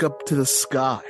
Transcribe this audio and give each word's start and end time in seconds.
Look 0.00 0.12
up 0.12 0.26
to 0.26 0.36
the 0.36 0.46
sky. 0.46 1.00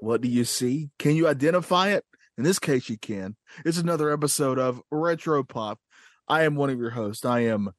What 0.00 0.22
do 0.22 0.28
you 0.28 0.44
see? 0.44 0.90
Can 0.98 1.14
you 1.14 1.28
identify 1.28 1.90
it? 1.90 2.04
In 2.36 2.42
this 2.42 2.58
case, 2.58 2.88
you 2.88 2.98
can. 2.98 3.36
It's 3.64 3.78
another 3.78 4.10
episode 4.10 4.58
of 4.58 4.82
Retro 4.90 5.44
Pop. 5.44 5.78
I 6.26 6.42
am 6.42 6.56
one 6.56 6.68
of 6.68 6.80
your 6.80 6.90
hosts. 6.90 7.24
I 7.24 7.44
am 7.44 7.70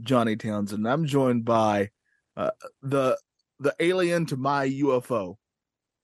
Johnny 0.00 0.36
Townsend. 0.36 0.86
I'm 0.86 1.06
joined 1.06 1.44
by 1.44 1.90
uh, 2.36 2.52
the 2.80 3.18
the 3.58 3.74
alien 3.80 4.26
to 4.26 4.36
my 4.36 4.68
UFO. 4.68 5.34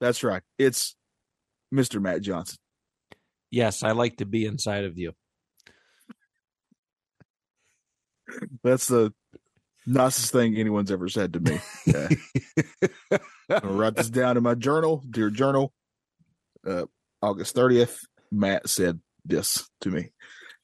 That's 0.00 0.24
right. 0.24 0.42
It's 0.58 0.96
Mr. 1.72 2.02
Matt 2.02 2.22
Johnson. 2.22 2.58
Yes, 3.48 3.84
I 3.84 3.92
like 3.92 4.16
to 4.16 4.26
be 4.26 4.44
inside 4.44 4.86
of 4.86 4.98
you. 4.98 5.12
That's 8.64 8.88
the 8.88 9.14
nicest 9.86 10.32
thing 10.32 10.56
anyone's 10.56 10.90
ever 10.90 11.08
said 11.08 11.34
to 11.34 11.38
me. 11.40 11.60
Okay. 11.88 13.24
I'm 13.48 13.60
gonna 13.60 13.74
write 13.74 13.96
this 13.96 14.10
down 14.10 14.36
in 14.36 14.42
my 14.42 14.54
journal, 14.54 15.02
dear 15.08 15.30
journal. 15.30 15.72
Uh, 16.66 16.84
August 17.22 17.56
30th, 17.56 17.98
Matt 18.30 18.68
said 18.68 19.00
this 19.24 19.68
to 19.80 19.90
me. 19.90 20.10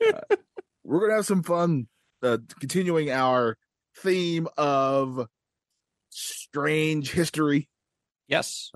Uh, 0.06 0.20
we're 0.84 1.00
gonna 1.00 1.14
have 1.14 1.26
some 1.26 1.42
fun 1.42 1.86
uh, 2.22 2.38
continuing 2.60 3.10
our 3.10 3.56
theme 3.98 4.48
of 4.56 5.26
strange 6.10 7.12
history. 7.12 7.68
Yes. 8.28 8.70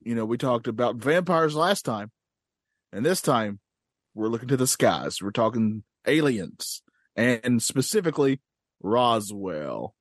You 0.00 0.14
know, 0.14 0.24
we 0.24 0.38
talked 0.38 0.68
about 0.68 0.96
vampires 0.96 1.54
last 1.54 1.84
time, 1.84 2.10
and 2.92 3.04
this 3.04 3.20
time 3.20 3.58
we're 4.14 4.28
looking 4.28 4.48
to 4.48 4.56
the 4.56 4.66
skies. 4.66 5.20
We're 5.20 5.30
talking 5.30 5.82
aliens, 6.06 6.82
and 7.16 7.62
specifically 7.62 8.40
Roswell. 8.80 9.94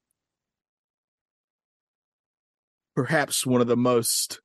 Perhaps 2.96 3.46
one 3.46 3.62
of 3.62 3.68
the 3.68 3.78
most 3.78 4.40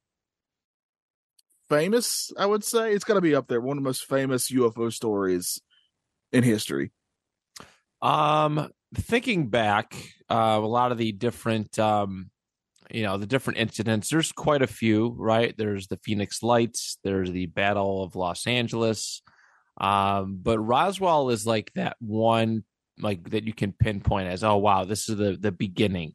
famous, 1.68 2.32
I 2.38 2.46
would 2.46 2.64
say. 2.64 2.92
It's 2.92 3.04
got 3.04 3.14
to 3.14 3.20
be 3.20 3.34
up 3.34 3.48
there. 3.48 3.60
One 3.60 3.76
of 3.76 3.82
the 3.82 3.88
most 3.88 4.04
famous 4.06 4.50
UFO 4.50 4.92
stories 4.92 5.60
in 6.32 6.42
history. 6.44 6.92
Um, 8.00 8.70
thinking 8.94 9.48
back, 9.48 9.94
uh, 10.30 10.58
a 10.62 10.66
lot 10.66 10.92
of 10.92 10.98
the 10.98 11.12
different, 11.12 11.78
um, 11.78 12.30
you 12.90 13.02
know, 13.02 13.18
the 13.18 13.26
different 13.26 13.58
incidents. 13.58 14.08
There's 14.08 14.32
quite 14.32 14.62
a 14.62 14.66
few, 14.66 15.14
right? 15.18 15.54
There's 15.56 15.88
the 15.88 15.98
Phoenix 15.98 16.42
Lights. 16.42 16.98
There's 17.04 17.30
the 17.30 17.46
Battle 17.46 18.02
of 18.02 18.16
Los 18.16 18.46
Angeles. 18.46 19.22
Um, 19.80 20.40
but 20.42 20.58
Roswell 20.58 21.30
is 21.30 21.46
like 21.46 21.70
that 21.74 21.96
one, 22.00 22.64
like 22.98 23.30
that 23.30 23.44
you 23.44 23.52
can 23.52 23.72
pinpoint 23.72 24.28
as, 24.28 24.42
oh 24.42 24.56
wow, 24.56 24.84
this 24.84 25.08
is 25.08 25.16
the 25.16 25.36
the 25.38 25.52
beginning 25.52 26.14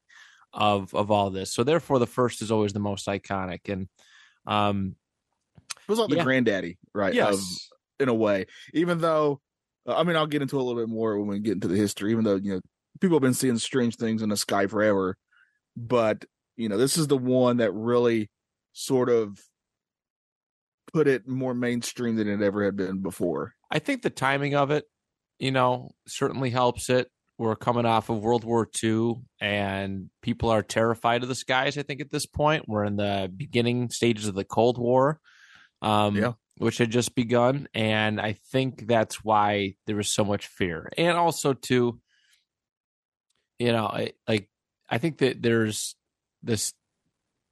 of 0.53 0.93
of 0.93 1.11
all 1.11 1.29
this. 1.29 1.53
So 1.53 1.63
therefore, 1.63 1.99
the 1.99 2.07
first 2.07 2.41
is 2.41 2.51
always 2.51 2.73
the 2.73 2.79
most 2.79 3.07
iconic, 3.07 3.69
and 3.71 3.87
um, 4.45 4.95
It 5.59 5.89
was 5.89 5.99
like 5.99 6.09
Yeah. 6.09 6.17
the 6.17 6.23
granddaddy, 6.23 6.77
right? 6.93 7.13
Yes. 7.13 7.33
Of, 7.33 7.41
in 7.99 8.09
a 8.09 8.13
way, 8.13 8.45
even 8.73 8.99
though, 8.99 9.39
uh, 9.87 9.95
I 9.97 10.03
mean, 10.03 10.15
I'll 10.15 10.27
get 10.27 10.41
into 10.41 10.57
a 10.57 10.61
little 10.63 10.81
bit 10.81 10.89
more 10.89 11.17
when 11.17 11.27
we 11.27 11.39
get 11.39 11.53
into 11.53 11.67
the 11.67 11.75
history, 11.77 12.11
even 12.11 12.23
though, 12.23 12.35
you 12.35 12.55
know, 12.55 12.61
people 12.99 13.15
have 13.15 13.21
been 13.21 13.33
seeing 13.33 13.57
strange 13.57 13.95
things 13.95 14.21
in 14.21 14.29
the 14.29 14.37
sky 14.37 14.67
forever. 14.67 15.15
But, 15.77 16.25
you 16.57 16.69
know, 16.69 16.77
this 16.77 16.97
is 16.97 17.07
the 17.07 17.17
one 17.17 17.57
that 17.57 17.71
really 17.71 18.29
sort 18.73 19.09
of 19.09 19.39
put 20.91 21.07
it 21.07 21.27
more 21.27 21.53
mainstream 21.53 22.15
than 22.15 22.27
it 22.27 22.41
ever 22.41 22.65
had 22.65 22.75
been 22.75 23.01
before. 23.01 23.53
I 23.71 23.79
think 23.79 24.01
the 24.01 24.09
timing 24.09 24.55
of 24.55 24.71
it, 24.71 24.85
you 25.39 25.51
know, 25.51 25.95
certainly 26.07 26.49
helps 26.49 26.89
it. 26.89 27.09
We're 27.37 27.55
coming 27.55 27.85
off 27.85 28.09
of 28.09 28.19
World 28.19 28.43
War 28.43 28.67
II 28.83 29.15
and 29.41 30.09
people 30.21 30.49
are 30.49 30.61
terrified 30.61 31.23
of 31.23 31.29
the 31.29 31.35
skies, 31.35 31.77
I 31.77 31.83
think, 31.83 31.99
at 31.99 32.11
this 32.11 32.25
point. 32.25 32.65
We're 32.67 32.85
in 32.85 32.95
the 32.95 33.31
beginning 33.35 33.89
stages 33.89 34.27
of 34.27 34.35
the 34.35 34.45
Cold 34.45 34.77
War, 34.77 35.19
um, 35.81 36.15
Yeah. 36.15 36.33
which 36.57 36.77
had 36.77 36.91
just 36.91 37.15
begun. 37.15 37.67
And 37.73 38.21
I 38.21 38.33
think 38.51 38.87
that's 38.87 39.23
why 39.23 39.73
there 39.87 39.95
was 39.95 40.13
so 40.13 40.23
much 40.23 40.45
fear. 40.47 40.89
And 40.97 41.17
also, 41.17 41.53
too, 41.53 41.99
you 43.59 43.71
know, 43.71 43.87
I, 43.87 44.13
like, 44.27 44.49
I 44.89 44.99
think 44.99 45.17
that 45.19 45.41
there's 45.41 45.95
this 46.43 46.73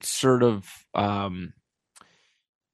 sort 0.04 0.44
of 0.44 0.70
um, 0.94 1.54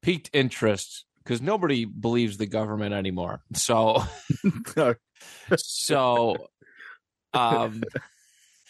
piqued 0.02 0.30
interest 0.34 1.06
because 1.24 1.42
nobody 1.42 1.86
believes 1.86 2.38
the 2.38 2.48
government 2.48 2.94
anymore. 2.94 3.42
So, 3.54 4.04
so 5.58 6.48
um 7.34 7.84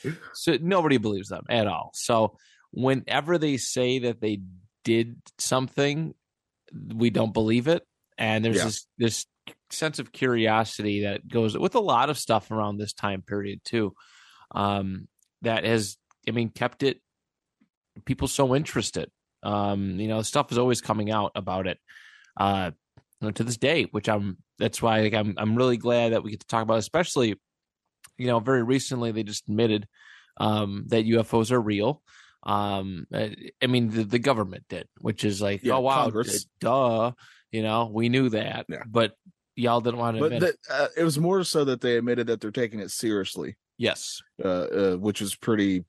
so 0.34 0.57
nobody 0.62 0.97
believes 0.97 1.29
them 1.29 1.45
at 1.50 1.68
all. 1.68 1.91
So 1.94 2.38
whenever 2.72 3.38
they 3.38 3.57
say 3.57 4.00
that 4.00 4.22
they 4.22 4.41
did 4.84 5.18
something 5.38 6.13
we 6.96 7.09
don't 7.09 7.34
believe 7.34 7.67
it. 7.67 7.84
And 8.17 8.44
there's 8.44 8.57
Yeah. 8.57 8.66
this 8.66 8.88
this 8.97 9.25
sense 9.69 10.00
of 10.00 10.12
curiosity 10.12 11.03
that 11.03 11.28
goes 11.28 11.57
with 11.57 11.75
a 11.75 11.79
lot 11.79 12.09
of 12.09 12.17
stuff 12.17 12.51
around 12.51 12.78
this 12.78 12.94
time 12.94 13.22
period 13.22 13.62
too. 13.63 13.94
Um 14.53 15.07
that 15.44 15.63
has 15.66 15.97
i 16.28 16.31
mean 16.31 16.50
kept 16.50 16.84
it 16.84 17.00
people 18.06 18.28
so 18.28 18.56
interested. 18.56 19.09
Um 19.44 20.00
you 20.00 20.07
know 20.07 20.22
stuff 20.23 20.51
is 20.51 20.57
always 20.57 20.81
coming 20.81 21.12
out 21.12 21.31
about 21.35 21.67
it 21.67 21.78
uh 22.40 22.72
you 23.22 23.28
know, 23.28 23.31
to 23.31 23.44
this 23.44 23.57
day 23.57 23.84
which 23.91 24.09
i'm 24.09 24.38
that's 24.59 24.81
why 24.81 25.01
like, 25.01 25.13
i'm 25.13 25.34
i'm 25.38 25.56
really 25.56 25.78
glad 25.78 26.13
that 26.13 26.23
we 26.23 26.31
get 26.31 26.40
to 26.41 26.47
talk 26.47 26.63
about 26.63 26.75
it, 26.75 26.79
especially 26.79 27.35
you 28.17 28.28
know 28.28 28.39
very 28.39 28.63
recently 28.63 29.11
they 29.11 29.23
just 29.23 29.47
admitted 29.47 29.88
um 30.38 30.85
that 30.88 31.05
ufos 31.05 31.51
are 31.51 31.61
real 31.61 32.01
um 32.44 33.05
i 33.13 33.35
I 33.61 33.67
mean 33.67 33.89
the, 33.89 34.03
the 34.03 34.19
government 34.19 34.66
did 34.69 34.88
which 35.00 35.23
is 35.23 35.41
like 35.41 35.63
Yeah, 35.63 35.75
oh 35.75 35.79
wow 35.81 36.03
Congress. 36.03 36.45
duh 36.59 37.11
you 37.51 37.63
know 37.63 37.89
we 37.94 38.09
knew 38.09 38.29
that 38.29 38.66
Yeah. 38.69 38.83
but 38.88 39.13
y'all 39.55 39.81
didn't 39.81 40.00
want 40.00 40.17
to 40.17 40.22
but 40.22 40.33
admit 40.33 40.50
it. 40.51 40.59
the, 40.67 40.73
uh, 40.73 40.88
it 40.97 41.03
was 41.03 41.17
more 41.19 41.44
so 41.44 41.66
that 41.66 41.81
they 41.81 41.97
admitted 41.97 42.28
that 42.28 42.41
they're 42.41 42.51
taking 42.51 42.79
it 42.79 42.91
seriously. 42.91 43.55
yes 43.78 44.22
uh, 44.44 44.47
uh, 44.47 44.95
which 44.95 45.22
is 45.22 45.35
pretty 45.35 45.84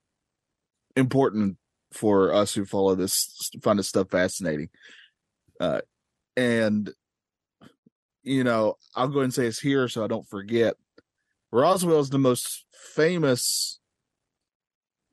important 0.96 1.56
for 1.92 2.32
us 2.34 2.54
who 2.54 2.64
follow 2.64 2.94
this 2.94 3.50
find 3.62 3.78
this 3.78 3.88
stuff 3.88 4.10
fascinating. 4.10 4.68
Uh, 5.60 5.80
and 6.36 6.90
you 8.22 8.44
know, 8.44 8.74
I'll 8.94 9.08
go 9.08 9.20
ahead 9.20 9.24
and 9.24 9.34
say 9.34 9.46
it's 9.46 9.58
here 9.60 9.88
so 9.88 10.04
I 10.04 10.06
don't 10.06 10.28
forget. 10.28 10.74
Roswell 11.52 12.00
is 12.00 12.10
the 12.10 12.18
most 12.18 12.64
famous 12.94 13.78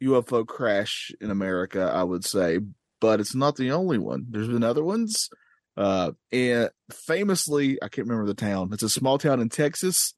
UFO 0.03 0.45
crash 0.45 1.11
in 1.21 1.31
America, 1.31 1.91
I 1.93 2.03
would 2.03 2.25
say, 2.25 2.59
but 2.99 3.19
it's 3.19 3.35
not 3.35 3.55
the 3.55 3.71
only 3.71 3.97
one. 3.97 4.25
There's 4.29 4.47
been 4.47 4.63
other 4.63 4.83
ones. 4.83 5.29
Uh, 5.77 6.11
and 6.31 6.69
famously, 6.91 7.81
I 7.81 7.87
can't 7.89 8.07
remember 8.07 8.27
the 8.27 8.33
town. 8.33 8.69
It's 8.73 8.83
a 8.83 8.89
small 8.89 9.17
town 9.17 9.39
in 9.41 9.49
Texas 9.49 10.13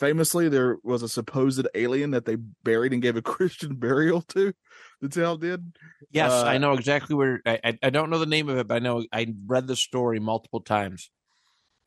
famously 0.00 0.48
there 0.48 0.78
was 0.82 1.04
a 1.04 1.08
supposed 1.08 1.64
alien 1.76 2.10
that 2.10 2.24
they 2.24 2.34
buried 2.64 2.92
and 2.92 3.00
gave 3.00 3.14
a 3.16 3.22
christian 3.32 3.76
burial 3.76 4.22
to 4.22 4.52
the 5.00 5.08
town 5.08 5.38
did 5.38 5.76
yes 6.10 6.32
Uh, 6.32 6.44
i 6.46 6.58
know 6.58 6.72
exactly 6.72 7.14
where 7.14 7.40
I, 7.46 7.78
I 7.80 7.90
don't 7.90 8.10
know 8.10 8.18
the 8.18 8.26
name 8.26 8.48
of 8.48 8.58
it 8.58 8.66
but 8.66 8.74
i 8.74 8.78
know 8.80 9.04
i 9.12 9.32
read 9.46 9.68
the 9.68 9.76
story 9.76 10.18
multiple 10.18 10.60
times 10.60 11.10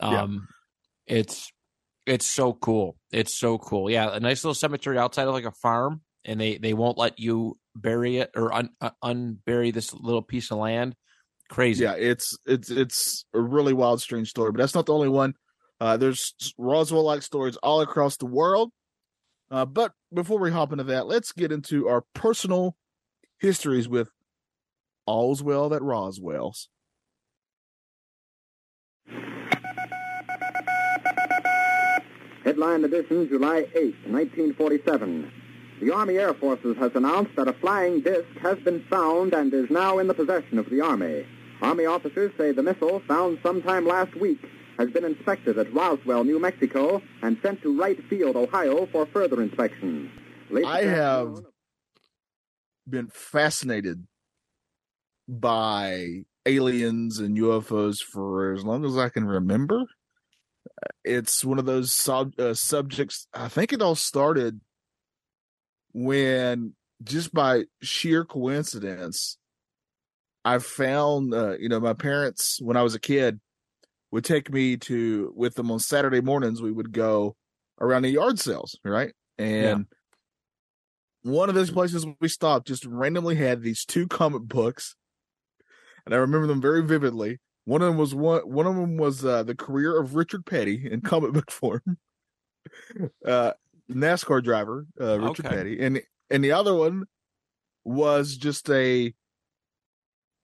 Yeah. 0.01 0.21
um 0.21 0.47
it's 1.05 1.51
it's 2.07 2.25
so 2.25 2.53
cool 2.53 2.95
it's 3.11 3.37
so 3.37 3.57
cool 3.57 3.89
yeah 3.89 4.15
a 4.15 4.19
nice 4.19 4.43
little 4.43 4.55
cemetery 4.55 4.97
outside 4.97 5.27
of 5.27 5.33
like 5.33 5.45
a 5.45 5.51
farm 5.51 6.01
and 6.25 6.41
they 6.41 6.57
they 6.57 6.73
won't 6.73 6.97
let 6.97 7.19
you 7.19 7.55
bury 7.75 8.17
it 8.17 8.31
or 8.35 8.51
un, 8.53 8.69
uh, 8.81 8.89
unbury 9.03 9.71
this 9.71 9.93
little 9.93 10.23
piece 10.23 10.49
of 10.49 10.57
land 10.57 10.95
Crazy. 11.49 11.83
Yeah, 11.83 11.93
it's 11.93 12.37
it's 12.45 12.69
it's 12.69 13.25
a 13.33 13.39
really 13.39 13.73
wild, 13.73 14.01
strange 14.01 14.29
story. 14.29 14.51
But 14.51 14.59
that's 14.59 14.75
not 14.75 14.85
the 14.85 14.93
only 14.93 15.09
one. 15.09 15.33
Uh, 15.79 15.95
there's 15.95 16.33
Roswell 16.57 17.03
like 17.03 17.21
stories 17.21 17.55
all 17.57 17.81
across 17.81 18.17
the 18.17 18.25
world. 18.25 18.71
Uh, 19.49 19.65
but 19.65 19.93
before 20.13 20.39
we 20.39 20.51
hop 20.51 20.71
into 20.71 20.83
that, 20.85 21.07
let's 21.07 21.31
get 21.31 21.51
into 21.51 21.87
our 21.87 22.03
personal 22.13 22.75
histories 23.39 23.87
with 23.87 24.09
All's 25.05 25.41
Well 25.41 25.69
That 25.69 25.81
Roswell's. 25.81 26.67
Headline 32.47 32.85
edition, 32.85 33.27
July 33.27 33.65
8, 33.75 33.93
1947. 34.07 35.29
The 35.81 35.93
Army 35.93 36.15
Air 36.15 36.33
Forces 36.33 36.77
has 36.77 36.93
announced 36.95 37.35
that 37.35 37.49
a 37.49 37.53
flying 37.59 37.99
disc 37.99 38.25
has 38.41 38.57
been 38.59 38.85
found 38.89 39.33
and 39.33 39.53
is 39.53 39.69
now 39.69 39.99
in 39.99 40.07
the 40.07 40.13
possession 40.13 40.57
of 40.57 40.69
the 40.69 40.79
Army. 40.79 41.25
Army 41.61 41.85
officers 41.85 42.31
say 42.37 42.53
the 42.53 42.63
missile, 42.63 43.01
found 43.05 43.37
sometime 43.43 43.85
last 43.85 44.15
week, 44.15 44.39
has 44.77 44.89
been 44.91 45.03
inspected 45.03 45.57
at 45.57 45.73
Roswell, 45.73 46.23
New 46.23 46.39
Mexico, 46.39 47.01
and 47.21 47.37
sent 47.43 47.61
to 47.63 47.77
Wright 47.77 48.01
Field, 48.09 48.37
Ohio, 48.37 48.85
for 48.93 49.05
further 49.07 49.41
inspection. 49.41 50.09
Later 50.49 50.67
I 50.67 50.83
have 50.83 51.39
been 52.89 53.09
fascinated 53.09 54.07
by 55.27 56.23
aliens 56.45 57.19
and 57.19 57.37
UFOs 57.37 58.01
for 58.01 58.53
as 58.53 58.63
long 58.63 58.85
as 58.85 58.97
I 58.97 59.09
can 59.09 59.25
remember. 59.25 59.83
It's 61.03 61.43
one 61.43 61.59
of 61.59 61.65
those 61.65 61.91
sub, 61.91 62.39
uh, 62.39 62.53
subjects. 62.53 63.27
I 63.33 63.47
think 63.47 63.73
it 63.73 63.81
all 63.81 63.95
started 63.95 64.59
when, 65.93 66.73
just 67.03 67.33
by 67.33 67.65
sheer 67.81 68.25
coincidence, 68.25 69.37
I 70.45 70.59
found, 70.59 71.33
uh, 71.33 71.57
you 71.57 71.69
know, 71.69 71.79
my 71.79 71.93
parents, 71.93 72.59
when 72.61 72.77
I 72.77 72.83
was 72.83 72.95
a 72.95 72.99
kid, 72.99 73.39
would 74.11 74.23
take 74.23 74.51
me 74.51 74.77
to, 74.77 75.33
with 75.35 75.55
them 75.55 75.69
on 75.71 75.79
Saturday 75.79 76.21
mornings, 76.21 76.61
we 76.61 76.71
would 76.71 76.91
go 76.91 77.35
around 77.81 78.03
the 78.03 78.09
yard 78.09 78.39
sales, 78.39 78.79
right? 78.85 79.13
And 79.37 79.85
one 81.23 81.49
of 81.49 81.55
those 81.55 81.71
places 81.71 82.05
we 82.21 82.29
stopped 82.29 82.67
just 82.67 82.85
randomly 82.85 83.35
had 83.35 83.61
these 83.61 83.83
two 83.83 84.07
comic 84.07 84.43
books, 84.43 84.95
and 86.05 86.15
I 86.15 86.19
remember 86.19 86.47
them 86.47 86.61
very 86.61 86.81
vividly. 86.81 87.39
One 87.67 87.81
of 87.81 87.89
them 87.89 87.97
was 87.97 88.15
one. 88.15 88.49
One 88.49 88.65
of 88.65 88.77
them 88.77 88.95
was 88.95 89.25
uh, 89.25 89.43
the 89.43 89.53
career 89.53 89.99
of 89.99 90.15
Richard 90.15 90.45
Petty 90.45 90.89
in 90.89 91.01
comic 91.01 91.33
book 91.33 91.51
form, 91.51 91.81
uh, 93.25 93.51
NASCAR 93.91 94.41
driver 94.41 94.87
uh, 95.01 95.19
Richard 95.19 95.47
Okay. 95.47 95.55
Petty, 95.57 95.81
and 95.81 96.01
and 96.29 96.41
the 96.41 96.53
other 96.53 96.73
one 96.73 97.03
was 97.83 98.37
just 98.37 98.69
a 98.69 99.13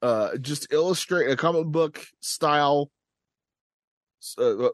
uh, 0.02 0.36
just 0.36 0.74
illustrate 0.74 1.32
a 1.32 1.38
comic 1.38 1.66
book 1.68 2.06
style, 2.20 2.92
uh, 4.38 4.68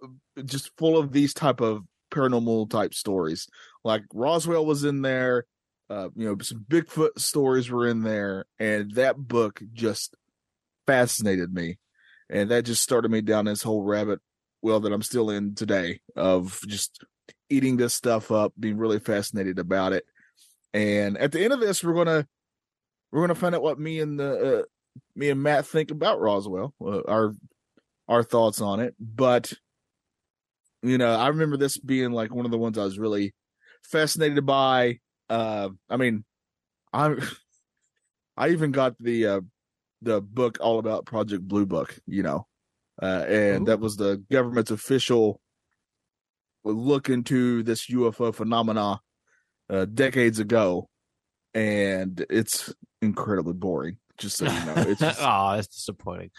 just 0.43 0.71
full 0.75 0.97
of 0.97 1.11
these 1.11 1.35
type 1.35 1.61
of 1.61 1.83
paranormal 2.11 2.67
type 2.71 2.95
stories. 2.95 3.47
Like 3.83 4.01
Roswell 4.11 4.65
was 4.65 4.83
in 4.83 5.03
there, 5.03 5.45
uh, 5.87 6.09
you 6.15 6.25
know, 6.25 6.35
some 6.41 6.65
Bigfoot 6.67 7.19
stories 7.19 7.69
were 7.69 7.87
in 7.87 8.01
there, 8.01 8.45
and 8.57 8.89
that 8.95 9.17
book 9.17 9.61
just 9.71 10.15
fascinated 10.87 11.53
me, 11.53 11.77
and 12.29 12.51
that 12.51 12.65
just 12.65 12.83
started 12.83 13.11
me 13.11 13.21
down 13.21 13.45
this 13.45 13.63
whole 13.63 13.83
rabbit 13.83 14.19
well 14.61 14.79
that 14.81 14.91
I'm 14.91 15.01
still 15.01 15.29
in 15.29 15.55
today 15.55 16.01
of 16.15 16.59
just 16.67 17.03
eating 17.49 17.77
this 17.77 17.93
stuff 17.93 18.31
up, 18.31 18.53
being 18.59 18.77
really 18.77 18.99
fascinated 18.99 19.59
about 19.59 19.93
it. 19.93 20.05
And 20.73 21.17
at 21.17 21.31
the 21.31 21.43
end 21.43 21.53
of 21.53 21.59
this, 21.59 21.83
we're 21.83 21.93
gonna 21.93 22.27
we're 23.11 23.21
gonna 23.21 23.35
find 23.35 23.55
out 23.55 23.63
what 23.63 23.79
me 23.79 23.99
and 23.99 24.19
the 24.19 24.59
uh, 24.59 24.63
me 25.15 25.29
and 25.29 25.41
Matt 25.41 25.65
think 25.65 25.91
about 25.91 26.19
Roswell, 26.19 26.73
uh, 26.81 27.01
our 27.07 27.33
our 28.07 28.23
thoughts 28.23 28.61
on 28.61 28.79
it. 28.79 28.95
But 28.99 29.51
you 30.83 30.97
know, 30.97 31.13
I 31.13 31.29
remember 31.29 31.57
this 31.57 31.77
being 31.77 32.11
like 32.11 32.33
one 32.33 32.45
of 32.45 32.51
the 32.51 32.57
ones 32.57 32.77
I 32.77 32.83
was 32.83 32.99
really 32.99 33.33
fascinated 33.83 34.45
by. 34.45 34.99
Uh, 35.29 35.69
I 35.89 35.97
mean, 35.97 36.23
I'm 36.93 37.21
I 38.37 38.49
even 38.49 38.71
got 38.71 38.95
the 38.99 39.25
uh, 39.25 39.41
the 40.01 40.21
book 40.21 40.57
all 40.61 40.79
about 40.79 41.05
Project 41.05 41.47
Blue 41.47 41.65
Book, 41.65 41.97
you 42.07 42.23
know, 42.23 42.47
uh, 43.01 43.25
and 43.27 43.67
that 43.67 43.79
was 43.79 43.95
the 43.97 44.23
government's 44.31 44.71
official 44.71 45.41
look 46.63 47.09
into 47.09 47.63
this 47.63 47.87
UFO 47.89 48.33
phenomena 48.33 48.99
uh, 49.69 49.85
decades 49.85 50.39
ago, 50.39 50.87
and 51.53 52.25
it's 52.29 52.73
incredibly 53.01 53.53
boring. 53.53 53.97
Just 54.17 54.37
so 54.37 54.45
you 54.45 54.65
know, 54.65 54.73
it's 54.77 54.99
just, 54.99 55.19
oh, 55.21 55.55
that's 55.55 55.67
disappointing. 55.67 56.31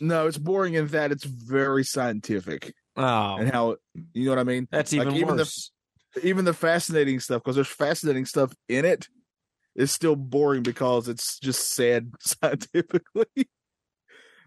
no, 0.00 0.26
it's 0.26 0.36
boring 0.38 0.74
in 0.74 0.86
that 0.88 1.10
it's 1.12 1.24
very 1.24 1.84
scientific 1.84 2.74
Oh, 2.96 3.36
and 3.36 3.50
how 3.50 3.76
you 4.12 4.24
know 4.24 4.32
what 4.32 4.38
I 4.40 4.44
mean. 4.44 4.66
that's 4.70 4.92
like, 4.92 5.06
even 5.06 5.16
even 5.16 5.36
the- 5.36 5.42
worse. 5.42 5.70
even 6.22 6.44
the 6.44 6.52
fascinating 6.52 7.20
stuff 7.20 7.42
because 7.42 7.54
there's 7.54 7.68
fascinating 7.68 8.26
stuff 8.26 8.52
in 8.68 8.84
it 8.84 9.06
is 9.78 9.92
still 9.92 10.16
boring 10.16 10.62
because 10.62 11.08
it's 11.08 11.38
just 11.38 11.74
sad 11.74 12.12
scientifically. 12.20 13.48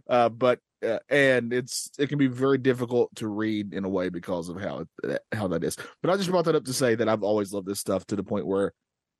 Uh 0.07 0.29
but 0.29 0.59
uh, 0.85 0.99
and 1.09 1.53
it's 1.53 1.89
it 1.97 2.09
can 2.09 2.17
be 2.17 2.27
very 2.27 2.57
difficult 2.57 3.15
to 3.15 3.27
read 3.27 3.73
in 3.73 3.85
a 3.85 3.89
way 3.89 4.09
because 4.09 4.49
of 4.49 4.59
how 4.59 4.85
how 5.33 5.47
that 5.47 5.63
is. 5.63 5.77
But 6.01 6.11
i 6.11 6.17
just 6.17 6.29
brought 6.29 6.45
that 6.45 6.55
up 6.55 6.65
to 6.65 6.73
say 6.73 6.95
that 6.95 7.07
i've 7.07 7.23
always 7.23 7.53
loved 7.53 7.67
this 7.67 7.79
stuff 7.79 8.05
to 8.07 8.15
the 8.15 8.23
point 8.23 8.45
where 8.45 8.73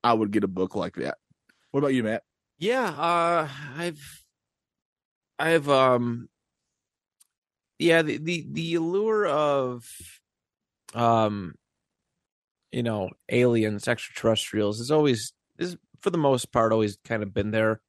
i 0.04 0.12
would 0.12 0.30
get 0.30 0.44
a 0.44 0.48
book 0.48 0.76
like 0.76 0.94
that. 0.96 1.16
What 1.70 1.80
about 1.80 1.94
you 1.94 2.04
matt? 2.04 2.22
Yeah, 2.58 2.84
uh 2.84 3.48
I've 3.76 4.24
I've 5.38 5.68
um 5.68 6.28
yeah, 7.78 8.02
the 8.02 8.18
the, 8.18 8.46
the 8.50 8.74
allure 8.74 9.26
of 9.26 9.88
um 10.94 11.54
you 12.70 12.82
know, 12.82 13.10
aliens, 13.28 13.86
extraterrestrials 13.86 14.80
is 14.80 14.90
always 14.90 15.32
for 16.02 16.10
the 16.10 16.18
most 16.18 16.52
part 16.52 16.72
always 16.72 16.98
kind 17.04 17.22
of 17.22 17.32
been 17.32 17.50
there 17.50 17.80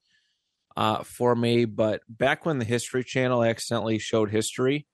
uh 0.78 1.04
for 1.04 1.36
me, 1.36 1.66
but 1.66 2.02
back 2.10 2.46
when 2.46 2.60
the 2.60 2.66
History 2.66 3.04
Channel 3.04 3.44
accidentally 3.44 4.00
showed 4.00 4.32
history 4.32 4.88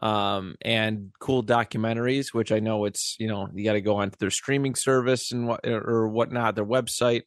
um 0.00 0.56
and 0.62 1.12
cool 1.20 1.44
documentaries 1.44 2.32
which 2.32 2.50
I 2.50 2.60
know 2.60 2.86
it's, 2.86 3.16
you 3.20 3.28
know, 3.28 3.48
you 3.54 3.62
got 3.64 3.74
to 3.74 3.80
go 3.82 3.96
onto 3.96 4.16
their 4.18 4.30
streaming 4.30 4.74
service 4.74 5.32
and 5.32 5.46
what 5.46 5.66
or 5.66 6.08
whatnot, 6.08 6.54
their 6.56 6.66
website 6.66 7.22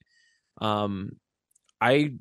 um 0.62 1.12
I 1.80 2.16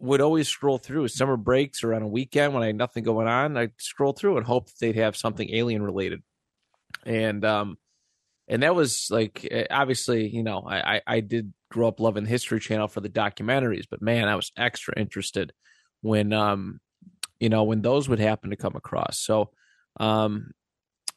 would 0.00 0.20
always 0.20 0.48
scroll 0.48 0.78
through 0.78 1.08
summer 1.08 1.36
breaks 1.36 1.82
or 1.82 1.94
on 1.94 2.02
a 2.02 2.08
weekend 2.08 2.54
when 2.54 2.62
I 2.62 2.66
had 2.66 2.76
nothing 2.76 3.02
going 3.02 3.26
on. 3.26 3.56
I'd 3.56 3.72
scroll 3.78 4.12
through 4.12 4.36
and 4.36 4.46
hope 4.46 4.68
they'd 4.80 4.96
have 4.96 5.16
something 5.16 5.52
alien 5.52 5.82
related. 5.82 6.22
And 7.04 7.44
um 7.44 7.78
and 8.48 8.62
that 8.62 8.74
was 8.74 9.08
like 9.10 9.46
eh, 9.50 9.66
obviously, 9.70 10.28
you 10.28 10.42
know, 10.42 10.64
I, 10.66 11.02
I 11.06 11.20
did 11.20 11.52
grow 11.70 11.88
up 11.88 12.00
loving 12.00 12.26
History 12.26 12.60
Channel 12.60 12.88
for 12.88 13.00
the 13.00 13.08
documentaries, 13.08 13.86
but 13.90 14.02
man, 14.02 14.28
I 14.28 14.36
was 14.36 14.52
extra 14.56 14.98
interested 14.98 15.52
when 16.00 16.32
um 16.32 16.80
you 17.40 17.48
know 17.48 17.64
when 17.64 17.82
those 17.82 18.08
would 18.08 18.20
happen 18.20 18.50
to 18.50 18.56
come 18.56 18.74
across. 18.74 19.20
So 19.20 19.50
um 20.00 20.52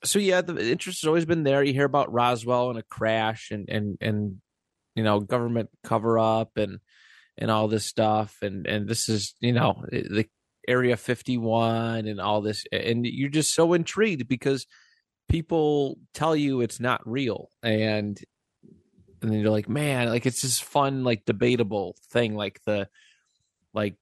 so 0.03 0.19
yeah, 0.19 0.41
the 0.41 0.71
interest 0.71 1.01
has 1.01 1.07
always 1.07 1.25
been 1.25 1.43
there. 1.43 1.63
You 1.63 1.73
hear 1.73 1.85
about 1.85 2.11
Roswell 2.11 2.69
and 2.69 2.79
a 2.79 2.83
crash 2.83 3.51
and 3.51 3.69
and 3.69 3.97
and 4.01 4.41
you 4.95 5.03
know 5.03 5.19
government 5.19 5.69
cover 5.83 6.19
up 6.19 6.57
and 6.57 6.79
and 7.37 7.49
all 7.49 7.67
this 7.67 7.85
stuff 7.85 8.37
and 8.41 8.67
and 8.67 8.87
this 8.87 9.07
is 9.07 9.35
you 9.39 9.53
know 9.53 9.83
the 9.89 10.27
area 10.67 10.95
51 10.95 12.07
and 12.07 12.19
all 12.21 12.41
this 12.41 12.65
and 12.71 13.05
you're 13.05 13.29
just 13.29 13.53
so 13.55 13.73
intrigued 13.73 14.27
because 14.27 14.67
people 15.29 15.97
tell 16.13 16.35
you 16.35 16.61
it's 16.61 16.79
not 16.79 17.01
real 17.07 17.49
and 17.63 18.19
and 19.21 19.31
then 19.31 19.39
you're 19.39 19.51
like 19.51 19.69
man 19.69 20.09
like 20.09 20.25
it's 20.25 20.41
this 20.41 20.59
fun 20.59 21.03
like 21.03 21.23
debatable 21.25 21.95
thing 22.09 22.35
like 22.35 22.59
the 22.65 22.87
like 23.73 23.95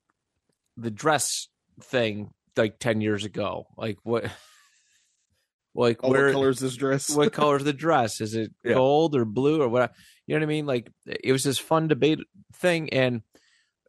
the 0.77 0.91
dress 0.91 1.47
thing 1.81 2.31
like 2.57 2.79
10 2.79 3.01
years 3.01 3.25
ago 3.25 3.67
like 3.77 3.97
what 4.03 4.25
like 5.75 5.99
oh, 6.03 6.09
where 6.09 6.25
what 6.27 6.33
color 6.33 6.49
is 6.49 6.59
this 6.59 6.75
dress 6.75 7.09
what 7.15 7.31
color's 7.31 7.63
the 7.63 7.73
dress? 7.85 8.21
Is 8.21 8.35
it 8.35 8.51
Yeah. 8.63 8.73
gold 8.73 9.15
or 9.15 9.25
blue 9.25 9.61
or 9.61 9.69
what? 9.69 9.93
You 10.27 10.35
know 10.35 10.39
what 10.39 10.43
I 10.43 10.47
mean? 10.47 10.65
Like 10.65 10.91
it 11.05 11.31
was 11.31 11.43
this 11.43 11.57
fun 11.59 11.87
debate 11.87 12.19
thing, 12.55 12.89
and 12.91 13.21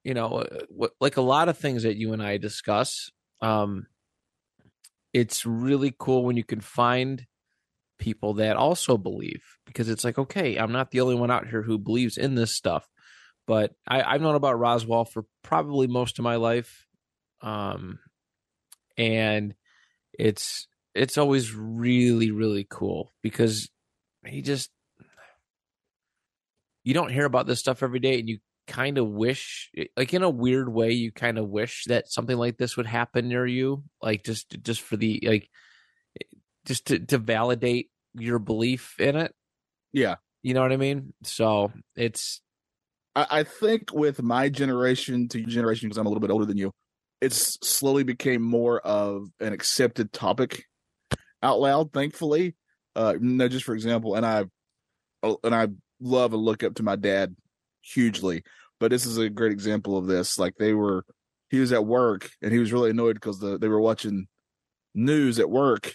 you 0.05 0.15
know, 0.15 0.39
uh, 0.81 0.89
like 1.01 1.17
a 1.17 1.23
lot 1.23 1.49
of 1.49 1.59
things 1.59 1.83
that 1.83 1.97
you 1.97 2.13
and 2.13 2.23
I 2.23 2.39
discuss, 2.39 3.11
um, 3.43 3.87
it's 5.13 5.45
really 5.45 5.95
cool 5.99 6.25
when 6.25 6.37
you 6.37 6.45
can 6.45 6.61
find 6.61 7.27
people 7.99 8.35
that 8.35 8.57
also 8.57 8.97
believe 8.97 9.43
because 9.67 9.89
it's 9.89 10.05
like, 10.05 10.19
okay, 10.19 10.57
I'm 10.57 10.73
not 10.73 10.91
the 10.91 11.01
only 11.01 11.15
one 11.15 11.31
out 11.31 11.47
here 11.47 11.63
who 11.63 11.79
believes 11.79 12.17
in 12.17 12.35
this 12.35 12.57
stuff. 12.57 12.89
But 13.47 13.73
I, 13.87 14.03
I've 14.03 14.21
known 14.21 14.35
about 14.35 14.59
Roswell 14.59 15.05
for 15.05 15.25
probably 15.43 15.87
most 15.87 16.19
of 16.19 16.23
my 16.23 16.37
life, 16.37 16.87
um, 17.41 17.99
and 18.97 19.55
it's 20.19 20.69
it's 20.95 21.19
always 21.19 21.55
really 21.55 22.31
really 22.31 22.67
cool 22.69 23.13
because 23.23 23.69
he 24.27 24.43
just 24.43 24.71
you 26.85 26.95
don't 26.95 27.13
hear 27.13 27.25
about 27.25 27.47
this 27.47 27.61
stuff 27.61 27.83
every 27.83 28.01
day 28.01 28.21
and 28.21 28.29
you 28.29 28.39
kind 28.71 28.99
of 28.99 29.09
wish 29.09 29.69
like 29.97 30.15
in 30.15 30.23
a 30.23 30.31
weird 30.31 30.73
way 30.73 30.93
you 30.93 31.11
kind 31.11 31.39
of 31.39 31.49
wish 31.49 31.85
that 31.89 32.09
something 32.09 32.37
like 32.37 32.57
this 32.57 32.77
would 32.77 32.87
happen 32.87 33.29
near 33.29 33.45
you 33.45 33.83
like 34.01 34.23
just 34.23 34.57
just 34.63 34.81
for 34.81 34.97
the 34.97 35.21
like 35.27 35.51
just 36.65 36.87
to 36.87 36.99
to 37.01 37.19
validate 37.19 37.91
your 38.15 38.39
belief 38.39 38.95
in 39.01 39.17
it 39.17 39.35
Yeah. 39.93 40.15
you 40.45 40.55
know 40.55 40.63
what 40.63 40.73
i 40.73 40.77
mean 40.77 41.13
so 41.25 41.73
it's 41.97 42.41
I, 43.17 43.27
I 43.31 43.43
think 43.43 43.93
with 43.93 44.23
my 44.23 44.49
generation 44.49 45.27
to 45.31 45.41
your 45.41 45.49
generation, 45.49 45.89
because 45.89 45.99
I'm 45.99 46.07
a 46.07 46.09
little 46.09 46.21
bit 46.21 46.31
older 46.31 46.47
than 46.47 46.57
you, 46.57 46.71
it's 47.21 47.59
slowly 47.61 48.05
became 48.05 48.41
more 48.41 48.79
of 48.81 49.27
an 49.41 49.53
accepted 49.53 50.13
topic 50.13 50.65
out 51.43 51.59
loud. 51.61 51.93
Thankfully, 51.93 52.55
uh, 52.95 53.15
no, 53.21 53.49
just 53.49 53.65
for 53.65 53.75
example, 53.75 54.15
and 54.15 54.25
I 54.25 54.45
oh, 55.25 55.39
and 55.43 55.53
I 55.53 55.67
love 56.01 56.33
and 56.35 56.43
look 56.43 56.63
up 56.63 56.77
to 56.77 56.85
my 56.85 56.95
dad 56.95 57.35
hugely, 57.83 58.43
but 58.79 58.91
this 58.91 59.07
is 59.07 59.19
a 59.19 59.29
great 59.29 59.53
example 59.53 59.97
of 59.97 60.07
this. 60.07 60.39
Like 60.39 60.57
they 60.59 60.75
were, 60.75 61.05
he 61.49 61.61
was 61.61 61.73
at 61.73 61.85
work 61.85 62.31
and 62.43 62.53
he 62.53 62.59
was 62.59 62.73
really 62.73 62.91
annoyed 62.91 63.15
because 63.15 63.39
the 63.39 63.59
they 63.59 63.69
were 63.69 63.81
watching 63.81 64.27
news 64.95 65.39
at 65.39 65.51
work 65.51 65.95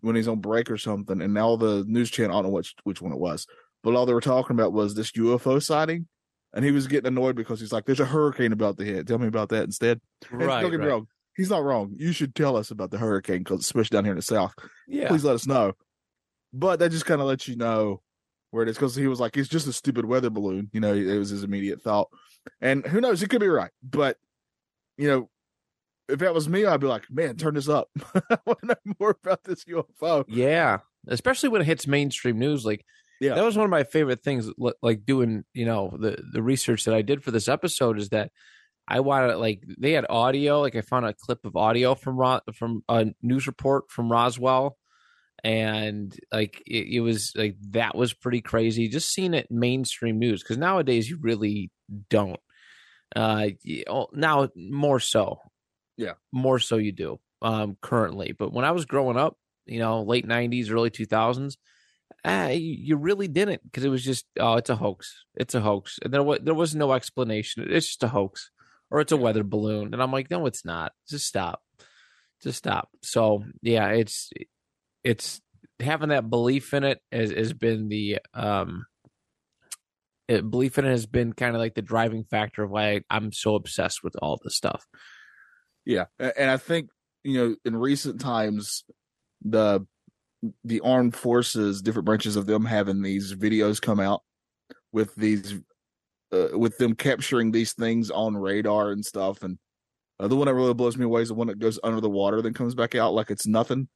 when 0.00 0.16
he's 0.16 0.28
on 0.28 0.40
break 0.40 0.70
or 0.70 0.78
something, 0.78 1.20
and 1.20 1.34
now 1.34 1.56
the 1.56 1.84
news 1.86 2.10
channel 2.10 2.36
I 2.36 2.42
don't 2.42 2.50
know 2.50 2.56
which 2.56 2.74
which 2.84 3.00
one 3.00 3.12
it 3.12 3.18
was, 3.18 3.46
but 3.82 3.94
all 3.94 4.06
they 4.06 4.14
were 4.14 4.20
talking 4.20 4.54
about 4.56 4.72
was 4.72 4.94
this 4.94 5.12
UFO 5.12 5.62
sighting. 5.62 6.08
And 6.54 6.66
he 6.66 6.70
was 6.70 6.86
getting 6.86 7.08
annoyed 7.08 7.34
because 7.34 7.60
he's 7.60 7.72
like, 7.72 7.86
"There's 7.86 7.98
a 7.98 8.04
hurricane 8.04 8.52
about 8.52 8.76
to 8.76 8.84
hit. 8.84 9.06
Tell 9.06 9.16
me 9.16 9.26
about 9.26 9.48
that 9.48 9.64
instead." 9.64 10.02
And 10.30 10.42
right, 10.42 10.60
don't 10.60 10.70
get 10.70 10.80
me 10.80 10.86
wrong, 10.86 11.06
he's 11.36 11.50
not 11.50 11.62
wrong. 11.64 11.94
You 11.96 12.12
should 12.12 12.34
tell 12.34 12.56
us 12.56 12.70
about 12.70 12.90
the 12.90 12.98
hurricane 12.98 13.38
because 13.38 13.60
especially 13.60 13.96
down 13.96 14.04
here 14.04 14.12
in 14.12 14.18
the 14.18 14.22
south. 14.22 14.54
yeah 14.86 15.08
Please 15.08 15.24
let 15.24 15.34
us 15.34 15.46
know. 15.46 15.72
But 16.52 16.78
that 16.80 16.90
just 16.90 17.06
kind 17.06 17.20
of 17.20 17.26
lets 17.26 17.48
you 17.48 17.56
know 17.56 18.02
where 18.52 18.62
it 18.62 18.68
is 18.68 18.76
because 18.76 18.94
he 18.94 19.08
was 19.08 19.18
like, 19.18 19.36
"It's 19.36 19.48
just 19.48 19.66
a 19.66 19.72
stupid 19.72 20.04
weather 20.04 20.30
balloon." 20.30 20.70
You 20.72 20.78
know, 20.80 20.94
it 20.94 21.18
was 21.18 21.30
his 21.30 21.42
immediate 21.42 21.82
thought. 21.82 22.08
And 22.60 22.86
who 22.86 23.00
knows? 23.00 23.20
He 23.20 23.26
could 23.26 23.40
be 23.40 23.48
right. 23.48 23.72
But 23.82 24.16
you 24.96 25.08
know, 25.08 25.30
if 26.08 26.20
that 26.20 26.34
was 26.34 26.48
me, 26.48 26.64
I'd 26.64 26.80
be 26.80 26.86
like, 26.86 27.10
"Man, 27.10 27.36
turn 27.36 27.54
this 27.54 27.68
up. 27.68 27.88
I 28.14 28.38
want 28.46 28.60
to 28.60 28.66
know 28.68 28.94
more 29.00 29.16
about 29.24 29.42
this 29.44 29.64
UFO." 29.64 30.24
yeah 30.28 30.78
especially 31.08 31.48
when 31.48 31.60
it 31.60 31.64
hits 31.64 31.88
mainstream 31.88 32.38
news 32.38 32.64
like 32.64 32.84
Yeah. 33.20 33.34
that 33.34 33.42
was 33.44 33.56
one 33.56 33.64
of 33.64 33.70
my 33.70 33.82
favorite 33.82 34.22
things 34.22 34.48
like 34.82 35.04
doing 35.04 35.42
you 35.52 35.64
know 35.66 35.92
the 35.98 36.16
the 36.32 36.40
research 36.40 36.84
that 36.84 36.94
i 36.94 37.02
did 37.02 37.24
for 37.24 37.32
this 37.32 37.48
episode 37.48 37.98
is 37.98 38.10
that 38.10 38.30
i 38.86 39.00
wanted 39.00 39.34
like 39.38 39.64
they 39.78 39.90
had 39.92 40.06
audio 40.08 40.60
like 40.60 40.76
i 40.76 40.80
found 40.80 41.04
a 41.04 41.12
clip 41.12 41.44
of 41.44 41.56
audio 41.56 41.96
from 41.96 42.16
Ro- 42.16 42.38
from 42.54 42.84
a 42.88 43.06
news 43.20 43.48
report 43.48 43.90
from 43.90 44.12
roswell 44.12 44.76
and 45.44 46.18
like 46.32 46.62
it, 46.66 46.86
it 46.96 47.00
was 47.00 47.32
like 47.36 47.56
that 47.70 47.96
was 47.96 48.12
pretty 48.14 48.40
crazy 48.40 48.88
just 48.88 49.12
seeing 49.12 49.34
it 49.34 49.50
mainstream 49.50 50.18
news 50.18 50.42
because 50.42 50.58
nowadays 50.58 51.10
you 51.10 51.18
really 51.20 51.70
don't 52.08 52.40
uh 53.16 53.48
y- 53.64 53.84
oh, 53.88 54.08
now 54.12 54.48
more 54.56 55.00
so. 55.00 55.38
Yeah. 55.96 56.14
more 56.32 56.58
so 56.58 56.76
you 56.76 56.92
do 56.92 57.20
um 57.42 57.76
currently 57.82 58.32
but 58.32 58.52
when 58.52 58.64
i 58.64 58.70
was 58.70 58.86
growing 58.86 59.16
up 59.16 59.36
you 59.66 59.78
know 59.78 60.02
late 60.02 60.26
90s 60.26 60.70
early 60.70 60.90
2000s 60.90 61.56
uh, 62.24 62.50
you 62.52 62.76
you 62.78 62.96
really 62.96 63.28
didn't 63.28 63.62
because 63.64 63.84
it 63.84 63.88
was 63.88 64.04
just 64.04 64.26
oh 64.38 64.54
it's 64.54 64.70
a 64.70 64.76
hoax 64.76 65.24
it's 65.34 65.54
a 65.54 65.60
hoax 65.60 65.98
and 66.02 66.12
there 66.14 66.22
was 66.22 66.38
there 66.42 66.54
was 66.54 66.74
no 66.74 66.92
explanation 66.92 67.66
it's 67.68 67.88
just 67.88 68.02
a 68.04 68.08
hoax 68.08 68.50
or 68.90 69.00
it's 69.00 69.12
a 69.12 69.16
weather 69.16 69.42
balloon 69.42 69.92
and 69.92 70.02
i'm 70.02 70.12
like 70.12 70.30
no 70.30 70.46
it's 70.46 70.64
not 70.64 70.92
just 71.08 71.26
stop 71.26 71.62
just 72.42 72.58
stop. 72.58 72.88
So 73.02 73.44
yeah 73.62 73.88
it's 73.88 74.30
it's 75.04 75.40
having 75.80 76.10
that 76.10 76.30
belief 76.30 76.72
in 76.74 76.84
it 76.84 77.00
has, 77.10 77.30
has 77.30 77.52
been 77.52 77.88
the 77.88 78.18
um 78.34 78.84
it, 80.28 80.48
belief 80.48 80.78
in 80.78 80.84
it 80.84 80.90
has 80.90 81.06
been 81.06 81.32
kind 81.32 81.54
of 81.54 81.60
like 81.60 81.74
the 81.74 81.82
driving 81.82 82.24
factor 82.24 82.62
of 82.62 82.70
why 82.70 83.00
i'm 83.10 83.32
so 83.32 83.54
obsessed 83.54 84.04
with 84.04 84.14
all 84.22 84.38
this 84.42 84.56
stuff 84.56 84.86
Yeah, 85.84 86.04
and 86.18 86.50
I 86.50 86.56
think 86.56 86.90
you 87.24 87.38
know 87.38 87.56
in 87.64 87.76
recent 87.76 88.20
times 88.20 88.84
the 89.44 89.86
the 90.64 90.80
armed 90.80 91.14
forces, 91.14 91.82
different 91.82 92.06
branches 92.06 92.36
of 92.36 92.46
them 92.46 92.64
having 92.64 93.02
these 93.02 93.34
videos 93.34 93.80
come 93.80 94.00
out 94.00 94.22
with 94.92 95.14
these 95.14 95.54
uh, 96.32 96.48
with 96.52 96.76
them 96.78 96.94
capturing 96.94 97.50
these 97.50 97.72
things 97.74 98.10
on 98.10 98.36
radar 98.36 98.90
and 98.90 99.04
stuff. 99.04 99.42
And 99.42 99.58
uh, 100.18 100.28
the 100.28 100.36
one 100.36 100.46
that 100.46 100.54
really 100.54 100.74
blows 100.74 100.96
me 100.96 101.04
away 101.04 101.22
is 101.22 101.28
the 101.28 101.34
one 101.34 101.48
that 101.48 101.58
goes 101.58 101.78
under 101.82 102.00
the 102.00 102.10
water 102.10 102.42
then 102.42 102.54
comes 102.54 102.74
back 102.74 102.94
out 102.94 103.14
like 103.14 103.30
it's 103.30 103.46
nothing. 103.46 103.88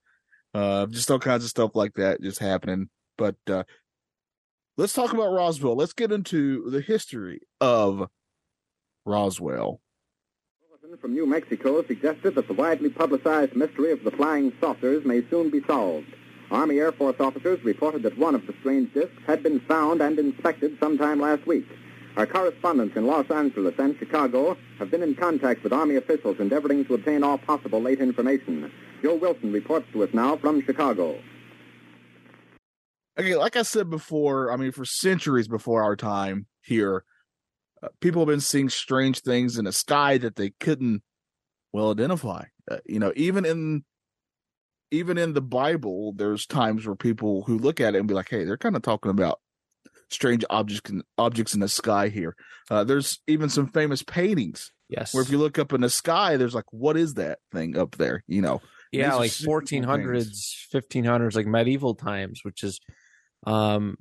Uh, 0.56 0.86
just 0.86 1.10
all 1.10 1.18
kinds 1.18 1.44
of 1.44 1.50
stuff 1.50 1.72
like 1.74 1.92
that 1.96 2.22
just 2.22 2.38
happening. 2.38 2.88
But 3.18 3.36
uh, 3.46 3.64
let's 4.78 4.94
talk 4.94 5.12
about 5.12 5.34
Roswell. 5.34 5.76
Let's 5.76 5.92
get 5.92 6.10
into 6.10 6.70
the 6.70 6.80
history 6.80 7.40
of 7.60 8.08
Roswell. 9.04 9.82
From 10.98 11.12
New 11.12 11.26
Mexico 11.26 11.84
suggested 11.86 12.36
that 12.36 12.48
the 12.48 12.54
widely 12.54 12.88
publicized 12.88 13.54
mystery 13.54 13.92
of 13.92 14.02
the 14.02 14.10
flying 14.12 14.50
saucers 14.58 15.04
may 15.04 15.20
soon 15.28 15.50
be 15.50 15.60
solved. 15.66 16.06
Army 16.50 16.78
Air 16.78 16.92
Force 16.92 17.16
officers 17.20 17.62
reported 17.62 18.02
that 18.04 18.16
one 18.16 18.34
of 18.34 18.46
the 18.46 18.54
strange 18.60 18.94
discs 18.94 19.12
had 19.26 19.42
been 19.42 19.60
found 19.60 20.00
and 20.00 20.18
inspected 20.18 20.78
sometime 20.80 21.20
last 21.20 21.46
week. 21.46 21.66
Our 22.16 22.26
correspondents 22.26 22.96
in 22.96 23.06
Los 23.06 23.30
Angeles 23.30 23.74
and 23.78 23.94
Chicago 23.98 24.56
have 24.78 24.90
been 24.90 25.02
in 25.02 25.16
contact 25.16 25.62
with 25.62 25.74
Army 25.74 25.96
officials 25.96 26.40
endeavoring 26.40 26.86
to 26.86 26.94
obtain 26.94 27.22
all 27.22 27.36
possible 27.36 27.82
late 27.82 28.00
information. 28.00 28.72
Joe 29.06 29.14
Wilson 29.14 29.52
reports 29.52 29.86
to 29.92 30.02
us 30.02 30.10
now 30.12 30.36
from 30.36 30.60
Chicago. 30.62 31.16
okay, 33.16 33.36
like 33.36 33.54
I 33.54 33.62
said 33.62 33.88
before, 33.88 34.50
I 34.50 34.56
mean, 34.56 34.72
for 34.72 34.84
centuries 34.84 35.46
before 35.46 35.84
our 35.84 35.94
time 35.94 36.46
here, 36.60 37.04
uh, 37.84 37.88
people 38.00 38.22
have 38.22 38.26
been 38.26 38.40
seeing 38.40 38.68
strange 38.68 39.20
things 39.20 39.58
in 39.58 39.64
the 39.64 39.70
sky 39.70 40.18
that 40.18 40.34
they 40.34 40.50
couldn't 40.58 41.04
well 41.72 41.92
identify. 41.92 42.46
Uh, 42.68 42.78
you 42.84 42.98
know, 42.98 43.12
even 43.14 43.44
in 43.44 43.84
even 44.90 45.18
in 45.18 45.34
the 45.34 45.40
Bible, 45.40 46.12
there's 46.16 46.44
times 46.44 46.84
where 46.84 46.96
people 46.96 47.44
who 47.44 47.58
look 47.58 47.80
at 47.80 47.94
it 47.94 47.98
and 47.98 48.08
be 48.08 48.14
like, 48.14 48.28
"Hey, 48.28 48.42
they're 48.42 48.58
kind 48.58 48.74
of 48.74 48.82
talking 48.82 49.12
about 49.12 49.38
strange 50.10 50.44
objects 50.50 50.90
in, 50.90 51.04
objects 51.16 51.54
in 51.54 51.60
the 51.60 51.68
sky 51.68 52.08
here." 52.08 52.34
Uh, 52.72 52.82
there's 52.82 53.20
even 53.28 53.50
some 53.50 53.68
famous 53.68 54.02
paintings 54.02 54.72
yes 54.88 55.14
where 55.14 55.22
if 55.22 55.30
you 55.30 55.38
look 55.38 55.60
up 55.60 55.72
in 55.72 55.82
the 55.82 55.90
sky, 55.90 56.36
there's 56.36 56.56
like, 56.56 56.72
"What 56.72 56.96
is 56.96 57.14
that 57.14 57.38
thing 57.52 57.78
up 57.78 57.94
there?" 57.98 58.24
You 58.26 58.42
know, 58.42 58.60
yeah 58.92 59.14
like 59.14 59.30
super 59.32 59.66
cool 59.66 59.86
1400s 59.90 60.66
1500s 60.70 61.36
like 61.36 61.46
medieval 61.46 61.94
times 61.94 62.40
which 62.44 62.62
is 62.62 62.80
um 63.46 63.96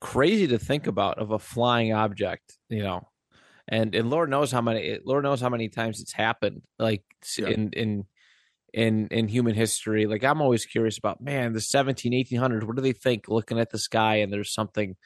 crazy 0.00 0.46
to 0.46 0.58
think 0.58 0.86
about 0.86 1.18
of 1.18 1.30
a 1.30 1.38
flying 1.38 1.92
object 1.92 2.56
you 2.68 2.82
know? 2.82 3.08
And 3.68 3.94
and 3.94 4.10
lord 4.10 4.30
knows 4.30 4.50
how 4.52 4.60
many 4.62 4.98
lord 5.04 5.24
knows 5.24 5.40
how 5.40 5.48
many 5.48 5.68
times 5.68 6.00
it's 6.00 6.12
happened 6.12 6.62
like 6.78 7.04
Yeah. 7.38 7.50
in 7.50 7.70
in 7.72 8.04
in 8.72 9.08
in 9.08 9.28
human 9.28 9.54
history. 9.54 10.06
Like 10.06 10.24
i'm 10.24 10.40
always 10.42 10.66
curious 10.66 10.98
about 10.98 11.20
man 11.20 11.52
the 11.52 11.60
17 11.60 12.14
1800s 12.14 12.64
what 12.64 12.76
do 12.76 12.82
they 12.82 12.92
think 12.92 13.28
looking 13.28 13.58
at 13.58 13.70
the 13.70 13.78
sky 13.78 14.16
and 14.16 14.32
there's 14.32 14.52
something 14.54 14.96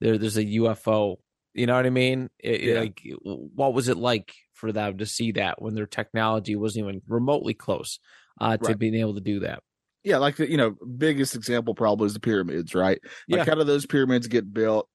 there 0.00 0.18
there's 0.18 0.36
a 0.36 0.44
ufo 0.44 1.16
you 1.54 1.66
know 1.66 1.74
what 1.76 1.86
i 1.86 1.90
mean? 1.90 2.28
It, 2.38 2.62
Yeah. 2.62 2.80
like 2.80 3.02
what 3.22 3.74
was 3.74 3.88
it 3.88 3.96
like 3.96 4.34
for 4.52 4.72
them 4.72 4.98
to 4.98 5.06
see 5.06 5.32
that 5.32 5.60
when 5.62 5.74
their 5.74 5.86
technology 5.86 6.56
wasn't 6.56 6.84
even 6.86 7.02
remotely 7.08 7.54
close 7.54 7.98
uh, 8.40 8.56
to 8.56 8.64
Right. 8.68 8.78
being 8.78 8.94
able 8.94 9.14
to 9.14 9.20
do 9.20 9.40
that. 9.40 9.62
yeah, 10.04 10.18
like 10.18 10.36
the 10.36 10.50
you 10.50 10.56
know 10.56 10.76
biggest 10.96 11.34
example 11.34 11.74
probably 11.74 12.06
is 12.06 12.14
the 12.14 12.20
pyramids, 12.20 12.74
right? 12.74 13.00
Yeah. 13.28 13.44
How 13.44 13.54
do 13.54 13.64
those 13.64 13.86
pyramids 13.86 14.28
get 14.28 14.52
built? 14.52 14.88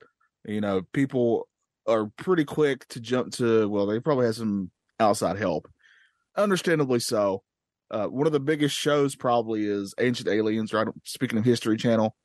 You 0.45 0.62
know, 0.62 0.81
people 0.93 1.48
are 1.88 2.07
pretty 2.17 2.45
quick 2.45 2.88
to 2.89 3.00
jump 3.00 3.33
to. 3.33 3.67
Well, 3.67 3.86
they 3.88 4.00
probably 4.00 4.25
had 4.25 4.36
some 4.36 4.71
outside 5.00 5.38
help, 5.38 5.67
understandably 6.38 7.00
so. 7.00 7.43
Uh, 7.89 8.07
one 8.07 8.25
of 8.25 8.31
the 8.33 8.39
biggest 8.39 8.75
shows 8.75 9.15
probably 9.17 9.65
is 9.65 9.93
Ancient 10.00 10.29
Aliens, 10.29 10.71
right? 10.74 10.88
Speaking 11.03 11.38
of 11.38 11.43
History 11.43 11.75
Channel, 11.75 12.15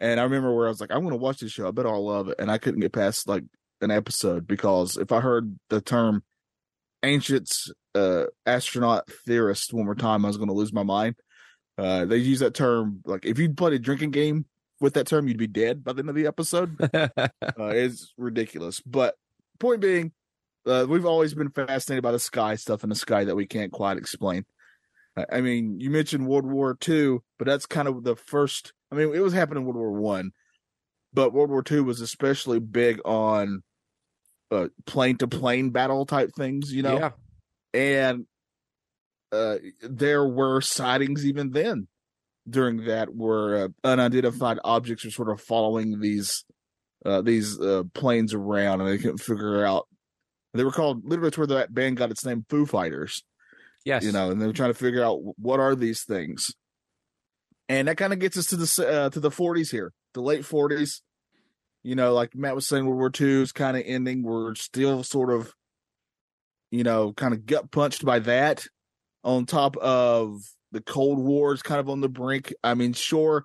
and 0.00 0.18
I 0.18 0.24
remember 0.24 0.52
where 0.54 0.66
I 0.66 0.70
was 0.70 0.80
like, 0.80 0.90
I'm 0.90 1.02
going 1.02 1.12
to 1.12 1.16
watch 1.16 1.38
this 1.38 1.52
show. 1.52 1.68
I 1.68 1.70
bet 1.70 1.86
I'll 1.86 2.04
love 2.04 2.28
it, 2.28 2.36
and 2.40 2.50
I 2.50 2.58
couldn't 2.58 2.80
get 2.80 2.92
past 2.92 3.28
like 3.28 3.44
an 3.80 3.92
episode 3.92 4.46
because 4.48 4.96
if 4.96 5.12
I 5.12 5.20
heard 5.20 5.56
the 5.70 5.80
term 5.80 6.24
ancients 7.02 7.70
uh 7.94 8.24
astronaut 8.46 9.08
theorist 9.26 9.72
one 9.72 9.84
more 9.84 9.94
time 9.94 10.24
i 10.24 10.28
was 10.28 10.36
going 10.36 10.48
to 10.48 10.54
lose 10.54 10.72
my 10.72 10.82
mind. 10.82 11.14
Uh 11.78 12.04
they 12.04 12.16
use 12.16 12.40
that 12.40 12.54
term 12.54 13.00
like 13.04 13.24
if 13.24 13.38
you 13.38 13.52
played 13.52 13.72
a 13.72 13.78
drinking 13.78 14.10
game 14.10 14.46
with 14.80 14.94
that 14.94 15.06
term 15.06 15.26
you'd 15.28 15.38
be 15.38 15.46
dead 15.46 15.82
by 15.84 15.92
the 15.92 16.00
end 16.00 16.08
of 16.08 16.14
the 16.14 16.26
episode. 16.26 16.76
Uh, 17.56 17.68
it's 17.68 18.12
ridiculous. 18.18 18.80
But 18.80 19.14
point 19.60 19.80
being 19.80 20.12
uh, 20.66 20.86
we've 20.88 21.06
always 21.06 21.34
been 21.34 21.50
fascinated 21.50 22.02
by 22.02 22.10
the 22.12 22.18
sky 22.18 22.56
stuff 22.56 22.82
in 22.82 22.88
the 22.88 22.96
sky 22.96 23.24
that 23.24 23.36
we 23.36 23.46
can't 23.46 23.70
quite 23.70 23.96
explain. 23.96 24.44
I- 25.16 25.40
mean 25.40 25.78
you 25.78 25.90
mentioned 25.90 26.26
world 26.26 26.46
war 26.46 26.76
ii 26.88 27.18
but 27.38 27.46
that's 27.46 27.66
kind 27.66 27.86
of 27.86 28.02
the 28.02 28.16
first 28.16 28.72
i 28.90 28.96
mean 28.96 29.14
it 29.14 29.20
was 29.20 29.32
happening 29.32 29.62
in 29.62 29.66
world 29.66 29.76
war 29.76 29.92
one 29.92 30.32
but 31.12 31.32
world 31.32 31.50
war 31.50 31.62
ii 31.70 31.80
was 31.80 32.00
especially 32.00 32.58
big 32.58 33.00
on 33.04 33.62
uh 34.50 34.66
plane 34.86 35.16
to 35.18 35.28
plane 35.28 35.70
battle 35.70 36.04
type 36.04 36.32
things 36.36 36.72
you 36.72 36.82
know? 36.82 36.98
Yeah, 36.98 37.10
and 37.74 38.26
uh, 39.32 39.56
there 39.82 40.24
were 40.24 40.60
sightings 40.60 41.26
even 41.26 41.50
then 41.50 41.88
during 42.48 42.84
that 42.84 43.14
where 43.14 43.64
uh, 43.64 43.68
unidentified 43.82 44.58
objects 44.64 45.04
were 45.04 45.10
sort 45.10 45.30
of 45.30 45.40
following 45.40 46.00
these 46.00 46.44
uh, 47.04 47.20
these 47.20 47.60
uh, 47.60 47.82
planes 47.92 48.32
around 48.32 48.80
and 48.80 48.88
they 48.88 48.96
couldn't 48.96 49.18
figure 49.18 49.64
out 49.66 49.86
They 50.54 50.64
were 50.64 50.70
called 50.70 51.04
literally 51.04 51.28
it's 51.28 51.38
where 51.38 51.46
that 51.48 51.74
band 51.74 51.96
got 51.96 52.10
its 52.10 52.24
name, 52.24 52.46
Foo 52.48 52.64
Fighters. 52.64 53.24
Yes. 53.84 54.04
You 54.04 54.12
know, 54.12 54.30
and 54.30 54.40
they 54.40 54.46
were 54.46 54.54
trying 54.54 54.72
to 54.72 54.78
figure 54.78 55.04
out 55.04 55.18
what 55.36 55.60
are 55.60 55.74
these 55.74 56.04
things, 56.04 56.54
and 57.68 57.88
that 57.88 57.98
kind 57.98 58.14
of 58.14 58.18
gets 58.18 58.38
us 58.38 58.46
to 58.46 58.56
the 58.56 58.88
uh, 58.88 59.10
to 59.10 59.20
the 59.20 59.30
40s 59.30 59.70
here, 59.70 59.92
the 60.14 60.22
late 60.22 60.42
40s. 60.42 61.02
You 61.82 61.94
know, 61.94 62.14
like 62.14 62.34
Matt 62.34 62.54
was 62.54 62.66
saying, 62.66 62.86
World 62.86 62.98
War 62.98 63.10
II 63.20 63.42
is 63.42 63.52
kind 63.52 63.76
of 63.76 63.82
ending. 63.84 64.22
We're 64.22 64.54
still 64.54 65.02
sort 65.02 65.30
of, 65.30 65.52
you 66.74 66.82
know, 66.82 67.12
kind 67.12 67.32
of 67.32 67.46
gut 67.46 67.70
punched 67.70 68.04
by 68.04 68.18
that. 68.18 68.66
On 69.22 69.46
top 69.46 69.76
of 69.76 70.42
the 70.72 70.82
Cold 70.82 71.18
War 71.18 71.54
is 71.54 71.62
kind 71.62 71.80
of 71.80 71.88
on 71.88 72.00
the 72.00 72.08
brink. 72.08 72.52
I 72.62 72.74
mean, 72.74 72.92
sure, 72.92 73.44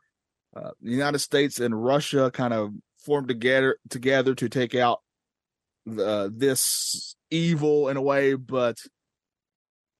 uh, 0.55 0.71
the 0.81 0.91
United 0.91 1.19
States 1.19 1.59
and 1.59 1.81
Russia 1.81 2.31
kind 2.33 2.53
of 2.53 2.71
formed 3.05 3.27
together 3.27 3.77
together 3.89 4.33
to 4.35 4.49
take 4.49 4.75
out 4.75 4.99
the, 5.85 6.33
this 6.35 7.15
evil 7.29 7.87
in 7.87 7.97
a 7.97 8.01
way, 8.01 8.33
but 8.33 8.77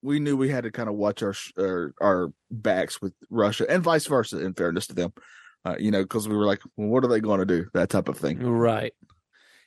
we 0.02 0.20
knew 0.20 0.36
we 0.36 0.50
had 0.50 0.64
to 0.64 0.72
kind 0.72 0.90
of 0.90 0.96
watch 0.96 1.22
our 1.22 1.36
our, 1.58 1.94
our 2.02 2.34
backs 2.50 3.00
with 3.00 3.14
Russia 3.30 3.66
and 3.70 3.84
vice 3.84 4.08
versa. 4.08 4.44
In 4.44 4.54
fairness 4.54 4.88
to 4.88 4.96
them, 4.96 5.14
uh, 5.64 5.76
you 5.80 5.92
know, 5.92 6.02
because 6.02 6.28
we 6.28 6.36
were 6.36 6.48
like, 6.48 6.62
well, 6.76 6.90
what 6.90 7.06
are 7.06 7.10
they 7.10 7.22
going 7.22 7.40
to 7.40 7.46
do? 7.46 7.68
That 7.74 7.90
type 7.90 8.10
of 8.10 8.18
thing, 8.18 8.40
right? 8.40 8.94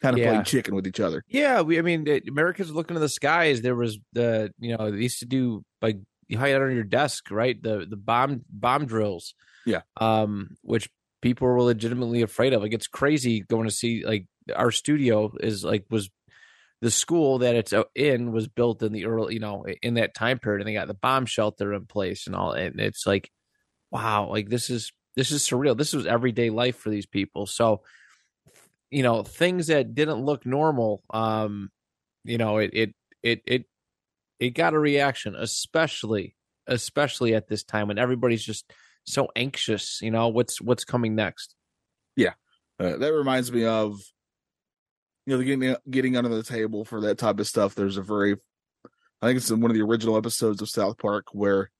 Kind 0.02 0.14
of 0.16 0.20
Yeah. 0.20 0.30
playing 0.30 0.44
chicken 0.44 0.74
with 0.74 0.86
each 0.86 1.00
other. 1.00 1.22
Yeah, 1.28 1.60
we. 1.62 1.78
I 1.78 1.82
mean, 1.82 2.06
it- 2.08 2.28
America's 2.28 2.70
looking 2.72 2.94
to 2.94 3.00
the 3.00 3.08
skies. 3.08 3.62
There 3.62 3.76
was 3.76 3.98
the, 4.12 4.52
you 4.58 4.76
know, 4.76 4.90
they 4.90 4.98
used 4.98 5.20
to 5.20 5.26
do 5.26 5.64
like 5.80 5.98
you 6.28 6.38
hide 6.38 6.54
on 6.54 6.74
your 6.74 6.82
desk, 6.84 7.30
right? 7.30 7.60
The 7.62 7.86
the 7.88 7.96
bomb 7.96 8.42
bomb 8.50 8.86
drills. 8.86 9.34
Yeah. 9.64 9.82
Um, 10.00 10.56
which 10.62 10.88
people 11.20 11.46
were 11.46 11.62
legitimately 11.62 12.22
afraid 12.22 12.52
of. 12.52 12.62
Like 12.62 12.72
it's 12.74 12.88
crazy 12.88 13.40
going 13.42 13.68
to 13.68 13.74
see 13.74 14.04
like 14.04 14.26
our 14.56 14.72
studio 14.72 15.32
is 15.40 15.62
like 15.64 15.84
was 15.88 16.10
the 16.80 16.90
school 16.90 17.38
that 17.38 17.54
it's 17.54 17.72
uh, 17.72 17.84
in 17.94 18.32
was 18.32 18.48
built 18.48 18.82
in 18.82 18.92
the 18.92 19.06
early, 19.06 19.34
you 19.34 19.40
know, 19.40 19.64
in 19.82 19.94
that 19.94 20.14
time 20.16 20.40
period, 20.40 20.62
and 20.62 20.68
they 20.68 20.72
got 20.74 20.88
the 20.88 20.94
bomb 20.94 21.26
shelter 21.26 21.72
in 21.74 21.86
place 21.86 22.26
and 22.26 22.34
all. 22.34 22.50
And 22.50 22.80
it's 22.80 23.06
like, 23.06 23.30
wow, 23.92 24.28
like 24.28 24.48
this 24.48 24.68
is 24.68 24.90
this 25.14 25.30
is 25.30 25.42
surreal. 25.42 25.76
This 25.76 25.92
was 25.92 26.06
everyday 26.06 26.50
life 26.50 26.76
for 26.76 26.90
these 26.90 27.06
people. 27.06 27.46
So, 27.46 27.82
you 28.92 29.02
know, 29.02 29.22
things 29.22 29.68
that 29.68 29.94
didn't 29.94 30.22
look 30.22 30.44
normal, 30.44 31.02
um, 31.10 31.70
you 32.24 32.36
know, 32.36 32.58
it 32.58 32.70
it 32.74 32.94
it 33.22 33.42
it 33.46 33.64
it 34.38 34.50
got 34.50 34.74
a 34.74 34.78
reaction, 34.78 35.34
especially 35.34 36.36
especially 36.66 37.34
at 37.34 37.48
this 37.48 37.64
time 37.64 37.88
when 37.88 37.98
everybody's 37.98 38.44
just 38.44 38.70
so 39.04 39.28
anxious. 39.34 40.00
You 40.02 40.10
know, 40.10 40.28
what's 40.28 40.60
what's 40.60 40.84
coming 40.84 41.14
next? 41.14 41.54
Uh, 42.78 42.98
that 42.98 43.14
reminds 43.14 43.50
me 43.50 43.64
of, 43.64 43.98
you 45.24 45.32
know, 45.32 45.38
the 45.38 45.44
getting 45.44 45.76
getting 45.88 46.16
under 46.16 46.28
the 46.28 46.42
table 46.42 46.84
for 46.84 47.00
that 47.00 47.16
type 47.16 47.40
of 47.40 47.46
stuff. 47.46 47.74
There's 47.74 47.96
a 47.96 48.02
very, 48.02 48.36
I 49.22 49.26
think 49.26 49.38
it's 49.38 49.50
in 49.50 49.60
one 49.60 49.70
of 49.70 49.74
the 49.74 49.82
original 49.82 50.18
episodes 50.18 50.60
of 50.60 50.68
South 50.68 50.98
Park 50.98 51.28
where 51.32 51.70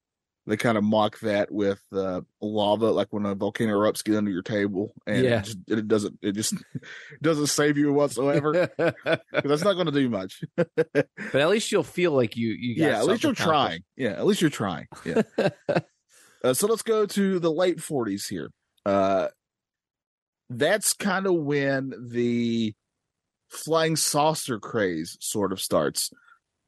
they 0.46 0.56
kind 0.56 0.76
of 0.76 0.82
mock 0.82 1.20
that 1.20 1.52
with 1.52 1.80
uh, 1.92 2.20
lava, 2.40 2.90
like 2.90 3.12
when 3.12 3.24
a 3.26 3.34
volcano 3.34 3.74
erupts, 3.78 4.02
get 4.02 4.16
under 4.16 4.30
your 4.30 4.42
table, 4.42 4.92
and 5.06 5.24
Yeah. 5.24 5.38
it, 5.38 5.44
just, 5.44 5.58
it 5.68 5.88
doesn't, 5.88 6.18
it 6.20 6.32
just 6.32 6.54
doesn't 7.22 7.46
save 7.46 7.78
you 7.78 7.92
whatsoever. 7.92 8.68
that's 8.76 9.64
not 9.64 9.74
going 9.74 9.86
to 9.86 9.92
do 9.92 10.08
much. 10.10 10.42
but 10.56 11.06
at 11.34 11.48
least 11.48 11.70
you'll 11.70 11.82
feel 11.84 12.12
like 12.12 12.36
you 12.36 12.48
you 12.58 12.76
got 12.76 12.84
yeah, 12.90 12.98
at 12.98 13.06
least 13.06 13.22
you're 13.22 13.34
trying. 13.34 13.82
Yeah, 13.96 14.10
at 14.10 14.26
least 14.26 14.40
you're 14.40 14.50
trying. 14.50 14.86
Yeah. 15.04 15.22
uh, 16.44 16.54
so 16.54 16.66
let's 16.66 16.82
go 16.82 17.06
to 17.06 17.38
the 17.38 17.52
late 17.52 17.78
40s 17.78 18.28
here. 18.28 18.50
Uh, 18.84 19.28
that's 20.50 20.92
kind 20.92 21.26
of 21.26 21.34
when 21.34 21.92
the 22.10 22.74
flying 23.48 23.94
saucer 23.96 24.58
craze 24.58 25.16
sort 25.20 25.52
of 25.52 25.60
starts. 25.60 26.10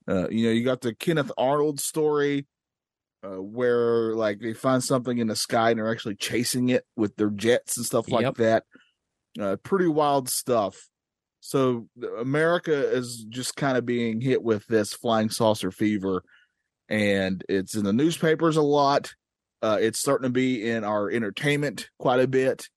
Uh, 0.06 0.28
you 0.28 0.46
know, 0.46 0.52
you 0.52 0.64
got 0.64 0.80
the 0.80 0.94
Kenneth 0.94 1.32
Arnold 1.36 1.80
story 1.80 2.46
uh, 3.24 3.40
where 3.40 4.14
like 4.14 4.40
they 4.40 4.52
find 4.52 4.84
something 4.84 5.18
in 5.18 5.28
the 5.28 5.36
sky 5.36 5.70
and 5.70 5.78
they're 5.78 5.90
actually 5.90 6.16
chasing 6.16 6.68
it 6.68 6.84
with 6.96 7.16
their 7.16 7.30
jets 7.30 7.76
and 7.76 7.86
stuff 7.86 8.10
like 8.10 8.22
Yep. 8.22 8.34
that. 8.36 8.64
Uh, 9.40 9.56
pretty 9.62 9.88
wild 9.88 10.28
stuff. 10.28 10.76
So 11.40 11.88
America 12.18 12.72
is 12.90 13.26
just 13.28 13.56
kind 13.56 13.76
of 13.76 13.84
being 13.84 14.20
hit 14.20 14.42
with 14.42 14.66
this 14.66 14.94
flying 14.94 15.28
saucer 15.30 15.70
fever, 15.70 16.22
and 16.88 17.44
it's 17.48 17.74
in 17.74 17.84
the 17.84 17.92
newspapers 17.92 18.56
a 18.56 18.62
lot. 18.62 19.12
Uh, 19.62 19.78
it's 19.80 19.98
starting 19.98 20.24
to 20.24 20.30
be 20.32 20.68
in 20.68 20.84
our 20.84 21.10
entertainment 21.10 21.88
quite 21.98 22.20
a 22.20 22.28
bit. 22.28 22.68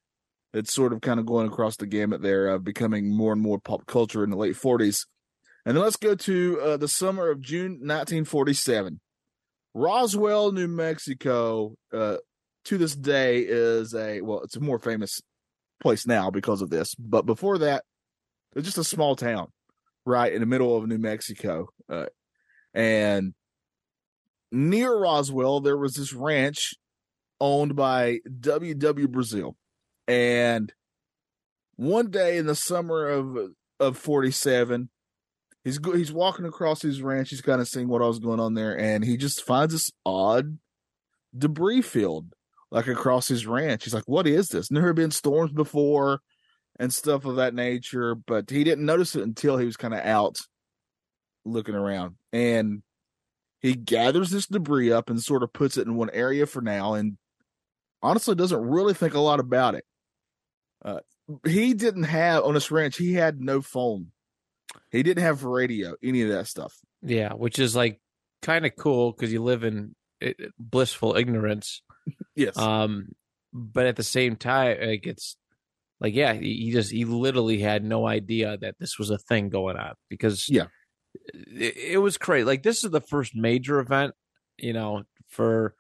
It's 0.54 0.74
sort 0.74 0.93
of 0.93 1.02
kind 1.02 1.19
of 1.19 1.26
going 1.26 1.48
across 1.48 1.76
the 1.78 1.86
gamut 1.86 2.21
there, 2.21 2.50
uh, 2.50 2.58
becoming 2.58 3.15
more 3.15 3.34
and 3.34 3.41
more 3.41 3.60
pop 3.60 3.86
culture 3.86 4.24
in 4.24 4.30
the 4.32 4.38
late 4.38 4.56
40s. 4.56 5.06
And 5.65 5.76
then 5.76 5.84
let's 5.84 5.98
go 5.98 6.15
to 6.15 6.60
uh, 6.62 6.78
the 6.78 6.88
summer 6.88 7.30
of 7.30 7.41
June 7.41 7.74
1947. 7.82 9.00
Roswell, 9.78 10.52
New 10.54 10.68
Mexico, 10.68 11.76
uh, 11.94 12.18
to 12.66 12.78
this 12.80 12.96
day 12.96 13.42
is 13.42 13.94
a 13.94 14.22
well, 14.22 14.42
it's 14.42 14.56
a 14.56 14.60
more 14.60 14.80
famous 14.80 15.22
place 15.80 16.08
now 16.08 16.32
because 16.32 16.63
of 16.63 16.72
this. 16.72 16.96
But 16.96 17.28
before 17.28 17.60
that, 17.60 17.84
it's 18.56 18.66
just 18.66 18.80
a 18.80 18.84
small 18.84 19.16
town, 19.16 19.50
right 20.04 20.34
in 20.34 20.40
the 20.40 20.48
middle 20.48 20.76
of 20.76 20.88
New 20.88 20.98
Mexico. 20.98 21.68
Uh, 21.88 22.08
and 22.74 23.36
near 24.52 24.98
Roswell, 24.98 25.60
there 25.60 25.78
was 25.78 25.94
this 25.94 26.12
ranch 26.12 26.74
owned 27.40 27.76
by 27.76 28.20
W.W. 28.40 29.08
Brazel. 29.08 29.54
And 30.08 30.74
one 31.76 32.10
day 32.10 32.38
in 32.38 32.48
the 32.48 32.56
summer 32.56 33.08
of 33.08 33.38
of 33.80 33.96
47, 33.96 34.90
he's 35.63 35.78
go- 35.78 35.96
he's 35.96 36.12
walking 36.12 36.46
across 36.46 36.82
his 36.82 37.02
ranch. 37.02 37.30
He's 37.30 37.41
kind 37.41 37.62
of 37.62 37.67
seeing 37.67 37.88
what 37.88 38.02
was 38.02 38.20
going 38.20 38.39
on 38.39 38.54
there, 38.54 38.78
and 38.78 39.04
he 39.04 39.17
just 39.17 39.43
finds 39.43 39.74
this 39.74 39.91
odd 40.06 40.58
debris 41.38 41.82
field 41.82 42.34
like 42.72 42.88
across 42.88 43.28
his 43.28 43.48
ranch. 43.48 43.84
He's 43.84 43.93
like, 43.93 44.08
"What 44.08 44.28
is 44.28 44.48
this? 44.50 44.72
Never 44.72 44.93
been 44.93 45.12
storms 45.12 45.52
before." 45.52 46.22
and 46.80 46.93
stuff 46.93 47.26
of 47.26 47.38
that 47.38 47.54
nature, 47.54 48.15
but 48.15 48.50
he 48.50 48.63
didn't 48.63 48.86
notice 48.86 49.15
it 49.15 49.24
until 49.24 49.58
he 49.58 49.65
was 49.65 49.78
kind 49.78 49.93
of 49.93 50.00
out 50.02 50.38
looking 51.46 51.76
around. 51.76 52.15
And 52.32 52.84
he 53.62 53.74
gathers 53.74 54.30
this 54.30 54.48
debris 54.48 54.91
up 54.91 55.10
and 55.10 55.22
sort 55.22 55.43
of 55.43 55.54
puts 55.54 55.78
it 55.78 55.88
in 55.88 55.96
one 55.96 56.12
area 56.12 56.46
for 56.46 56.62
now 56.62 56.93
and 56.93 57.17
honestly 58.02 58.36
doesn't 58.36 58.62
really 58.62 58.93
think 58.93 59.13
a 59.13 59.20
lot 59.20 59.39
about 59.39 59.76
it. 59.76 59.86
Uh, 60.86 61.00
he 61.46 61.74
didn't 61.74 62.04
have 62.04 62.43
on 62.43 62.54
this 62.54 62.72
ranch, 62.72 62.98
he 62.98 63.13
had 63.13 63.41
no 63.41 63.62
phone. 63.62 64.12
He 64.91 65.03
didn't 65.03 65.23
have 65.23 65.43
radio, 65.43 65.95
any 66.03 66.21
of 66.23 66.30
that 66.30 66.47
stuff. 66.47 66.73
Yeah, 67.01 67.34
which 67.34 67.60
is 67.60 67.75
like 67.75 67.99
kind 68.41 68.65
of 68.65 68.75
cool 68.77 69.12
because 69.12 69.32
you 69.32 69.43
live 69.43 69.63
in 69.63 69.95
eh, 70.21 70.34
blissful 70.60 71.15
ignorance. 71.15 71.82
Yes. 72.36 72.58
Um, 72.58 73.10
but 73.53 73.86
at 73.86 73.95
the 73.95 74.03
same 74.03 74.36
time, 74.36 74.77
like 74.82 75.06
it's 75.08 75.38
like 75.99 76.13
yeah, 76.13 76.34
he, 76.34 76.53
he 76.56 76.71
just 76.71 76.91
he 76.91 77.06
literally 77.06 77.60
had 77.60 77.84
no 77.84 78.06
idea 78.08 78.58
that 78.58 78.75
this 78.80 78.97
was 78.99 79.10
a 79.10 79.17
thing 79.17 79.49
going 79.49 79.77
on 79.77 79.93
because 80.10 80.47
Yeah. 80.49 80.65
it, 81.34 81.75
it 81.93 81.97
was 81.97 82.17
crazy. 82.17 82.43
Like 82.45 82.63
this 82.63 82.84
is 82.84 82.91
the 82.91 83.01
first 83.01 83.34
major 83.36 83.80
event, 83.80 84.13
you 84.58 84.73
know, 84.73 85.03
for 85.30 85.75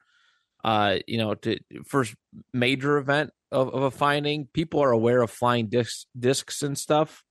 uh, 0.63 0.97
you 1.07 1.17
know, 1.17 1.35
to 1.35 1.59
first 1.85 2.15
major 2.53 2.97
event 2.97 3.29
of, 3.51 3.73
of 3.73 3.83
a 3.83 3.91
finding. 3.91 4.47
People 4.51 4.81
are 4.81 4.91
aware 4.91 5.21
of 5.21 5.29
flying 5.31 5.67
discs 5.69 6.07
discs 6.17 6.61
and 6.63 6.77
stuff. 6.77 7.23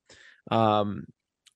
Um, 0.51 1.05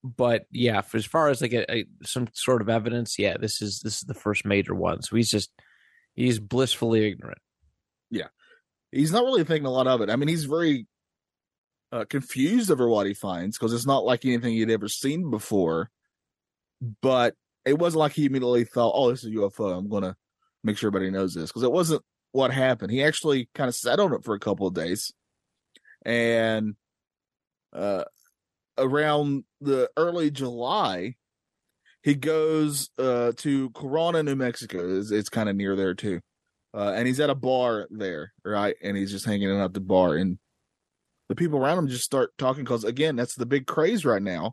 but 0.03 0.47
yeah, 0.51 0.83
as 0.95 1.05
far 1.05 1.29
as 1.29 1.43
like 1.43 1.53
a, 1.53 1.71
a, 1.71 1.85
some 2.03 2.29
sort 2.33 2.63
of 2.63 2.69
evidence, 2.69 3.19
yeah, 3.19 3.37
this 3.39 3.61
is 3.61 3.81
this 3.81 3.97
is 3.99 4.03
the 4.03 4.15
first 4.15 4.47
major 4.47 4.75
one. 4.75 5.03
So 5.03 5.17
he's 5.17 5.31
just 5.31 5.51
he's 6.15 6.39
blissfully 6.39 7.07
ignorant. 7.07 7.39
Yeah, 8.11 8.29
he's 8.93 9.13
not 9.13 9.25
really 9.25 9.45
thinking 9.45 9.67
a 9.67 9.71
lot 9.71 9.87
of 9.87 10.01
it. 10.01 10.11
I 10.11 10.17
mean, 10.17 10.29
he's 10.29 10.45
very 10.45 10.87
uh, 11.93 12.05
confused 12.09 12.71
over 12.71 12.89
what 12.89 13.07
he 13.07 13.15
finds 13.15 13.59
because 13.59 13.75
it's 13.75 13.87
not 13.87 14.05
like 14.05 14.25
anything 14.25 14.55
he'd 14.55 14.71
ever 14.71 14.89
seen 14.89 15.31
before. 15.31 15.91
But 17.03 17.35
it 17.67 17.79
wasn't 17.79 18.01
like 18.01 18.13
he 18.13 18.25
immediately 18.25 18.65
thought, 18.65 18.93
"Oh, 18.95 19.11
this 19.11 19.23
is 19.23 19.31
a 19.31 19.35
UFO. 19.35 19.77
I'm 19.77 19.91
gonna 19.91 20.17
make 20.65 20.79
sure 20.79 20.89
everybody 20.89 21.11
knows 21.11 21.35
this," 21.35 21.51
because 21.51 21.63
it 21.63 21.73
wasn't 21.73 22.03
what 22.33 22.53
happened. 22.53 22.91
He 22.91 23.03
actually 23.03 23.51
kind 23.55 23.69
of 23.69 23.75
sat 23.75 24.01
on 24.01 24.15
it 24.15 24.25
for 24.25 24.35
a 24.35 24.41
couple 24.41 24.67
of 24.67 24.73
days, 24.73 25.13
and 26.07 26.75
uh, 27.75 28.05
around 28.81 29.45
the 29.61 29.91
early 29.97 30.31
July, 30.31 31.15
he 32.03 32.15
goes 32.15 32.91
uh, 32.99 33.33
to 33.37 33.71
Corona, 33.71 34.23
New 34.23 34.37
Mexico. 34.37 34.99
It's, 34.99 35.11
it's 35.11 35.29
kind 35.29 35.49
of 35.49 35.57
near 35.57 35.77
there 35.77 35.95
too 35.95 36.21
uh, 36.73 36.93
and 36.95 37.07
he's 37.07 37.21
at 37.21 37.31
a 37.31 37.35
bar 37.35 37.87
there, 37.91 38.33
right? 38.45 38.77
And 38.83 38.97
he's 38.97 39.11
just 39.11 39.27
hanging 39.27 39.51
out 39.51 39.65
at 39.65 39.75
the 39.75 39.81
bar, 39.81 40.17
and 40.17 40.39
the 41.29 41.35
people 41.35 41.59
around 41.59 41.79
him 41.79 41.89
just 41.89 42.05
start 42.05 42.31
talking 42.39 42.65
because 42.65 42.85
again, 42.85 43.17
that's 43.17 43.35
the 43.35 43.47
big 43.47 43.67
craze 43.67 44.05
right 44.05 44.23
now. 44.23 44.53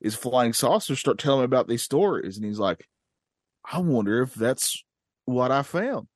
Is 0.00 0.14
flying 0.14 0.52
saucers 0.52 1.00
start 1.00 1.18
telling 1.18 1.40
him 1.40 1.46
about 1.46 1.68
these 1.68 1.82
stories, 1.82 2.36
and 2.36 2.44
he's 2.44 2.58
like, 2.58 2.86
"I 3.64 3.78
wonder 3.78 4.22
if 4.22 4.34
that's 4.34 4.84
what 5.24 5.50
I 5.50 5.62
found." 5.62 6.08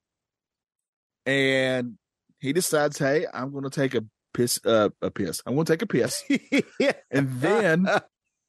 And 1.25 1.97
he 2.39 2.53
decides, 2.53 2.99
"Hey, 2.99 3.27
I'm 3.33 3.53
going 3.53 3.65
to 3.65 3.71
take 3.71 3.95
a 3.95 4.05
piss, 4.33 4.61
uh, 4.65 4.91
a 5.03 5.11
piss. 5.11 5.43
I'm 5.47 5.55
going 5.55 5.67
to 5.67 5.73
take 5.73 5.83
a 5.83 5.87
piss." 5.87 6.23
and 7.11 7.31
then 7.41 7.87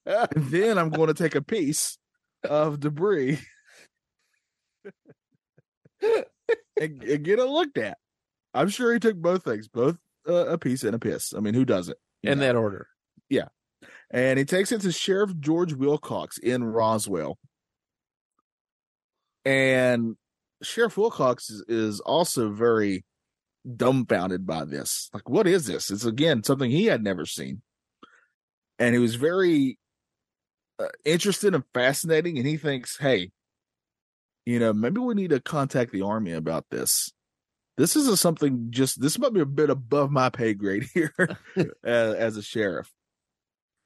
and 0.05 0.27
then 0.35 0.77
I'm 0.77 0.89
going 0.89 1.07
to 1.07 1.13
take 1.13 1.35
a 1.35 1.41
piece 1.41 1.97
of 2.43 2.79
debris 2.79 3.39
and, 6.01 6.25
and 6.79 7.23
get 7.23 7.39
it 7.39 7.45
looked 7.45 7.77
at. 7.77 7.97
I'm 8.53 8.69
sure 8.69 8.93
he 8.93 8.99
took 8.99 9.15
both 9.15 9.43
things, 9.43 9.67
both 9.67 9.97
uh, 10.27 10.47
a 10.47 10.57
piece 10.57 10.83
and 10.83 10.95
a 10.95 10.99
piss. 10.99 11.33
I 11.33 11.39
mean, 11.39 11.53
who 11.53 11.65
does 11.65 11.89
it 11.89 11.97
In 12.23 12.39
that 12.39 12.55
order. 12.55 12.87
Yeah, 13.29 13.47
and 14.09 14.37
he 14.37 14.45
takes 14.45 14.71
it 14.71 14.81
to 14.81 14.91
Sheriff 14.91 15.31
George 15.39 15.73
Wilcox 15.73 16.37
in 16.37 16.63
Roswell. 16.63 17.37
And 19.45 20.15
Sheriff 20.61 20.97
Wilcox 20.97 21.49
is, 21.49 21.63
is 21.67 21.99
also 21.99 22.51
very 22.51 23.03
dumbfounded 23.75 24.45
by 24.45 24.65
this. 24.65 25.09
Like, 25.13 25.29
what 25.29 25.47
is 25.47 25.65
this? 25.65 25.91
It's 25.91 26.05
again 26.05 26.43
something 26.43 26.69
he 26.69 26.85
had 26.85 27.03
never 27.03 27.25
seen. 27.25 27.61
And 28.79 28.95
he 28.95 28.99
was 28.99 29.15
very 29.15 29.77
uh, 30.79 30.87
interested 31.05 31.53
and 31.53 31.63
fascinating. 31.73 32.37
And 32.37 32.47
he 32.47 32.57
thinks, 32.57 32.97
hey, 32.97 33.31
you 34.45 34.59
know, 34.59 34.73
maybe 34.73 34.99
we 34.99 35.13
need 35.13 35.29
to 35.29 35.39
contact 35.39 35.91
the 35.91 36.01
army 36.01 36.31
about 36.31 36.65
this. 36.71 37.11
This 37.77 37.95
is 37.95 38.07
a 38.07 38.17
something 38.17 38.67
just, 38.69 38.99
this 38.99 39.19
might 39.19 39.33
be 39.33 39.39
a 39.39 39.45
bit 39.45 39.69
above 39.69 40.11
my 40.11 40.29
pay 40.29 40.53
grade 40.53 40.87
here 40.93 41.13
as, 41.55 41.67
as 41.83 42.37
a 42.37 42.41
sheriff. 42.41 42.91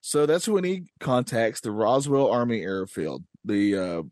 So 0.02 0.28
that's 0.28 0.48
when 0.48 0.64
he 0.64 0.84
contacts 1.00 1.62
the 1.62 1.72
Roswell 1.72 2.30
Army 2.30 2.62
Airfield. 2.62 3.24
The 3.44 3.76
uh, 3.76 4.04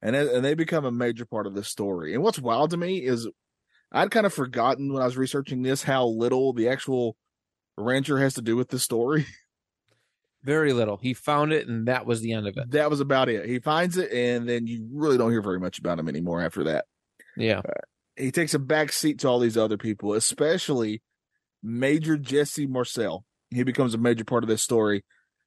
and 0.00 0.16
and 0.16 0.42
they 0.42 0.54
become 0.54 0.86
a 0.86 0.90
major 0.90 1.26
part 1.26 1.46
of 1.46 1.54
the 1.54 1.62
story. 1.62 2.14
And 2.14 2.22
what's 2.22 2.38
wild 2.38 2.70
to 2.70 2.78
me 2.78 2.96
is 2.96 3.28
I'd 3.92 4.10
kind 4.10 4.26
of 4.26 4.32
forgotten 4.32 4.92
when 4.92 5.02
I 5.02 5.06
was 5.06 5.16
researching 5.16 5.62
this 5.62 5.82
how 5.82 6.06
little 6.06 6.52
the 6.52 6.68
actual 6.68 7.16
rancher 7.76 8.18
has 8.18 8.34
to 8.34 8.42
do 8.42 8.56
with 8.56 8.68
the 8.68 8.78
story. 8.78 9.26
Very 10.44 10.72
little. 10.72 10.96
He 10.96 11.14
found 11.14 11.52
it, 11.52 11.68
and 11.68 11.86
that 11.86 12.04
was 12.04 12.20
the 12.20 12.32
end 12.32 12.48
of 12.48 12.56
it. 12.56 12.72
that 12.72 12.90
was 12.90 13.00
about 13.00 13.28
it. 13.28 13.46
He 13.46 13.60
finds 13.60 13.96
it, 13.96 14.10
and 14.10 14.48
then 14.48 14.66
you 14.66 14.88
really 14.92 15.16
don't 15.16 15.30
hear 15.30 15.42
very 15.42 15.60
much 15.60 15.78
about 15.78 16.00
him 16.00 16.08
anymore 16.08 16.42
after 16.42 16.64
that. 16.64 16.86
Yeah. 17.36 17.62
He 18.16 18.32
takes 18.32 18.52
a 18.52 18.58
back 18.58 18.90
seat 18.92 19.20
to 19.20 19.28
all 19.28 19.38
these 19.38 19.56
other 19.56 19.78
people, 19.78 20.14
especially 20.14 21.00
Major 21.62 22.16
Jesse 22.16 22.66
Marcel. 22.66 23.24
He 23.50 23.62
becomes 23.62 23.94
a 23.94 23.98
major 23.98 24.24
part 24.24 24.42
of 24.42 24.48
this 24.48 24.62
story, 24.62 25.04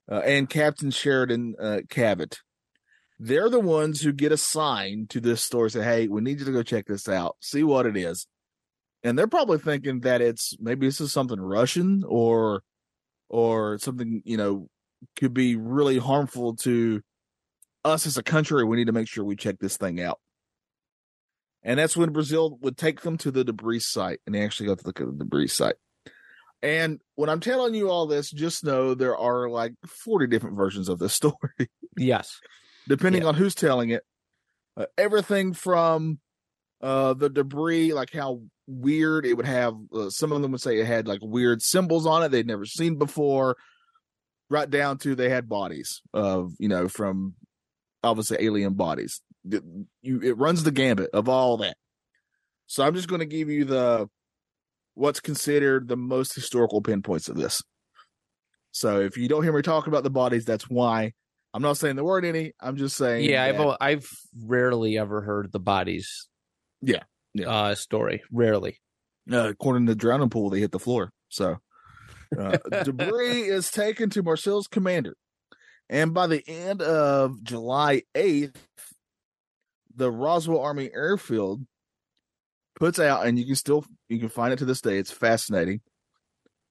uh, 0.10 0.20
and 0.20 0.50
Captain 0.50 0.92
Sheridan 0.92 1.56
uh, 1.60 1.80
Cavitt. 1.90 2.38
They're 3.20 3.50
the 3.50 3.60
ones 3.60 4.02
who 4.02 4.14
get 4.14 4.32
assigned 4.32 5.10
to 5.10 5.20
this 5.20 5.42
story. 5.42 5.72
Say, 5.72 5.84
hey, 5.84 6.08
we 6.08 6.22
need 6.22 6.40
you 6.40 6.46
to 6.46 6.54
go 6.54 6.64
check 6.64 6.86
this 6.86 7.10
out, 7.10 7.36
see 7.42 7.64
what 7.64 7.86
it 7.86 7.98
is. 7.98 8.28
And 9.06 9.18
they're 9.18 9.28
probably 9.28 9.60
thinking 9.60 10.00
that 10.02 10.20
it's 10.22 10.56
maybe 10.60 10.88
this 10.88 11.00
is 11.00 11.14
something 11.14 11.40
Russian 11.40 12.04
or 12.08 12.64
or 13.30 13.78
something 13.78 14.22
you 14.26 14.36
know 14.36 14.68
could 15.16 15.32
be 15.34 15.56
really 15.56 16.00
harmful 16.00 16.56
to 16.58 17.02
us 17.84 18.08
as 18.08 18.18
a 18.18 18.24
country. 18.24 18.64
We 18.64 18.78
need 18.78 18.88
to 18.88 18.94
make 18.94 19.08
sure 19.08 19.24
we 19.24 19.36
check 19.36 19.60
this 19.60 19.78
thing 19.78 20.02
out. 20.02 20.20
And 21.62 21.80
that's 21.80 21.96
when 21.96 22.14
Brazel 22.14 22.60
would 22.62 22.78
take 22.78 23.02
them 23.02 23.18
to 23.20 23.30
the 23.32 23.44
debris 23.44 23.80
site, 23.82 24.20
and 24.26 24.34
they 24.34 24.44
actually 24.44 24.70
got 24.70 24.80
to 24.80 24.86
look 24.88 25.00
at 25.00 25.06
the 25.06 25.14
debris 25.14 25.48
site. 25.50 25.76
And 26.64 27.00
when 27.14 27.30
I'm 27.30 27.40
telling 27.42 27.76
you 27.76 27.90
all 27.92 28.08
this, 28.08 28.32
just 28.32 28.64
know 28.64 28.96
there 28.96 29.16
are 29.18 29.48
like 29.50 29.74
40 29.86 30.26
different 30.28 30.58
versions 30.58 30.90
of 30.90 30.98
this 30.98 31.14
story, 31.22 31.70
Yes. 31.96 32.40
depending 32.88 33.22
Yeah. 33.22 33.28
on 33.30 33.36
who's 33.36 33.54
telling 33.54 33.92
it. 33.92 34.04
Uh, 34.76 34.86
everything 34.98 35.54
from 35.54 36.20
uh, 36.82 37.14
the 37.14 37.30
debris, 37.30 37.94
like 37.94 38.12
how 38.12 38.42
weird 38.68 39.26
it 39.26 39.34
would 39.36 39.46
have. 39.46 39.76
Uh, 39.94 40.10
some 40.10 40.32
of 40.32 40.42
them 40.42 40.52
would 40.52 40.62
say 40.62 40.80
it 40.80 40.86
had 40.86 41.08
like 41.08 41.20
weird 41.22 41.62
symbols 41.62 42.06
on 42.06 42.24
it 42.24 42.30
they'd 42.30 42.48
never 42.48 42.66
seen 42.66 42.98
before, 42.98 43.56
right 44.50 44.70
down 44.70 44.98
to 45.00 45.16
they 45.16 45.30
had 45.30 45.48
bodies 45.50 46.02
of, 46.14 46.52
you 46.60 46.68
know, 46.68 46.88
from 46.88 47.36
obviously 48.04 48.38
alien 48.40 48.74
bodies. 48.74 49.22
The- 49.44 49.86
You, 50.02 50.22
it 50.22 50.38
runs 50.38 50.64
the 50.64 50.72
gambit 50.72 51.10
of 51.14 51.30
all 51.30 51.58
that. 51.58 51.78
So 52.68 52.84
I'm 52.84 52.96
just 52.96 53.08
going 53.08 53.20
to 53.20 53.26
give 53.26 53.50
you 53.50 53.66
the 53.66 54.10
what's 54.96 55.20
considered 55.20 55.88
the 55.88 55.98
most 55.98 56.34
historical 56.34 56.82
pinpoints 56.82 57.30
of 57.30 57.36
this. 57.36 57.62
So 58.72 59.02
if 59.02 59.18
you 59.18 59.28
don't 59.28 59.44
hear 59.44 59.54
me 59.54 59.62
talk 59.62 59.88
about 59.88 60.04
the 60.04 60.10
bodies, 60.10 60.46
that's 60.46 60.70
why. 60.70 61.14
I'm 61.54 61.62
not 61.62 61.78
saying 61.78 61.96
there 61.96 62.04
weren't 62.04 62.26
any. 62.26 62.52
I'm 62.60 62.76
just 62.76 62.98
saying. 62.98 63.30
Yeah, 63.30 63.46
I've 63.46 63.78
I've 63.80 64.10
rarely 64.44 64.98
ever 64.98 65.22
heard 65.22 65.52
the 65.54 65.60
bodies. 65.60 66.28
Yeah, 66.82 67.04
yeah. 67.36 67.48
Uh, 67.50 67.76
story 67.76 68.24
rarely. 68.32 68.80
uh, 69.32 69.50
according 69.50 69.86
to 69.86 69.92
the 69.92 69.96
drowning 69.96 70.30
pool, 70.30 70.50
they 70.50 70.60
hit 70.60 70.72
the 70.72 70.80
floor. 70.80 71.12
So 71.30 71.58
uh, 72.38 72.58
debris 72.84 73.44
is 73.44 73.70
taken 73.70 74.10
to 74.12 74.24
Marcel's 74.24 74.68
commander, 74.68 75.16
and 75.90 76.14
by 76.14 76.26
the 76.28 76.44
end 76.48 76.82
of 76.82 77.44
July 77.44 78.02
8th, 78.16 78.56
the 79.96 80.12
Roswell 80.12 80.60
Army 80.62 80.90
Airfield 80.94 81.62
puts 82.80 83.00
out, 83.00 83.26
and 83.28 83.38
you 83.40 83.46
can 83.46 83.56
still 83.56 83.86
you 84.10 84.20
can 84.20 84.30
find 84.30 84.52
it 84.54 84.60
to 84.60 84.66
this 84.66 84.82
day. 84.82 84.98
It's 84.98 85.12
fascinating. 85.12 85.82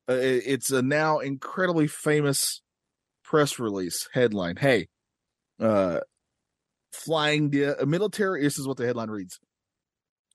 Uh, 0.08 0.14
it- 0.14 0.42
it's 0.46 0.70
a 0.70 0.82
now 0.82 1.18
incredibly 1.20 1.86
famous 1.86 2.60
press 3.22 3.58
release 3.58 4.08
headline. 4.12 4.56
Hey, 4.56 4.88
uh, 5.60 6.00
flying 6.92 7.50
di- 7.50 7.62
a 7.64 7.86
military. 7.86 8.42
This 8.42 8.58
is 8.58 8.66
what 8.68 8.76
the 8.76 8.84
headline 8.86 9.08
reads: 9.10 9.38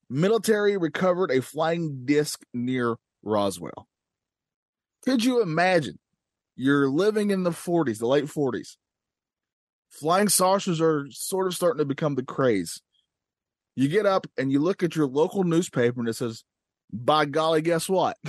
Military 0.09 0.77
recovered 0.77 1.31
a 1.31 1.41
flying 1.41 2.05
disc 2.05 2.41
near 2.53 2.95
Roswell. 3.23 3.87
Could 5.03 5.23
you 5.23 5.41
imagine? 5.41 5.99
You're 6.55 6.89
living 6.89 7.29
in 7.31 7.43
the 7.43 7.51
40s, 7.51 7.99
the 7.99 8.07
late 8.07 8.25
40s. 8.25 8.75
Flying 9.89 10.29
saucers 10.29 10.81
are 10.81 11.07
sort 11.11 11.47
of 11.47 11.55
starting 11.55 11.79
to 11.79 11.85
become 11.85 12.15
the 12.15 12.23
craze. 12.23 12.81
You 13.75 13.87
get 13.87 14.05
up 14.05 14.27
and 14.37 14.51
you 14.51 14.59
look 14.59 14.83
at 14.83 14.95
your 14.95 15.07
local 15.07 15.43
newspaper 15.43 15.99
and 15.99 16.09
it 16.09 16.15
says, 16.15 16.43
by 16.91 17.25
golly, 17.25 17.61
guess 17.61 17.87
what? 17.87 18.17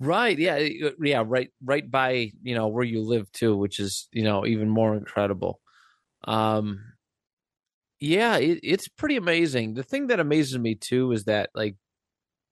Right. 0.00 0.36
Yeah. 0.36 0.68
Yeah. 1.00 1.22
Right. 1.24 1.50
Right 1.64 1.88
by 1.88 2.32
you 2.42 2.56
know 2.56 2.66
where 2.66 2.82
you 2.82 3.02
live 3.02 3.30
too, 3.30 3.56
which 3.56 3.78
is 3.78 4.08
you 4.10 4.24
know 4.24 4.44
even 4.44 4.68
more 4.68 4.96
incredible. 4.96 5.60
Um. 6.24 6.91
Yeah, 8.02 8.36
it, 8.38 8.58
it's 8.64 8.88
pretty 8.88 9.16
amazing. 9.16 9.74
The 9.74 9.84
thing 9.84 10.08
that 10.08 10.18
amazes 10.18 10.58
me 10.58 10.74
too 10.74 11.12
is 11.12 11.24
that 11.26 11.50
like 11.54 11.76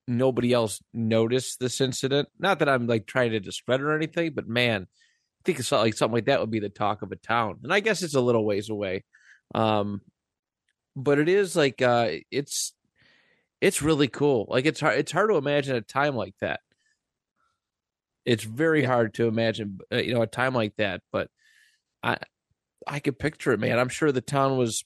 nobody 0.09 0.53
else 0.53 0.81
noticed 0.95 1.61
this 1.61 1.81
incident. 1.81 2.29
Not 2.39 2.61
that 2.61 2.69
I'm 2.69 2.87
like 2.87 3.07
trying 3.07 3.33
to 3.33 3.41
discredit 3.41 3.85
or 3.87 3.97
anything, 3.97 4.33
but 4.35 4.49
man, 4.49 4.83
I 4.85 5.43
think 5.45 5.59
it's 5.61 5.73
like 5.73 5.95
something 5.95 6.15
like 6.15 6.27
that 6.27 6.41
would 6.41 6.51
be 6.53 6.61
the 6.61 6.69
talk 6.71 7.03
of 7.03 7.13
a 7.13 7.17
town. 7.17 7.61
And 7.65 7.73
I 7.75 7.81
guess 7.81 8.03
it's 8.03 8.15
a 8.15 8.21
little 8.21 8.45
ways 8.45 8.71
away. 8.71 9.05
Um, 9.55 10.03
but 10.97 11.19
it 11.19 11.29
is 11.29 11.57
like 11.57 11.83
uh, 11.83 12.11
it's 12.31 12.75
it's 13.61 13.83
really 13.83 14.09
cool. 14.09 14.47
Like 14.51 14.67
it's 14.67 14.81
hard. 14.81 14.99
It's 14.99 15.13
hard 15.13 15.31
to 15.31 15.37
imagine 15.37 15.77
a 15.77 15.83
time 15.83 16.17
like 16.17 16.35
that. 16.41 16.61
It's 18.25 18.45
very 18.45 18.85
hard 18.85 19.15
to 19.15 19.27
imagine, 19.29 19.79
uh, 19.93 19.97
you 19.97 20.15
know, 20.15 20.23
a 20.23 20.27
time 20.27 20.55
like 20.55 20.77
that. 20.77 21.01
But 21.11 21.31
I, 22.03 22.19
I 22.87 23.01
could 23.01 23.19
picture 23.19 23.53
it, 23.53 23.61
man. 23.61 23.79
I'm 23.79 23.89
sure 23.91 24.13
the 24.13 24.21
town 24.21 24.59
was, 24.59 24.85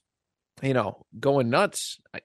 you 0.64 0.74
know, 0.74 1.04
going 1.18 1.50
nuts. 1.50 2.00
I, 2.12 2.20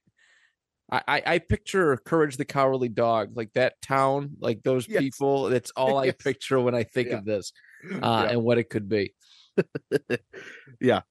I, 1.08 1.24
I 1.26 1.40
picture 1.40 1.96
Courage 1.98 2.38
the 2.38 2.46
Cowardly 2.46 2.90
Dog, 2.90 3.36
like 3.36 3.54
that 3.54 3.82
town, 3.82 4.32
like 4.40 4.64
those 4.64 4.88
Yes. 4.88 5.02
people. 5.02 5.50
That's 5.50 5.72
all 5.72 5.98
I 5.98 6.06
Yes. 6.08 6.16
picture 6.18 6.60
when 6.60 6.74
I 6.74 6.84
think 6.84 7.10
Yeah. 7.10 7.18
of 7.18 7.26
this, 7.26 7.54
uh, 8.02 8.28
and 8.30 8.44
what 8.44 8.58
it 8.58 8.70
could 8.70 8.90
be. 8.90 9.14
yeah, 10.82 11.02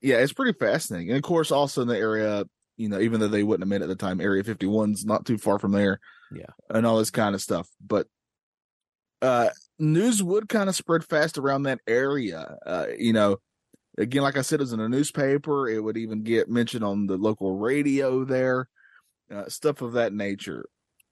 Yeah, 0.00 0.16
it's 0.16 0.32
pretty 0.32 0.56
fascinating. 0.58 1.10
And 1.10 1.16
of 1.16 1.22
course, 1.22 1.50
also 1.50 1.82
in 1.82 1.88
the 1.88 1.96
area, 1.98 2.44
you 2.76 2.88
know, 2.88 3.00
even 3.00 3.20
though 3.20 3.28
they 3.28 3.42
wouldn't 3.42 3.62
have 3.62 3.68
met 3.68 3.82
at 3.82 3.88
the 3.88 3.94
time, 3.96 4.20
Area 4.20 4.42
51's 4.42 5.04
not 5.04 5.26
too 5.26 5.38
far 5.38 5.58
from 5.58 5.72
there. 5.72 6.00
Yeah. 6.34 6.46
And 6.70 6.86
all 6.86 6.98
this 6.98 7.10
kind 7.10 7.34
of 7.34 7.42
stuff. 7.42 7.68
But 7.80 8.06
uh 9.20 9.50
news 9.78 10.20
would 10.22 10.48
kind 10.48 10.68
of 10.68 10.74
spread 10.74 11.04
fast 11.04 11.38
around 11.38 11.62
that 11.64 11.80
area. 11.86 12.56
Uh, 12.66 12.86
you 12.98 13.12
know, 13.12 13.36
again, 13.98 14.22
like 14.22 14.36
I 14.36 14.42
said, 14.42 14.60
it 14.60 14.64
was 14.64 14.72
in 14.72 14.80
a 14.80 14.88
newspaper. 14.88 15.68
It 15.68 15.82
would 15.82 15.96
even 15.96 16.22
get 16.22 16.48
mentioned 16.48 16.84
on 16.84 17.06
the 17.06 17.16
local 17.16 17.56
radio 17.56 18.24
there, 18.24 18.68
uh, 19.32 19.48
stuff 19.48 19.82
of 19.82 19.92
that 19.92 20.12
nature. 20.12 20.66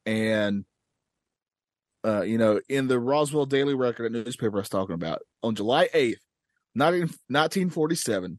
And 0.06 0.64
uh, 2.04 2.22
you 2.22 2.38
know, 2.38 2.60
in 2.68 2.88
the 2.88 2.98
Roswell 2.98 3.46
Daily 3.46 3.74
Record, 3.74 4.14
a 4.14 4.24
newspaper 4.24 4.56
I 4.56 4.60
was 4.60 4.68
talking 4.68 4.94
about, 4.94 5.20
on 5.42 5.54
July 5.54 5.88
8th, 5.94 6.20
19, 6.74 7.00
1947, 7.28 8.38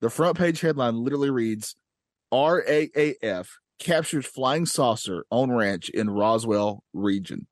the 0.00 0.10
front 0.10 0.36
page 0.36 0.60
headline 0.60 0.96
literally 0.96 1.30
reads 1.30 1.76
RAAF 2.32 3.46
captures 3.78 4.26
flying 4.26 4.66
saucer 4.66 5.24
on 5.30 5.52
ranch 5.52 5.88
in 5.88 6.10
Roswell 6.10 6.82
region. 6.92 7.46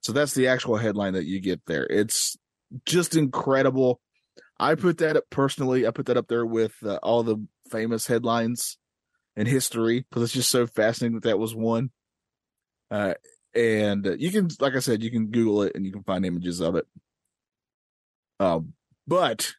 So 0.00 0.12
that's 0.12 0.34
the 0.34 0.48
actual 0.48 0.76
headline 0.76 1.14
that 1.14 1.24
you 1.24 1.40
get 1.40 1.60
there. 1.66 1.86
It's 1.86 2.36
just 2.84 3.16
incredible. 3.16 4.00
I 4.58 4.74
put 4.74 4.98
that 4.98 5.16
up 5.16 5.24
personally. 5.30 5.86
I 5.86 5.90
put 5.90 6.06
that 6.06 6.16
up 6.16 6.28
there 6.28 6.46
with 6.46 6.74
uh, 6.84 6.96
all 7.02 7.22
the 7.22 7.44
famous 7.70 8.06
headlines 8.06 8.78
in 9.36 9.46
history 9.46 10.06
because 10.08 10.22
it's 10.24 10.32
just 10.32 10.50
so 10.50 10.66
fascinating 10.66 11.16
that 11.16 11.24
that 11.28 11.38
was 11.38 11.54
one. 11.54 11.90
Uh, 12.90 13.14
and 13.54 14.06
you 14.18 14.30
can, 14.30 14.48
like 14.60 14.74
I 14.74 14.80
said, 14.80 15.02
you 15.02 15.10
can 15.10 15.26
Google 15.28 15.62
it 15.62 15.72
and 15.74 15.84
you 15.84 15.92
can 15.92 16.04
find 16.04 16.24
images 16.24 16.60
of 16.60 16.76
it. 16.76 16.86
Um, 18.38 18.74
but 19.06 19.54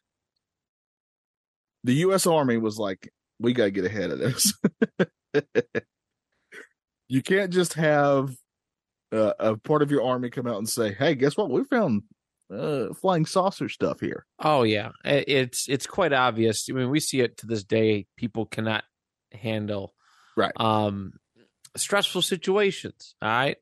the 1.84 1.94
U.S. 1.94 2.26
Army 2.26 2.58
was 2.58 2.78
like, 2.78 3.12
we 3.40 3.52
got 3.52 3.64
to 3.64 3.70
get 3.70 3.84
ahead 3.84 4.10
of 4.10 4.18
this. 4.18 4.52
you 7.08 7.22
can't 7.22 7.52
just 7.52 7.74
have 7.74 8.34
uh, 9.12 9.32
a 9.38 9.56
part 9.56 9.82
of 9.82 9.90
your 9.90 10.04
army 10.04 10.30
come 10.30 10.46
out 10.46 10.58
and 10.58 10.68
say, 10.68 10.92
"Hey, 10.92 11.14
guess 11.14 11.36
what? 11.36 11.50
We 11.50 11.64
found 11.64 12.02
uh, 12.50 12.94
flying 12.94 13.26
saucer 13.26 13.68
stuff 13.68 14.00
here." 14.00 14.26
Oh 14.38 14.62
yeah, 14.62 14.90
it's 15.04 15.68
it's 15.68 15.86
quite 15.86 16.12
obvious. 16.12 16.66
I 16.70 16.72
mean, 16.72 16.90
we 16.90 17.00
see 17.00 17.20
it 17.20 17.38
to 17.38 17.46
this 17.46 17.64
day. 17.64 18.06
People 18.16 18.46
cannot 18.46 18.84
handle 19.32 19.94
right 20.36 20.52
um 20.56 21.12
stressful 21.76 22.22
situations. 22.22 23.14
All 23.22 23.28
right. 23.28 23.56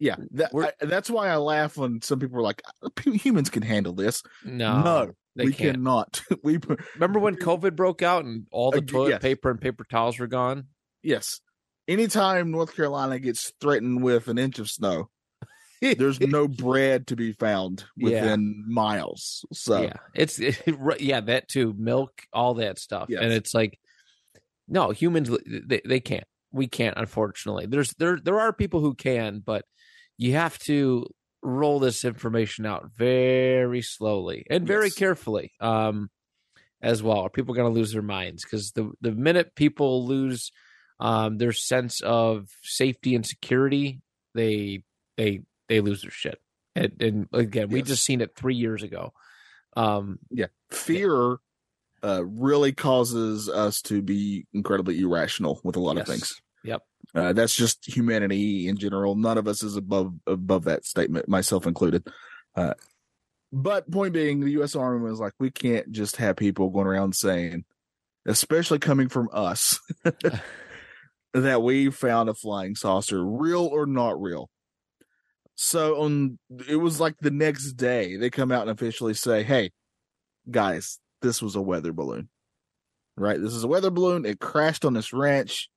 Yeah, 0.00 0.14
that, 0.32 0.52
I, 0.54 0.86
that's 0.86 1.10
why 1.10 1.28
I 1.28 1.36
laugh 1.36 1.76
when 1.76 2.00
some 2.02 2.20
people 2.20 2.38
are 2.38 2.42
like, 2.42 2.62
"Humans 3.04 3.50
can 3.50 3.62
handle 3.62 3.92
this." 3.92 4.22
No, 4.44 4.82
no, 4.82 5.12
we 5.34 5.52
can't. 5.52 5.74
cannot. 5.74 6.22
we 6.44 6.60
remember 6.94 7.18
when 7.18 7.34
COVID 7.34 7.74
broke 7.74 8.02
out 8.02 8.24
and 8.24 8.46
all 8.52 8.70
the 8.70 8.80
toilet 8.80 9.10
yes. 9.10 9.22
paper 9.22 9.50
and 9.50 9.60
paper 9.60 9.84
towels 9.90 10.18
were 10.20 10.28
gone. 10.28 10.68
Yes, 11.02 11.40
anytime 11.88 12.52
North 12.52 12.76
Carolina 12.76 13.18
gets 13.18 13.52
threatened 13.60 14.02
with 14.02 14.28
an 14.28 14.38
inch 14.38 14.60
of 14.60 14.70
snow, 14.70 15.10
there's 15.80 16.20
no 16.20 16.48
bread 16.48 17.08
to 17.08 17.16
be 17.16 17.32
found 17.32 17.84
within 17.96 18.64
yeah. 18.66 18.74
miles. 18.74 19.44
So 19.52 19.82
yeah, 19.82 19.94
it's 20.14 20.38
it, 20.40 20.60
yeah 21.00 21.20
that 21.20 21.48
too, 21.48 21.74
milk, 21.76 22.22
all 22.32 22.54
that 22.54 22.78
stuff, 22.78 23.06
yes. 23.08 23.20
and 23.22 23.32
it's 23.32 23.54
like, 23.54 23.78
no, 24.66 24.90
humans 24.90 25.30
they, 25.46 25.80
they 25.84 26.00
can't. 26.00 26.26
We 26.50 26.66
can't, 26.66 26.96
unfortunately. 26.96 27.66
There's 27.66 27.92
there 27.98 28.18
there 28.22 28.40
are 28.40 28.52
people 28.52 28.80
who 28.80 28.94
can, 28.94 29.42
but 29.44 29.64
you 30.16 30.32
have 30.34 30.58
to 30.60 31.06
roll 31.42 31.78
this 31.78 32.04
information 32.04 32.66
out 32.66 32.90
very 32.96 33.82
slowly 33.82 34.44
and 34.50 34.66
very 34.66 34.86
yes. 34.86 34.94
carefully 34.94 35.52
um, 35.60 36.10
as 36.82 37.02
well. 37.02 37.20
Are 37.20 37.30
people 37.30 37.54
going 37.54 37.72
to 37.72 37.78
lose 37.78 37.92
their 37.92 38.02
minds? 38.02 38.42
Because 38.42 38.72
the 38.72 38.90
the 39.00 39.12
minute 39.12 39.54
people 39.54 40.06
lose 40.06 40.50
um, 41.00 41.38
their 41.38 41.52
sense 41.52 42.00
of 42.00 42.48
safety 42.62 43.14
and 43.14 43.24
security, 43.24 44.00
they 44.34 44.82
they 45.16 45.42
they 45.68 45.80
lose 45.80 46.02
their 46.02 46.10
shit. 46.10 46.40
And, 46.74 46.92
and 47.00 47.28
again, 47.32 47.68
yes. 47.68 47.72
we 47.72 47.82
just 47.82 48.04
seen 48.04 48.20
it 48.20 48.36
three 48.36 48.54
years 48.54 48.82
ago. 48.82 49.12
Um, 49.76 50.18
yeah, 50.30 50.46
fear. 50.70 51.30
Yeah. 51.30 51.36
Uh, 52.00 52.20
really 52.20 52.70
causes 52.70 53.48
us 53.48 53.82
to 53.82 54.00
be 54.00 54.46
incredibly 54.54 55.00
irrational 55.00 55.60
with 55.64 55.74
a 55.74 55.80
lot 55.80 55.96
yes. 55.96 56.02
of 56.02 56.14
things. 56.14 56.40
Yep. 56.62 56.82
Uh, 57.12 57.32
that's 57.32 57.56
just 57.56 57.84
humanity 57.92 58.68
in 58.68 58.76
general. 58.76 59.16
None 59.16 59.36
of 59.36 59.48
us 59.48 59.64
is 59.64 59.74
above 59.74 60.12
above 60.24 60.64
that 60.64 60.84
statement, 60.84 61.28
myself 61.28 61.66
included. 61.66 62.06
Uh, 62.54 62.74
but 63.52 63.90
point 63.90 64.12
being, 64.12 64.40
the 64.40 64.50
U.S. 64.52 64.76
Army 64.76 65.08
was 65.08 65.20
like, 65.20 65.32
we 65.38 65.50
can't 65.50 65.90
just 65.90 66.16
have 66.16 66.36
people 66.36 66.68
going 66.70 66.86
around 66.86 67.14
saying, 67.14 67.64
especially 68.26 68.78
coming 68.78 69.08
from 69.08 69.28
us, 69.32 69.80
that 71.34 71.62
we 71.62 71.90
found 71.90 72.28
a 72.28 72.34
flying 72.34 72.74
saucer, 72.74 73.24
real 73.24 73.66
or 73.66 73.86
not 73.86 74.20
real. 74.20 74.50
So 75.60 76.02
on, 76.02 76.38
it 76.68 76.76
was 76.76 77.00
like 77.00 77.18
the 77.18 77.32
next 77.32 77.72
day 77.72 78.14
they 78.16 78.30
come 78.30 78.52
out 78.52 78.62
and 78.62 78.70
officially 78.70 79.12
say, 79.12 79.42
"Hey, 79.42 79.72
guys, 80.48 81.00
this 81.20 81.42
was 81.42 81.56
a 81.56 81.60
weather 81.60 81.92
balloon." 81.92 82.28
Right? 83.16 83.40
This 83.40 83.54
is 83.54 83.64
a 83.64 83.68
weather 83.68 83.90
balloon. 83.90 84.24
It 84.24 84.38
crashed 84.38 84.84
on 84.84 84.92
this 84.92 85.12
ranch. 85.12 85.68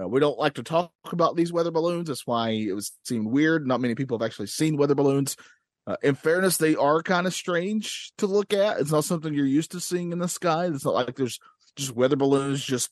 Uh, 0.00 0.06
we 0.06 0.20
don't 0.20 0.38
like 0.38 0.54
to 0.54 0.62
talk 0.62 0.92
about 1.10 1.34
these 1.34 1.52
weather 1.52 1.72
balloons. 1.72 2.06
That's 2.06 2.28
why 2.28 2.50
it 2.50 2.74
was 2.74 2.92
seemed 3.04 3.26
weird. 3.26 3.66
Not 3.66 3.80
many 3.80 3.96
people 3.96 4.16
have 4.16 4.24
actually 4.24 4.46
seen 4.46 4.76
weather 4.76 4.94
balloons. 4.94 5.36
Uh, 5.84 5.96
in 6.04 6.14
fairness, 6.14 6.58
they 6.58 6.76
are 6.76 7.02
kind 7.02 7.26
of 7.26 7.34
strange 7.34 8.12
to 8.18 8.28
look 8.28 8.52
at. 8.52 8.78
It's 8.78 8.92
not 8.92 9.02
something 9.02 9.34
you're 9.34 9.46
used 9.46 9.72
to 9.72 9.80
seeing 9.80 10.12
in 10.12 10.20
the 10.20 10.28
sky. 10.28 10.66
It's 10.66 10.84
not 10.84 10.94
like 10.94 11.16
there's 11.16 11.40
just 11.74 11.96
weather 11.96 12.14
balloons 12.14 12.64
just 12.64 12.88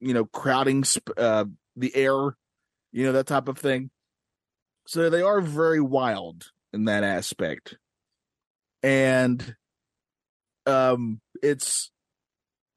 you 0.00 0.12
know 0.12 0.24
crowding 0.24 0.82
sp- 0.82 1.14
uh, 1.16 1.44
the 1.76 1.94
air, 1.94 2.36
you 2.90 3.06
know 3.06 3.12
that 3.12 3.28
type 3.28 3.46
of 3.46 3.58
thing. 3.58 3.90
So 4.86 5.10
they 5.10 5.22
are 5.22 5.40
very 5.40 5.80
wild 5.80 6.50
in 6.72 6.84
that 6.84 7.04
aspect, 7.04 7.76
and 8.82 9.54
um, 10.66 11.20
it's 11.42 11.90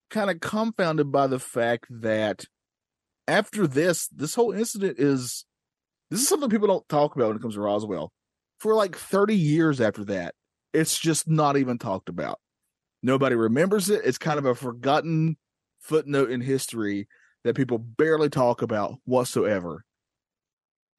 kind 0.10 0.30
of 0.30 0.39
compounded 0.39 1.12
by 1.12 1.28
the 1.28 1.39
fact 1.39 1.88
that 1.89 2.46
after 3.28 3.68
this, 3.68 4.08
this 4.10 4.36
whole 4.36 4.52
incident 4.52 5.00
is 5.00 5.46
this 6.10 6.22
is 6.22 6.28
something 6.28 6.50
people 6.50 6.68
don't 6.68 6.88
talk 6.88 7.15
about 7.15 7.30
when 7.30 7.38
it 7.38 7.41
comes 7.41 7.56
to 7.56 7.62
Roswell. 7.62 8.12
For 8.60 8.74
like 8.74 8.96
30 8.96 9.36
years 9.36 9.82
after 9.82 10.06
that, 10.06 10.36
it's 10.74 10.98
just 11.00 11.28
not 11.28 11.58
even 11.58 11.78
talked 11.78 12.10
about. 12.10 12.39
Nobody 13.02 13.36
remembers 13.36 13.89
it. 13.89 14.02
It's 14.04 14.18
kind 14.18 14.39
of 14.39 14.46
a 14.46 14.56
forgotten 14.56 15.38
footnote 15.80 16.30
in 16.30 16.41
history 16.41 17.08
that 17.44 17.56
people 17.56 17.78
barely 17.78 18.30
talk 18.30 18.62
about 18.62 18.96
whatsoever. 19.06 19.85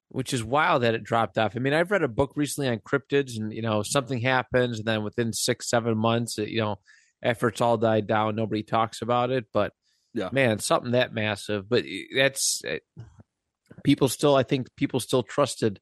Which 0.09 0.33
is 0.33 0.45
wild 0.45 0.83
that 0.83 0.95
it 0.95 1.03
dropped 1.03 1.37
off. 1.37 1.57
I 1.57 1.59
mean, 1.59 1.73
I've 1.73 1.90
read 1.90 2.05
a 2.05 2.09
book 2.09 2.33
recently 2.37 2.69
on 2.69 2.79
cryptids, 2.79 3.37
and 3.37 3.53
you 3.53 3.62
know, 3.62 3.83
something 3.83 4.21
happens, 4.21 4.79
and 4.79 4.87
then 4.87 5.03
within 5.03 5.33
six, 5.33 5.69
seven 5.69 5.99
months, 5.99 6.38
you 6.38 6.61
know, 6.61 6.77
efforts 7.23 7.61
all 7.61 7.77
died 7.77 8.07
down, 8.07 8.37
nobody 8.37 8.62
talks 8.62 9.03
about 9.03 9.31
it. 9.31 9.47
But 9.53 9.73
yeah, 10.14 10.29
man, 10.33 10.59
something 10.61 10.92
that 10.92 11.12
massive. 11.12 11.69
But 11.69 11.85
that's 12.16 12.62
eh, 12.64 12.79
people 13.85 14.09
still. 14.09 14.37
I 14.37 14.45
think 14.45 14.69
people 14.77 15.01
still 15.01 15.23
trusted 15.23 15.81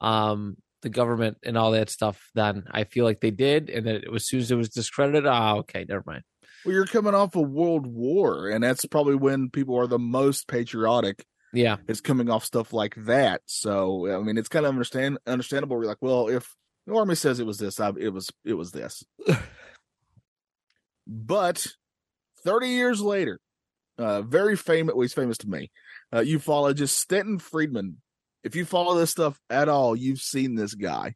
um, 0.00 0.56
the 0.82 0.88
government 0.88 1.38
and 1.42 1.58
all 1.58 1.72
that 1.72 1.90
stuff. 1.90 2.30
Then 2.34 2.64
I 2.70 2.84
feel 2.84 3.04
like 3.04 3.20
they 3.20 3.32
did, 3.32 3.70
and 3.70 3.86
then 3.86 4.02
as 4.14 4.26
soon 4.26 4.40
as 4.40 4.50
it 4.50 4.56
was 4.56 4.68
discredited, 4.68 5.26
ah, 5.26 5.54
oh, 5.54 5.58
okay, 5.58 5.84
never 5.88 6.04
mind. 6.06 6.22
Well, 6.64 6.74
you're 6.74 6.86
coming 6.86 7.14
off 7.14 7.36
a 7.36 7.42
world 7.42 7.86
war, 7.86 8.48
and 8.48 8.64
that's 8.64 8.86
probably 8.86 9.16
when 9.16 9.50
people 9.50 9.78
are 9.78 9.86
the 9.86 9.98
most 9.98 10.48
patriotic. 10.48 11.24
Yeah, 11.54 11.76
it's 11.88 12.00
coming 12.00 12.28
off 12.30 12.44
stuff 12.44 12.72
like 12.72 12.94
that. 13.06 13.42
So 13.46 14.12
I 14.12 14.22
mean, 14.22 14.36
it's 14.36 14.48
kind 14.48 14.66
of 14.66 14.72
understand 14.72 15.18
understandable. 15.26 15.76
We're 15.76 15.84
like, 15.84 16.02
well, 16.02 16.28
if 16.28 16.54
the 16.86 16.94
army 16.94 17.14
says 17.14 17.40
it 17.40 17.46
was 17.46 17.58
this, 17.58 17.80
I, 17.80 17.92
it 17.98 18.10
was 18.10 18.30
it 18.44 18.54
was 18.54 18.72
this. 18.72 19.04
but 21.06 21.66
thirty 22.44 22.68
years 22.68 23.00
later, 23.00 23.40
uh, 23.98 24.22
very 24.22 24.56
famous. 24.56 24.94
Well, 24.94 25.02
he's 25.02 25.14
famous 25.14 25.38
to 25.38 25.48
me. 25.48 25.70
Uh, 26.12 26.20
you 26.20 26.38
follow 26.38 26.72
just 26.74 26.98
Stanton 26.98 27.38
Friedman. 27.38 27.98
If 28.42 28.56
you 28.56 28.64
follow 28.64 28.98
this 28.98 29.10
stuff 29.10 29.40
at 29.48 29.68
all, 29.68 29.96
you've 29.96 30.20
seen 30.20 30.54
this 30.54 30.74
guy. 30.74 31.14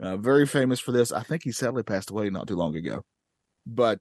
Uh, 0.00 0.16
very 0.16 0.46
famous 0.46 0.80
for 0.80 0.92
this. 0.92 1.12
I 1.12 1.22
think 1.22 1.42
he 1.44 1.52
sadly 1.52 1.82
passed 1.82 2.10
away 2.10 2.30
not 2.30 2.48
too 2.48 2.56
long 2.56 2.74
ago. 2.76 3.04
But 3.66 4.00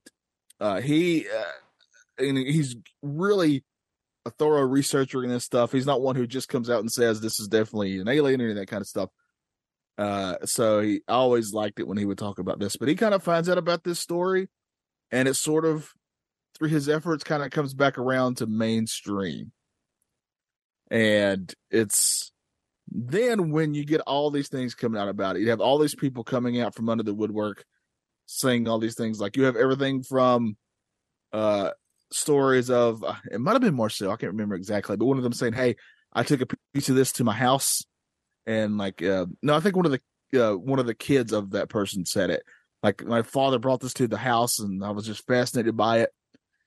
uh, 0.59 0.81
he 0.81 1.27
uh, 1.27 2.23
and 2.23 2.37
he's 2.37 2.75
really 3.01 3.63
a 4.25 4.31
thorough 4.31 4.61
researcher 4.61 5.23
in 5.23 5.29
this 5.29 5.43
stuff. 5.43 5.71
He's 5.71 5.85
not 5.85 6.01
one 6.01 6.15
who 6.15 6.27
just 6.27 6.49
comes 6.49 6.69
out 6.69 6.79
and 6.79 6.91
says 6.91 7.19
this 7.19 7.39
is 7.39 7.47
definitely 7.47 7.99
an 7.99 8.07
alien 8.07 8.41
or 8.41 8.53
that 8.53 8.67
kind 8.67 8.81
of 8.81 8.87
stuff. 8.87 9.09
Uh, 9.97 10.37
so 10.45 10.79
he 10.81 11.01
always 11.07 11.53
liked 11.53 11.79
it 11.79 11.87
when 11.87 11.97
he 11.97 12.05
would 12.05 12.17
talk 12.17 12.39
about 12.39 12.59
this, 12.59 12.77
but 12.77 12.87
he 12.87 12.95
kind 12.95 13.13
of 13.13 13.21
finds 13.21 13.47
out 13.47 13.57
about 13.57 13.83
this 13.83 13.99
story, 13.99 14.49
and 15.11 15.27
it 15.27 15.35
sort 15.35 15.65
of 15.65 15.91
through 16.57 16.69
his 16.69 16.89
efforts 16.89 17.23
kind 17.23 17.43
of 17.43 17.51
comes 17.51 17.73
back 17.73 17.97
around 17.97 18.37
to 18.37 18.47
mainstream. 18.47 19.51
And 20.89 21.53
it's 21.69 22.31
then 22.87 23.51
when 23.51 23.73
you 23.73 23.85
get 23.85 24.01
all 24.01 24.29
these 24.29 24.49
things 24.49 24.75
coming 24.75 25.01
out 25.01 25.09
about 25.09 25.35
it, 25.35 25.41
you 25.41 25.49
have 25.49 25.61
all 25.61 25.79
these 25.79 25.95
people 25.95 26.23
coming 26.23 26.59
out 26.59 26.75
from 26.75 26.89
under 26.89 27.03
the 27.03 27.13
woodwork 27.13 27.65
saying 28.25 28.67
all 28.67 28.79
these 28.79 28.95
things. 28.95 29.19
Like 29.19 29.35
you 29.35 29.43
have 29.43 29.55
everything 29.55 30.03
from 30.03 30.57
uh 31.31 31.71
stories 32.13 32.69
of 32.69 33.03
uh, 33.03 33.15
it 33.31 33.39
might 33.39 33.53
have 33.53 33.61
been 33.61 33.75
Marcel, 33.75 34.11
I 34.11 34.15
can't 34.15 34.31
remember 34.31 34.55
exactly, 34.55 34.95
but 34.97 35.05
one 35.05 35.17
of 35.17 35.23
them 35.23 35.33
saying, 35.33 35.53
"Hey, 35.53 35.75
I 36.13 36.23
took 36.23 36.41
a 36.41 36.47
piece 36.73 36.89
of 36.89 36.95
this 36.95 37.11
to 37.13 37.23
my 37.23 37.33
house," 37.33 37.83
and 38.45 38.77
like, 38.77 39.01
uh, 39.01 39.25
no, 39.41 39.55
I 39.55 39.59
think 39.59 39.75
one 39.75 39.85
of 39.85 39.91
the 39.91 40.01
uh, 40.41 40.55
one 40.55 40.79
of 40.79 40.85
the 40.85 40.93
kids 40.93 41.33
of 41.33 41.51
that 41.51 41.69
person 41.69 42.05
said 42.05 42.29
it. 42.29 42.43
Like 42.81 43.03
my 43.05 43.21
father 43.21 43.59
brought 43.59 43.79
this 43.79 43.93
to 43.95 44.07
the 44.07 44.17
house, 44.17 44.59
and 44.59 44.83
I 44.83 44.91
was 44.91 45.05
just 45.05 45.25
fascinated 45.25 45.77
by 45.77 45.99
it 45.99 46.09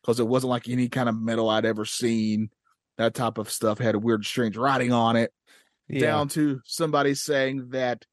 because 0.00 0.20
it 0.20 0.26
wasn't 0.26 0.50
like 0.50 0.68
any 0.68 0.88
kind 0.88 1.08
of 1.08 1.20
metal 1.20 1.50
I'd 1.50 1.66
ever 1.66 1.84
seen. 1.84 2.50
That 2.96 3.14
type 3.14 3.36
of 3.36 3.50
stuff 3.50 3.78
had 3.78 3.94
a 3.94 3.98
weird, 3.98 4.24
strange 4.24 4.56
writing 4.56 4.92
on 4.92 5.16
it. 5.16 5.30
Yeah. 5.88 6.00
Down 6.00 6.28
to 6.28 6.60
somebody 6.64 7.14
saying 7.14 7.68
that 7.70 8.04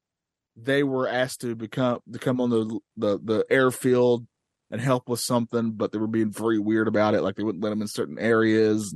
they 0.56 0.84
were 0.84 1.08
asked 1.08 1.41
to 1.41 1.56
become 1.56 2.00
to 2.12 2.19
come 2.19 2.41
on 2.41 2.50
the 2.50 2.80
the 2.98 3.19
the 3.24 3.46
airfield 3.50 4.28
and 4.73 4.81
help 4.81 5.07
with 5.07 5.19
something, 5.19 5.73
but 5.73 5.91
they 5.91 5.99
were 5.99 6.07
being 6.07 6.31
very 6.31 6.57
weird 6.57 6.88
about 6.88 7.13
it. 7.13 7.21
Like 7.21 7.36
they 7.36 7.43
wouldn't 7.43 7.63
let 7.63 7.69
them 7.69 7.83
in 7.83 7.88
certain 7.88 8.17
areas, 8.17 8.95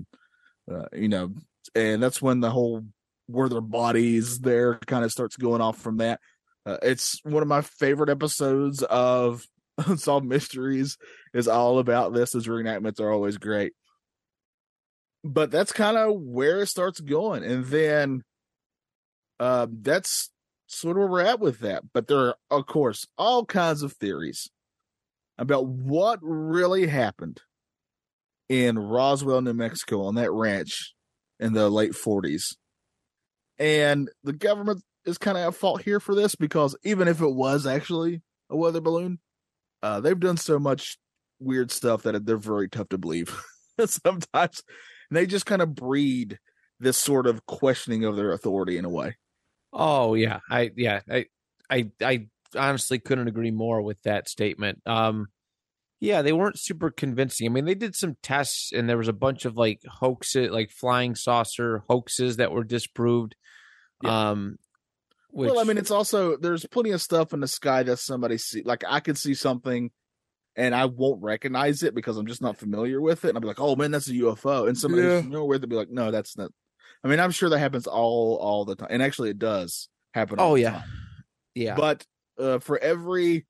uh, 0.70 0.86
you 0.92 1.08
know. 1.08 1.36
And 1.76 2.02
that's 2.02 2.20
when 2.20 2.40
the 2.40 2.50
whole 2.50 2.82
where 3.28 3.48
their 3.48 3.62
bodies 3.62 4.40
there 4.40 4.80
kind 4.88 5.06
of 5.06 5.12
starts 5.12 5.38
going 5.38 5.62
off 5.62 5.78
from 5.78 5.98
that. 5.98 6.20
Uh, 6.66 6.78
it's 6.82 7.20
one 7.24 7.44
of 7.44 7.48
my 7.48 7.62
favorite 7.62 8.10
episodes 8.10 8.82
of 8.82 9.46
Unsolved 9.78 10.26
Mysteries. 10.26 10.98
Is 11.32 11.48
all 11.48 11.78
about 11.78 12.12
this. 12.12 12.32
Those 12.32 12.48
reenactments 12.48 13.00
are 13.00 13.12
always 13.12 13.38
great. 13.38 13.74
But 15.24 15.52
that's 15.52 15.72
kind 15.72 15.96
of 15.96 16.20
where 16.20 16.62
it 16.62 16.68
starts 16.70 17.00
going, 17.00 17.44
and 17.44 17.66
then 17.66 18.24
uh, 19.40 19.68
that's 19.70 20.32
sort 20.66 20.98
of 20.98 21.02
where 21.02 21.08
we're 21.08 21.22
at 21.22 21.40
with 21.40 21.60
that. 21.60 21.84
But 21.94 22.08
there 22.08 22.18
are, 22.18 22.36
of 22.50 22.66
course, 22.66 23.06
all 23.16 23.46
kinds 23.46 23.84
of 23.84 23.94
theories 23.94 24.50
about 25.38 25.68
what 25.68 26.20
really 26.22 26.88
happened 26.88 27.42
in 28.50 28.80
Roswell, 28.80 29.42
New 29.42 29.54
Mexico 29.54 30.04
on 30.04 30.16
that 30.16 30.32
ranch 30.32 30.94
in 31.40 31.54
the 31.54 31.70
late 31.70 31.92
40s. 31.92 32.56
And 33.60 34.10
the 34.24 34.34
government 34.34 34.84
is 35.06 35.18
kind 35.18 35.38
of 35.38 35.48
at 35.48 35.56
fault 35.56 35.82
here 35.82 36.00
for 36.00 36.16
this 36.16 36.36
because 36.36 36.76
even 36.84 37.08
if 37.08 37.22
it 37.22 37.34
was 37.34 37.66
actually 37.66 38.22
a 38.50 38.56
weather 38.56 38.82
balloon, 38.82 39.20
uh, 39.84 40.00
they've 40.00 40.20
done 40.20 40.38
so 40.38 40.60
much 40.60 40.98
weird 41.40 41.72
stuff 41.72 42.04
that 42.04 42.26
they're 42.26 42.38
very 42.38 42.70
tough 42.70 42.90
to 42.90 42.98
believe 42.98 43.40
sometimes. 43.86 44.64
And 45.10 45.18
they 45.18 45.26
just 45.26 45.46
kind 45.46 45.62
of 45.62 45.76
breed 45.76 46.40
this 46.80 46.98
sort 46.98 47.28
of 47.28 47.46
questioning 47.46 48.04
of 48.04 48.16
their 48.16 48.32
authority 48.32 48.78
in 48.78 48.86
a 48.86 48.90
way. 48.90 49.16
Oh 49.74 50.14
yeah, 50.14 50.40
I 50.50 50.72
yeah 50.76 51.02
I 51.10 51.26
I 51.70 51.90
I 52.02 52.28
honestly 52.58 53.00
couldn't 53.00 53.28
agree 53.28 53.52
more 53.52 53.82
with 53.82 54.02
that 54.04 54.28
statement. 54.28 54.82
Um, 54.86 55.28
yeah, 56.00 56.22
they 56.22 56.34
weren't 56.34 56.60
super 56.60 56.92
convincing. 56.92 57.48
I 57.48 57.50
mean, 57.50 57.66
they 57.66 57.76
did 57.76 57.96
some 57.96 58.18
tests, 58.22 58.72
and 58.72 58.88
there 58.88 58.98
was 58.98 59.08
a 59.08 59.14
bunch 59.14 59.46
of 59.46 59.58
like 59.58 59.82
hoaxes, 59.88 60.52
like 60.52 60.70
flying 60.72 61.16
saucer 61.16 61.84
hoaxes 61.90 62.38
that 62.38 62.52
were 62.52 62.64
disproved. 62.64 63.36
Yeah. 64.04 64.30
Um, 64.30 64.58
which... 65.30 65.50
Well, 65.50 65.60
I 65.60 65.64
mean, 65.64 65.78
it's 65.78 65.92
also 65.92 66.38
there's 66.38 66.66
plenty 66.68 66.92
of 66.92 67.02
stuff 67.02 67.34
in 67.34 67.40
the 67.40 67.48
sky 67.48 67.84
that 67.84 67.98
somebody 67.98 68.38
see. 68.38 68.62
Like 68.64 68.84
I 68.88 69.00
could 69.00 69.18
see 69.18 69.34
something, 69.34 69.90
and 70.56 70.76
I 70.76 70.86
won't 70.86 71.24
recognize 71.24 71.82
it 71.82 71.96
because 71.96 72.18
I'm 72.18 72.28
just 72.28 72.42
not 72.42 72.58
familiar 72.58 73.02
with 73.02 73.26
it, 73.26 73.30
and 73.30 73.38
I'll 73.38 73.42
be 73.42 73.48
like, 73.48 73.60
"Oh 73.60 73.76
man, 73.76 73.92
that's 73.92 74.08
a 74.08 74.14
UFO," 74.14 74.68
and 74.68 74.78
somebody 74.78 75.04
yeah. 75.04 75.22
familiar 75.22 75.46
with 75.46 75.64
it 75.64 75.68
be 75.68 75.76
like, 75.76 75.90
"No, 75.90 76.12
that's 76.12 76.38
not." 76.38 76.52
I 77.04 77.08
mean, 77.08 77.20
I'm 77.20 77.32
sure 77.32 77.50
that 77.50 77.60
happens 77.60 77.88
all 77.88 78.38
all 78.40 78.66
the 78.66 78.76
time, 78.76 78.90
and 78.92 79.02
actually, 79.02 79.32
it 79.32 79.40
does 79.40 79.90
happen. 80.14 80.36
oh 80.40 80.54
yeah, 80.56 80.72
time. 80.72 80.84
yeah. 81.56 81.76
But 81.76 82.06
uh, 82.40 82.60
for 82.60 82.78
every, 82.78 83.46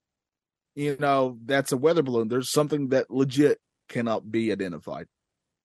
you 0.75 0.97
know, 0.99 1.37
that's 1.45 1.71
a 1.71 1.77
weather 1.77 2.03
balloon. 2.03 2.27
There's 2.27 2.49
something 2.49 2.89
that 2.89 3.09
legit 3.09 3.59
cannot 3.89 4.31
be 4.31 4.51
identified. 4.51 5.07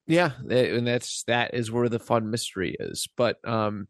Yeah, 0.06 0.32
and 0.48 0.86
that's 0.86 1.22
that 1.24 1.54
is 1.54 1.70
where 1.70 1.88
the 1.88 1.98
fun 1.98 2.30
mystery 2.30 2.76
is. 2.78 3.08
But 3.16 3.36
um, 3.48 3.86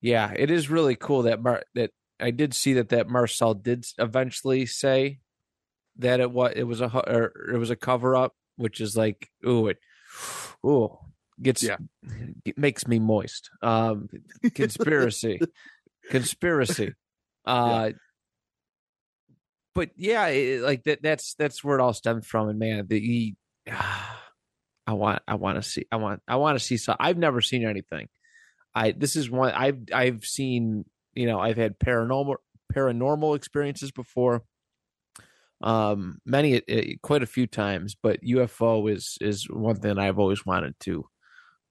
yeah, 0.00 0.32
it 0.36 0.50
is 0.50 0.68
really 0.68 0.96
cool 0.96 1.22
that 1.22 1.42
Mar- 1.42 1.64
that 1.74 1.90
I 2.18 2.30
did 2.30 2.52
see 2.52 2.74
that 2.74 2.88
that 2.90 3.08
Marcel 3.08 3.54
did 3.54 3.86
eventually 3.98 4.66
say 4.66 5.18
that 5.98 6.20
it 6.20 6.30
was 6.30 6.52
it 6.56 6.64
was 6.64 6.80
a 6.80 6.86
or 6.86 7.52
it 7.54 7.58
was 7.58 7.70
a 7.70 7.76
cover 7.76 8.16
up, 8.16 8.34
which 8.56 8.80
is 8.80 8.96
like 8.96 9.28
ooh 9.46 9.68
it 9.68 9.78
ooh 10.66 10.98
gets 11.40 11.62
yeah. 11.62 11.76
it 12.44 12.58
makes 12.58 12.86
me 12.86 12.98
moist. 12.98 13.50
Um, 13.62 14.08
conspiracy, 14.54 15.40
conspiracy. 16.10 16.94
Uh, 17.46 17.90
yeah. 17.90 19.26
but 19.74 19.90
yeah, 19.96 20.26
it, 20.28 20.62
like 20.62 20.84
that. 20.84 21.02
That's 21.02 21.34
that's 21.34 21.62
where 21.62 21.78
it 21.78 21.82
all 21.82 21.92
stems 21.92 22.26
from. 22.26 22.48
And 22.48 22.58
man, 22.58 22.86
the 22.88 23.00
he, 23.00 23.36
I 24.86 24.92
want 24.92 25.22
I 25.26 25.34
want 25.36 25.56
to 25.56 25.68
see 25.68 25.86
I 25.90 25.96
want 25.96 26.22
I 26.28 26.36
want 26.36 26.58
to 26.58 26.64
see. 26.64 26.76
So 26.76 26.94
I've 26.98 27.18
never 27.18 27.40
seen 27.40 27.66
anything 27.66 28.08
I 28.74 28.92
this 28.92 29.16
is 29.16 29.30
one 29.30 29.52
I've 29.52 29.78
I've 29.92 30.24
seen. 30.24 30.84
You 31.14 31.26
know, 31.26 31.38
I've 31.38 31.56
had 31.56 31.78
paranormal 31.78 32.36
paranormal 32.74 33.36
experiences 33.36 33.92
before. 33.92 34.42
Um, 35.60 36.18
many 36.26 36.56
uh, 36.56 36.96
quite 37.02 37.22
a 37.22 37.26
few 37.26 37.46
times, 37.46 37.96
but 38.00 38.22
UFO 38.22 38.90
is 38.90 39.16
is 39.20 39.48
one 39.48 39.76
thing 39.76 39.98
I've 39.98 40.18
always 40.18 40.44
wanted 40.44 40.74
to 40.80 41.06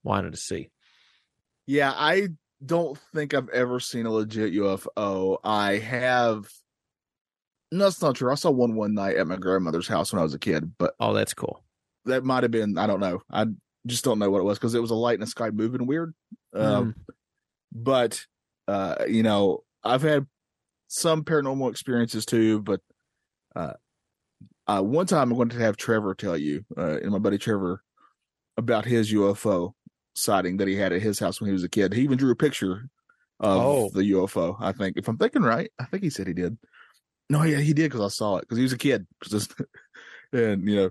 wanted 0.03 0.31
to 0.31 0.38
see. 0.38 0.69
Yeah, 1.67 1.91
I 1.93 2.29
don't 2.65 2.97
think 3.13 3.34
I've 3.34 3.49
ever 3.49 3.80
seen 3.80 4.06
a 4.06 4.12
legit 4.12 4.54
UFO. 4.54 5.38
I 5.43 5.78
have. 5.78 6.49
No, 7.71 7.86
that's 7.86 8.02
not 8.02 8.15
true. 8.15 8.32
I 8.32 8.36
saw 8.36 8.52
one 8.52 8.76
one 8.76 8.93
night 8.93 9.17
at 9.17 9.28
my 9.28 9.38
grandmother's 9.38 9.88
house 9.88 10.13
when 10.13 10.19
I 10.19 10.23
was 10.23 10.34
a 10.34 10.39
kid, 10.39 10.73
but 10.78 10.93
oh, 10.99 11.13
that's 11.13 11.34
cool. 11.34 11.63
That 12.06 12.23
might 12.23 12.43
have 12.43 12.52
been. 12.52 12.78
I 12.78 12.88
don't 12.88 12.99
know. 12.99 13.21
I 13.32 13.47
just 13.88 14.04
don't 14.04 14.19
know 14.19 14.30
what 14.30 14.39
it 14.39 14.45
was 14.45 14.58
because 14.58 14.76
it 14.76 14.82
was 14.82 14.91
a 14.91 14.95
light 14.95 15.15
in 15.15 15.21
the 15.21 15.28
sky 15.28 15.49
moving 15.49 15.88
weird. 15.88 16.13
Um, 16.54 16.93
mm. 16.93 17.13
But 17.71 18.26
uh, 18.67 19.06
you 19.08 19.23
know, 19.23 19.63
I've 19.84 20.04
had 20.04 20.28
some 20.88 21.23
paranormal 21.23 21.69
experiences 21.71 22.26
too. 22.26 22.62
But 22.62 22.82
uh, 23.56 23.73
uh, 24.67 24.82
one 24.82 25.08
time 25.08 25.32
I'm 25.32 25.38
going 25.38 25.49
to 25.49 25.60
have 25.60 25.78
Trevor 25.78 26.13
tell 26.13 26.38
you, 26.38 26.63
uh, 26.78 26.99
and 27.02 27.12
my 27.12 27.19
buddy 27.19 27.38
Trevor, 27.38 27.84
about 28.58 28.86
his 28.86 29.12
UFO 29.12 29.73
sighting 30.13 30.58
that 30.58 30.67
he 30.67 30.76
had 30.76 30.93
at 30.93 31.02
his 31.02 31.19
house 31.19 31.39
when 31.39 31.47
he 31.47 31.54
was 31.54 31.63
a 31.63 31.69
kid. 31.69 31.93
He 31.93 32.02
even 32.02 32.17
drew 32.17 32.32
a 32.32 32.36
picture 32.36 32.89
of 33.39 33.62
oh. 33.62 33.89
the 33.93 34.12
UFO. 34.12 34.56
I 34.60 34.71
think, 34.71 34.97
if 34.97 35.08
I'm 35.08 35.17
thinking 35.17 35.41
right, 35.41 35.71
I 35.80 35.86
think 35.86 36.04
he 36.04 36.10
said 36.10 36.28
he 36.28 36.34
did. 36.34 36.58
No, 37.30 37.43
yeah, 37.43 37.58
he 37.58 37.73
did 37.73 37.91
because 37.91 38.02
I 38.02 38.10
saw 38.10 38.38
it 38.38 38.41
because 38.41 38.58
he 38.58 38.63
was 38.63 38.73
a 38.73 38.78
kid. 38.78 39.08
and 40.34 40.67
you 40.67 40.76
know, 40.76 40.89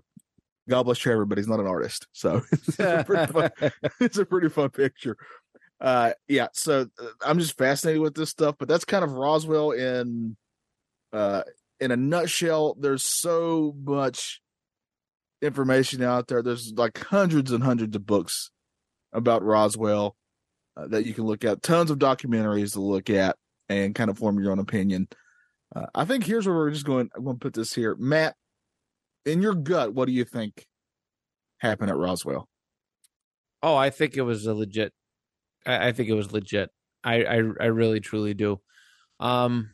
God 0.69 0.85
bless 0.85 0.99
Trevor, 0.99 1.25
but 1.25 1.39
he's 1.39 1.49
not 1.49 1.61
an 1.61 1.67
artist, 1.67 2.07
so 2.13 2.43
it's, 2.53 2.79
a 2.79 3.05
pretty 3.05 3.33
fun, 3.33 3.51
it's 4.01 4.19
a 4.19 4.25
pretty 4.25 4.49
fun 4.49 4.71
picture. 4.71 5.17
Uh, 5.81 6.13
yeah, 6.29 6.47
so 6.53 6.87
uh, 7.01 7.07
I'm 7.25 7.39
just 7.39 7.59
fascinated 7.59 8.01
with 8.01 8.15
this 8.15 8.31
stuff, 8.31 8.55
but 8.59 8.69
that's 8.69 8.85
kind 8.85 9.05
of 9.05 9.13
Roswell 9.13 9.73
in 9.73 10.37
uh 11.13 11.43
in 11.81 11.91
a 11.91 11.97
nutshell. 11.97 12.77
There's 12.79 13.05
so 13.05 13.75
much 13.85 14.41
information 15.43 16.03
out 16.03 16.29
there. 16.29 16.43
There's 16.43 16.73
like 16.73 16.99
hundreds 16.99 17.51
and 17.51 17.63
hundreds 17.63 17.97
of 17.97 18.07
books 18.07 18.51
about 19.12 19.42
Roswell 19.42 20.16
uh, 20.77 20.87
that 20.88 21.07
you 21.07 21.14
can 21.14 21.25
look 21.25 21.44
at. 21.44 21.62
Tons 21.62 21.90
of 21.90 21.98
documentaries 21.98 22.72
to 22.72 22.81
look 22.81 23.11
at 23.11 23.37
and 23.68 23.94
kind 23.94 24.11
of 24.11 24.18
form 24.18 24.40
your 24.40 24.53
own 24.53 24.59
opinion. 24.59 25.09
Uh, 25.75 25.87
I 25.94 26.05
think 26.05 26.25
here's 26.25 26.46
where 26.46 26.57
we're 26.57 26.70
just 26.70 26.87
going. 26.87 27.11
I'm 27.16 27.25
going 27.25 27.37
to 27.37 27.40
put 27.40 27.55
this 27.55 27.72
here, 27.75 27.96
Matt 27.98 28.35
in 29.25 29.42
your 29.42 29.55
gut, 29.55 29.94
what 29.94 30.07
do 30.07 30.12
you 30.12 30.25
think 30.25 30.66
happened 31.59 31.90
at 31.90 31.96
Roswell? 31.96 32.48
Oh, 33.62 33.77
I 33.77 33.90
think 33.90 34.16
it 34.16 34.22
was 34.22 34.46
a 34.46 34.55
legit. 34.55 34.92
I, 35.64 35.88
I 35.88 35.92
think 35.92 36.09
it 36.09 36.14
was 36.14 36.33
legit. 36.33 36.70
I, 37.05 37.25
I 37.25 37.37
I 37.37 37.66
really 37.66 38.01
truly 38.01 38.35
do. 38.35 38.61
Um, 39.20 39.70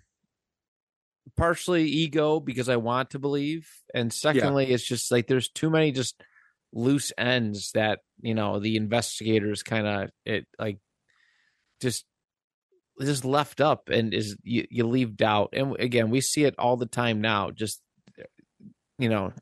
partially 1.37 1.85
ego 1.85 2.41
because 2.41 2.69
I 2.69 2.77
want 2.77 3.11
to 3.11 3.19
believe, 3.19 3.69
and 3.95 4.13
secondly, 4.13 4.67
yeah. 4.67 4.75
it's 4.75 4.87
just 4.87 5.11
like 5.11 5.27
there's 5.27 5.49
too 5.49 5.71
many 5.71 5.93
just 5.93 6.23
loose 6.73 7.13
ends 7.17 7.73
that 7.73 8.01
you 8.21 8.35
know 8.35 8.59
the 8.59 8.77
investigators 8.77 9.63
kind 9.63 9.87
of 9.87 10.11
it 10.25 10.47
like 10.59 10.79
just 11.81 12.05
just 13.01 13.25
left 13.25 13.61
up 13.61 13.89
and 13.89 14.13
is 14.13 14.37
you, 14.43 14.67
you 14.71 14.87
leave 14.87 15.17
doubt 15.17 15.51
and 15.53 15.77
again 15.79 16.11
we 16.11 16.21
see 16.21 16.45
it 16.45 16.55
all 16.59 16.77
the 16.77 16.85
time 16.85 17.21
now 17.21 17.51
just 17.51 17.81
you 18.99 19.09
know, 19.09 19.33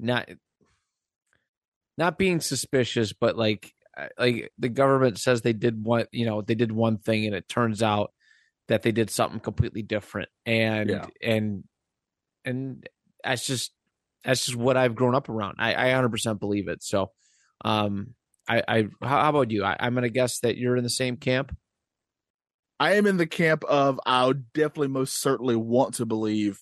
not 0.00 0.28
not 1.98 2.18
being 2.18 2.40
suspicious, 2.40 3.12
but 3.12 3.36
like 3.36 3.72
like 4.18 4.50
the 4.58 4.70
government 4.70 5.18
says 5.18 5.42
they 5.42 5.52
did 5.52 5.84
one, 5.84 6.06
you 6.10 6.24
know, 6.24 6.40
they 6.40 6.54
did 6.54 6.72
one 6.72 6.98
thing, 6.98 7.26
and 7.26 7.34
it 7.34 7.48
turns 7.48 7.82
out 7.82 8.12
that 8.68 8.82
they 8.82 8.92
did 8.92 9.10
something 9.10 9.40
completely 9.40 9.82
different, 9.82 10.30
and 10.46 10.90
yeah. 10.90 11.06
and 11.22 11.64
and 12.44 12.88
that's 13.22 13.46
just 13.46 13.72
that's 14.24 14.46
just 14.46 14.56
what 14.56 14.76
I've 14.76 14.94
grown 14.94 15.14
up 15.14 15.28
around. 15.28 15.56
I, 15.58 15.74
I 15.74 15.92
100% 15.92 16.38
believe 16.38 16.68
it. 16.68 16.82
So, 16.82 17.10
um, 17.64 18.14
I, 18.48 18.62
I 18.66 18.88
how 19.02 19.28
about 19.28 19.50
you? 19.50 19.64
I, 19.64 19.76
I'm 19.78 19.94
gonna 19.94 20.08
guess 20.08 20.40
that 20.40 20.56
you're 20.56 20.76
in 20.76 20.84
the 20.84 20.90
same 20.90 21.16
camp. 21.16 21.56
I 22.80 22.94
am 22.94 23.06
in 23.06 23.16
the 23.16 23.26
camp 23.26 23.62
of 23.64 24.00
I 24.04 24.26
would 24.26 24.52
definitely 24.52 24.88
most 24.88 25.20
certainly 25.20 25.54
want 25.54 25.94
to 25.94 26.06
believe 26.06 26.60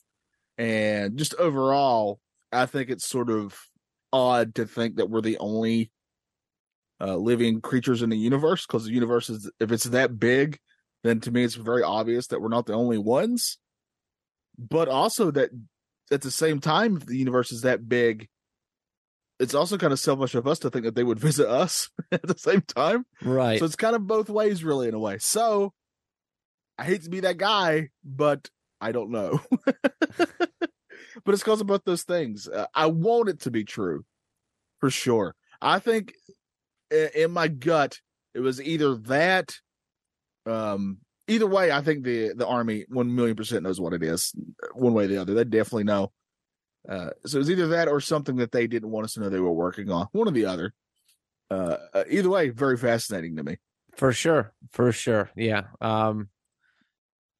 and 0.60 1.16
just 1.16 1.34
overall, 1.36 2.20
I 2.52 2.66
think 2.66 2.90
it's 2.90 3.08
sort 3.08 3.30
of 3.30 3.58
odd 4.12 4.56
to 4.56 4.66
think 4.66 4.96
that 4.96 5.08
we're 5.08 5.22
the 5.22 5.38
only 5.38 5.90
uh, 7.00 7.16
living 7.16 7.62
creatures 7.62 8.02
in 8.02 8.10
the 8.10 8.18
universe 8.18 8.66
because 8.66 8.84
the 8.84 8.92
universe 8.92 9.30
is, 9.30 9.50
if 9.58 9.72
it's 9.72 9.84
that 9.84 10.18
big, 10.18 10.58
then 11.02 11.18
to 11.20 11.30
me 11.30 11.44
it's 11.44 11.54
very 11.54 11.82
obvious 11.82 12.26
that 12.26 12.42
we're 12.42 12.48
not 12.48 12.66
the 12.66 12.74
only 12.74 12.98
ones. 12.98 13.56
But 14.58 14.88
also 14.88 15.30
that 15.30 15.48
at 16.10 16.22
the 16.22 16.30
same 16.30 16.60
time, 16.60 16.96
if 16.96 17.06
the 17.06 17.16
universe 17.16 17.52
is 17.52 17.62
that 17.62 17.88
big, 17.88 18.28
it's 19.38 19.54
also 19.54 19.78
kind 19.78 19.92
of 19.92 19.98
selfish 19.98 20.34
of 20.34 20.46
us 20.46 20.58
to 20.60 20.70
think 20.70 20.84
that 20.84 20.94
they 20.94 21.04
would 21.04 21.18
visit 21.28 21.48
us 21.48 21.90
at 22.12 22.22
the 22.22 22.38
same 22.38 22.62
time. 22.62 23.06
Right. 23.22 23.58
So 23.58 23.64
it's 23.64 23.76
kind 23.76 23.96
of 23.96 24.06
both 24.06 24.28
ways, 24.28 24.64
really, 24.64 24.88
in 24.88 24.94
a 24.94 24.98
way. 24.98 25.18
So 25.18 25.72
I 26.78 26.84
hate 26.84 27.02
to 27.04 27.10
be 27.10 27.20
that 27.20 27.38
guy, 27.38 27.88
but 28.04 28.48
I 28.80 28.92
don't 28.92 29.10
know. 29.10 29.40
but 29.66 31.34
it's 31.34 31.42
because 31.42 31.60
of 31.60 31.66
both 31.66 31.84
those 31.84 32.02
things. 32.02 32.48
Uh, 32.48 32.66
I 32.74 32.86
want 32.86 33.28
it 33.28 33.40
to 33.40 33.50
be 33.50 33.64
true, 33.64 34.04
for 34.78 34.90
sure. 34.90 35.34
I 35.60 35.78
think 35.78 36.14
in 36.90 37.30
my 37.30 37.48
gut 37.48 38.00
it 38.34 38.40
was 38.40 38.60
either 38.60 38.94
that. 38.94 39.56
Um, 40.46 40.98
either 41.30 41.46
way, 41.46 41.72
I 41.72 41.80
think 41.80 42.04
the 42.04 42.34
the 42.34 42.46
army 42.46 42.84
one 42.88 43.14
million 43.14 43.36
percent 43.36 43.62
knows 43.62 43.80
what 43.80 43.92
it 43.92 44.02
is, 44.02 44.34
one 44.74 44.92
way 44.92 45.04
or 45.04 45.08
the 45.08 45.20
other. 45.20 45.34
They 45.34 45.44
definitely 45.44 45.84
know. 45.84 46.12
Uh, 46.88 47.10
so 47.26 47.38
it's 47.38 47.50
either 47.50 47.68
that 47.68 47.88
or 47.88 48.00
something 48.00 48.36
that 48.36 48.52
they 48.52 48.66
didn't 48.66 48.90
want 48.90 49.04
us 49.04 49.14
to 49.14 49.20
know 49.20 49.28
they 49.28 49.40
were 49.40 49.52
working 49.52 49.90
on. 49.90 50.08
One 50.12 50.28
or 50.28 50.32
the 50.32 50.46
other. 50.46 50.74
Uh, 51.50 51.76
uh 51.92 52.04
either 52.08 52.30
way, 52.30 52.50
very 52.50 52.76
fascinating 52.76 53.36
to 53.36 53.42
me. 53.42 53.56
For 53.96 54.12
sure, 54.12 54.52
for 54.70 54.92
sure, 54.92 55.30
yeah. 55.36 55.64
Um, 55.80 56.28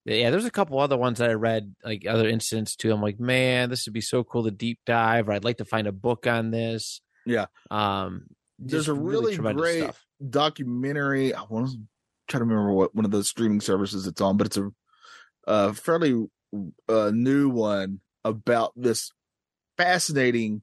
Yeah, 0.04 0.30
there's 0.30 0.46
a 0.46 0.50
couple 0.50 0.80
other 0.80 0.96
ones 0.96 1.18
that 1.18 1.30
I 1.30 1.34
read, 1.34 1.74
like 1.84 2.06
other 2.06 2.28
incidents 2.28 2.74
too. 2.74 2.92
I'm 2.92 3.02
like, 3.02 3.20
man, 3.20 3.70
this 3.70 3.86
would 3.86 3.92
be 3.92 4.00
so 4.00 4.24
cool 4.24 4.44
to 4.44 4.50
deep 4.50 4.78
dive, 4.86 5.28
or 5.28 5.32
I'd 5.32 5.44
like 5.44 5.58
to 5.58 5.64
find 5.64 5.86
a 5.86 5.92
book 5.92 6.26
on 6.26 6.50
this. 6.50 7.00
Yeah. 7.26 7.46
Um, 7.70 8.26
There's 8.58 8.88
a 8.88 8.94
really 8.94 9.34
tremendous 9.34 9.62
great 9.62 9.82
stuff. 9.84 10.04
documentary. 10.28 11.34
I 11.34 11.42
want 11.44 11.70
to 11.70 11.78
try 12.30 12.38
to 12.38 12.44
remember 12.44 12.72
what 12.72 12.94
one 12.94 13.04
of 13.04 13.10
the 13.10 13.24
streaming 13.24 13.60
services 13.60 14.06
it's 14.06 14.20
on, 14.20 14.36
but 14.36 14.46
it's 14.46 14.56
a, 14.56 14.70
a 15.46 15.74
fairly 15.74 16.26
uh, 16.88 17.10
new 17.12 17.48
one 17.48 18.00
about 18.24 18.72
this 18.76 19.12
fascinating 19.76 20.62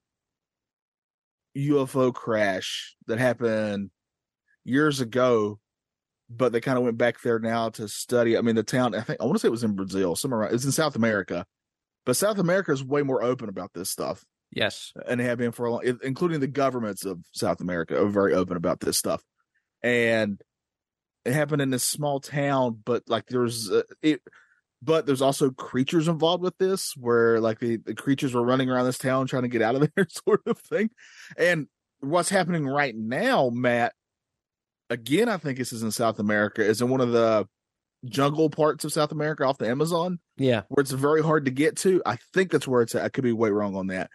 UFO 1.57 2.13
crash 2.13 2.95
that 3.07 3.20
happened 3.20 3.89
years 4.63 5.01
ago. 5.01 5.59
But 6.30 6.51
they 6.51 6.59
kind 6.59 6.78
of 6.78 6.84
went 6.84 6.97
back 6.97 7.22
there 7.22 7.39
now 7.39 7.70
to 7.70 7.88
study. 7.88 8.38
I 8.38 8.41
mean, 8.41 8.55
the 8.55 8.63
town. 8.63 8.93
I 8.93 9.01
think 9.01 9.22
I 9.22 9.24
want 9.24 9.36
to 9.38 9.39
say 9.39 9.47
it 9.47 9.51
was 9.51 9.63
in 9.63 9.78
Brazil, 9.78 10.13
somewhere. 10.15 10.41
Around, 10.41 10.55
it's 10.55 10.65
in 10.65 10.74
South 10.74 10.97
America, 10.97 11.45
but 12.05 12.18
South 12.18 12.38
America 12.38 12.74
is 12.74 12.84
way 12.84 13.01
more 13.01 13.24
open 13.24 13.47
about 13.47 13.72
this 13.74 13.89
stuff 13.89 14.26
Yes. 14.51 14.91
and 15.07 15.20
they 15.20 15.24
have 15.24 15.38
been 15.38 15.53
for 15.53 15.65
a 15.68 15.72
long, 15.72 15.97
including 16.03 16.41
the 16.41 16.47
governments 16.47 17.05
of 17.05 17.20
South 17.32 17.61
America, 17.61 18.01
are 18.01 18.07
very 18.09 18.34
open 18.34 18.57
about 18.57 18.82
this 18.82 18.97
stuff. 18.97 19.24
And 19.82 20.41
it 21.28 21.34
happened 21.34 21.62
in 21.62 21.70
this 21.70 21.84
small 21.84 22.20
town, 22.20 22.82
but 22.86 23.04
like 23.08 23.28
there's 23.28 23.70
uh, 23.70 23.84
it, 24.02 24.22
but 24.82 25.06
there's 25.06 25.22
also 25.22 25.52
creatures 25.52 26.08
involved 26.08 26.44
with 26.44 26.58
this, 26.58 26.96
where 26.96 27.40
like 27.40 27.60
the, 27.60 27.78
the 27.78 27.94
creatures 27.96 28.34
were 28.34 28.44
running 28.44 28.70
around 28.70 28.86
this 28.86 28.98
town 28.98 29.28
trying 29.28 29.44
to 29.44 29.50
get 29.50 29.62
out 29.62 29.76
of 29.76 29.82
there, 29.96 30.08
sort 30.10 30.42
of 30.46 30.58
thing. 30.60 30.90
And 31.38 31.68
what's 32.00 32.30
happening 32.30 32.68
right 32.68 32.96
now, 32.96 33.50
Matt? 33.54 33.94
Again, 34.90 35.28
I 35.28 35.38
think 35.38 35.58
this 35.58 35.74
is 35.74 35.84
in 35.84 35.92
South 35.92 36.20
America, 36.20 36.64
is 36.64 36.82
in 36.82 36.90
one 36.90 37.02
of 37.02 37.12
the 37.12 37.48
jungle 38.06 38.50
parts 38.50 38.86
of 38.86 38.94
South 38.94 39.12
America 39.12 39.44
off 39.44 39.58
the 39.58 39.68
Amazon 39.68 40.20
Yeah. 40.38 40.62
where 40.70 40.82
it's 40.82 40.92
very 40.92 41.22
hard 41.22 41.46
to 41.46 41.52
get 41.52 41.76
to. 41.78 42.02
I 42.06 42.18
think 42.34 42.52
that's 42.52 42.68
where 42.68 42.82
it's 42.82 42.96
at. 42.96 43.04
I 43.04 43.10
could 43.10 43.24
be 43.24 43.34
way 43.34 43.50
wrong 43.50 43.76
on 43.76 43.88
that. 43.88 44.10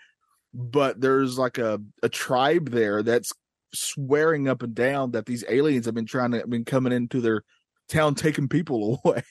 But 0.54 1.00
there's 1.00 1.36
like 1.38 1.58
a, 1.58 1.80
a 2.02 2.08
tribe 2.08 2.70
there 2.70 3.02
that's 3.02 3.32
swearing 3.74 4.48
up 4.48 4.62
and 4.62 4.74
down 4.74 5.12
that 5.12 5.26
these 5.26 5.44
aliens 5.48 5.86
have 5.86 5.94
been 5.94 6.06
trying 6.06 6.32
to 6.32 6.46
been 6.46 6.64
coming 6.64 6.92
into 6.92 7.20
their 7.20 7.42
town 7.88 8.14
taking 8.14 8.48
people 8.48 9.00
away. 9.04 9.22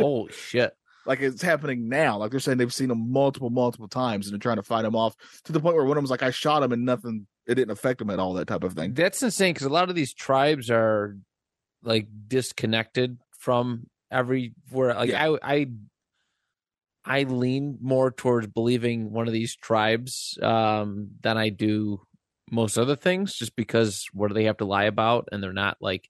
Oh 0.00 0.28
shit. 0.28 0.72
like 1.06 1.20
it's 1.20 1.42
happening 1.42 1.88
now. 1.88 2.18
Like 2.18 2.30
they're 2.30 2.40
saying 2.40 2.58
they've 2.58 2.72
seen 2.72 2.88
them 2.88 3.12
multiple, 3.12 3.50
multiple 3.50 3.88
times 3.88 4.26
and 4.26 4.34
they're 4.34 4.38
trying 4.40 4.56
to 4.56 4.62
fight 4.62 4.82
them 4.82 4.96
off 4.96 5.16
to 5.44 5.52
the 5.52 5.60
point 5.60 5.76
where 5.76 5.84
one 5.84 5.92
of 5.92 5.96
them 5.96 6.04
was 6.04 6.10
like, 6.10 6.22
I 6.22 6.30
shot 6.30 6.62
him 6.62 6.72
and 6.72 6.84
nothing 6.84 7.26
it 7.46 7.56
didn't 7.56 7.72
affect 7.72 8.00
him 8.00 8.10
at 8.10 8.18
all, 8.18 8.34
that 8.34 8.46
type 8.46 8.62
of 8.64 8.74
thing. 8.74 8.94
That's 8.94 9.22
insane 9.22 9.52
because 9.52 9.66
a 9.66 9.70
lot 9.70 9.88
of 9.88 9.94
these 9.94 10.14
tribes 10.14 10.70
are 10.70 11.16
like 11.82 12.06
disconnected 12.28 13.18
from 13.36 13.88
everywhere. 14.10 14.94
Like 14.94 15.10
Yeah. 15.10 15.32
I, 15.42 15.54
I, 15.54 15.66
I 17.04 17.22
lean 17.24 17.78
more 17.80 18.12
towards 18.12 18.46
believing 18.46 19.10
one 19.12 19.26
of 19.26 19.32
these 19.32 19.56
tribes 19.56 20.38
um, 20.40 21.08
than 21.22 21.36
I 21.36 21.48
do 21.48 22.00
most 22.52 22.78
other 22.78 22.94
things, 22.94 23.34
just 23.34 23.56
because 23.56 24.06
what 24.12 24.28
do 24.28 24.34
they 24.34 24.44
have 24.44 24.58
to 24.58 24.64
lie 24.64 24.84
about, 24.84 25.28
and 25.32 25.42
they're 25.42 25.52
not 25.52 25.78
like 25.80 26.08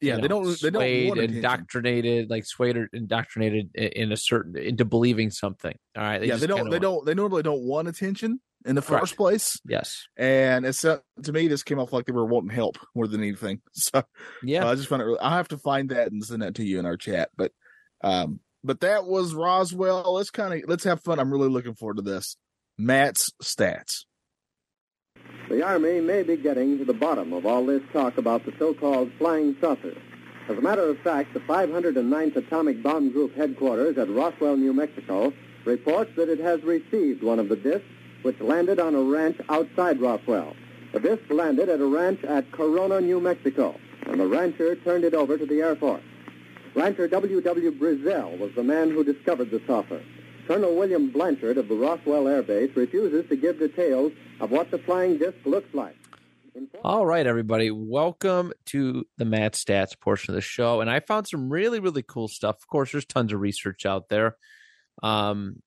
Yeah, 0.00 0.16
you 0.16 0.22
they 0.22 0.28
know, 0.28 0.44
don't 0.44 0.60
they 0.60 0.70
don't 0.70 1.08
want 1.08 1.20
indoctrinated, 1.20 2.30
like 2.30 2.44
swayed 2.44 2.76
or 2.76 2.88
indoctrinated 2.92 3.74
in 3.74 4.12
a 4.12 4.16
certain 4.16 4.56
into 4.56 4.84
believing 4.84 5.30
something. 5.30 5.76
All 5.96 6.02
right, 6.02 6.22
yeah, 6.22 6.36
they 6.36 6.46
don't 6.46 6.64
they 6.70 6.78
want- 6.78 6.82
don't 6.82 7.06
they 7.06 7.14
normally 7.14 7.42
don't 7.42 7.62
want 7.62 7.88
attention 7.88 8.40
in 8.66 8.74
the 8.76 8.82
Correct. 8.82 9.02
first 9.02 9.16
place. 9.16 9.58
Yes, 9.66 10.06
And 10.16 10.64
it's 10.64 10.84
uh, 10.84 10.98
to 11.22 11.32
me 11.32 11.48
this 11.48 11.62
came 11.62 11.78
off 11.78 11.92
like 11.92 12.06
they 12.06 12.12
were 12.12 12.24
wanting 12.24 12.50
help 12.50 12.78
more 12.94 13.06
than 13.06 13.20
anything. 13.22 13.60
So 13.72 14.02
yeah, 14.42 14.64
Uh, 14.66 14.72
I 14.72 14.74
just 14.74 14.88
found 14.88 15.02
it 15.02 15.06
really. 15.06 15.18
I'll 15.20 15.30
have 15.30 15.48
to 15.48 15.58
find 15.58 15.88
that 15.90 16.10
and 16.12 16.24
send 16.24 16.42
that 16.42 16.54
to 16.56 16.64
you 16.64 16.78
in 16.78 16.86
our 16.86 16.96
chat. 16.96 17.28
But, 17.36 17.52
um, 18.02 18.40
but 18.62 18.80
that 18.80 19.04
was 19.04 19.34
Roswell. 19.34 20.14
Let's 20.14 20.30
kind 20.30 20.54
of 20.54 20.68
let's 20.68 20.84
have 20.84 21.02
fun. 21.02 21.18
I'm 21.18 21.30
really 21.30 21.48
looking 21.50 21.74
forward 21.74 21.96
to 21.96 22.02
this. 22.02 22.36
Matt's 22.78 23.30
stats. 23.42 24.04
The 25.48 25.62
Army 25.62 26.00
may 26.00 26.22
be 26.22 26.36
getting 26.36 26.78
to 26.78 26.84
the 26.84 26.94
bottom 26.94 27.32
of 27.32 27.44
all 27.44 27.66
this 27.66 27.82
talk 27.92 28.16
about 28.18 28.44
the 28.44 28.52
so-called 28.58 29.12
flying 29.18 29.56
saucer. 29.60 29.94
As 30.48 30.58
a 30.58 30.60
matter 30.60 30.82
of 30.82 30.98
fact, 30.98 31.34
the 31.34 31.40
509th 31.40 32.36
Atomic 32.36 32.82
Bomb 32.82 33.10
Group 33.10 33.34
headquarters 33.34 33.96
at 33.98 34.10
Roswell, 34.10 34.56
New 34.56 34.72
Mexico, 34.72 35.32
reports 35.64 36.10
that 36.16 36.28
it 36.28 36.38
has 36.40 36.62
received 36.62 37.22
one 37.22 37.38
of 37.38 37.48
the 37.48 37.56
discs 37.56 37.86
which 38.22 38.40
landed 38.40 38.80
on 38.80 38.94
a 38.94 39.02
ranch 39.02 39.38
outside 39.48 40.00
Roswell. 40.00 40.54
The 40.92 41.00
disc 41.00 41.22
landed 41.30 41.68
at 41.68 41.80
a 41.80 41.86
ranch 41.86 42.22
at 42.24 42.50
Corona, 42.52 43.00
New 43.00 43.20
Mexico, 43.20 43.74
and 44.06 44.20
the 44.20 44.26
rancher 44.26 44.76
turned 44.76 45.04
it 45.04 45.14
over 45.14 45.36
to 45.36 45.46
the 45.46 45.60
Air 45.60 45.76
Force. 45.76 46.02
Rancher 46.74 47.06
W. 47.08 47.40
W. 47.40 47.70
Brazel 47.70 48.38
was 48.38 48.52
the 48.54 48.64
man 48.64 48.90
who 48.90 49.04
discovered 49.04 49.50
the 49.50 49.60
saucer. 49.66 50.02
Colonel 50.46 50.74
William 50.76 51.10
Blanchard 51.10 51.56
of 51.56 51.68
the 51.68 51.74
Roswell 51.74 52.28
Air 52.28 52.42
Base 52.42 52.70
refuses 52.76 53.26
to 53.30 53.36
give 53.36 53.58
details 53.58 54.12
of 54.40 54.50
what 54.50 54.70
the 54.70 54.78
flying 54.78 55.16
disc 55.16 55.38
looks 55.46 55.72
like. 55.74 55.96
All 56.84 57.06
right, 57.06 57.26
everybody. 57.26 57.70
Welcome 57.70 58.52
to 58.66 59.06
the 59.16 59.24
Matt 59.24 59.54
Stats 59.54 59.98
portion 59.98 60.32
of 60.32 60.34
the 60.36 60.42
show. 60.42 60.82
And 60.82 60.90
I 60.90 61.00
found 61.00 61.26
some 61.26 61.50
really, 61.50 61.80
really 61.80 62.02
cool 62.02 62.28
stuff. 62.28 62.56
Of 62.56 62.68
course, 62.68 62.92
there's 62.92 63.06
tons 63.06 63.32
of 63.32 63.40
research 63.40 63.86
out 63.86 64.10
there. 64.10 64.36
Um, 65.02 65.62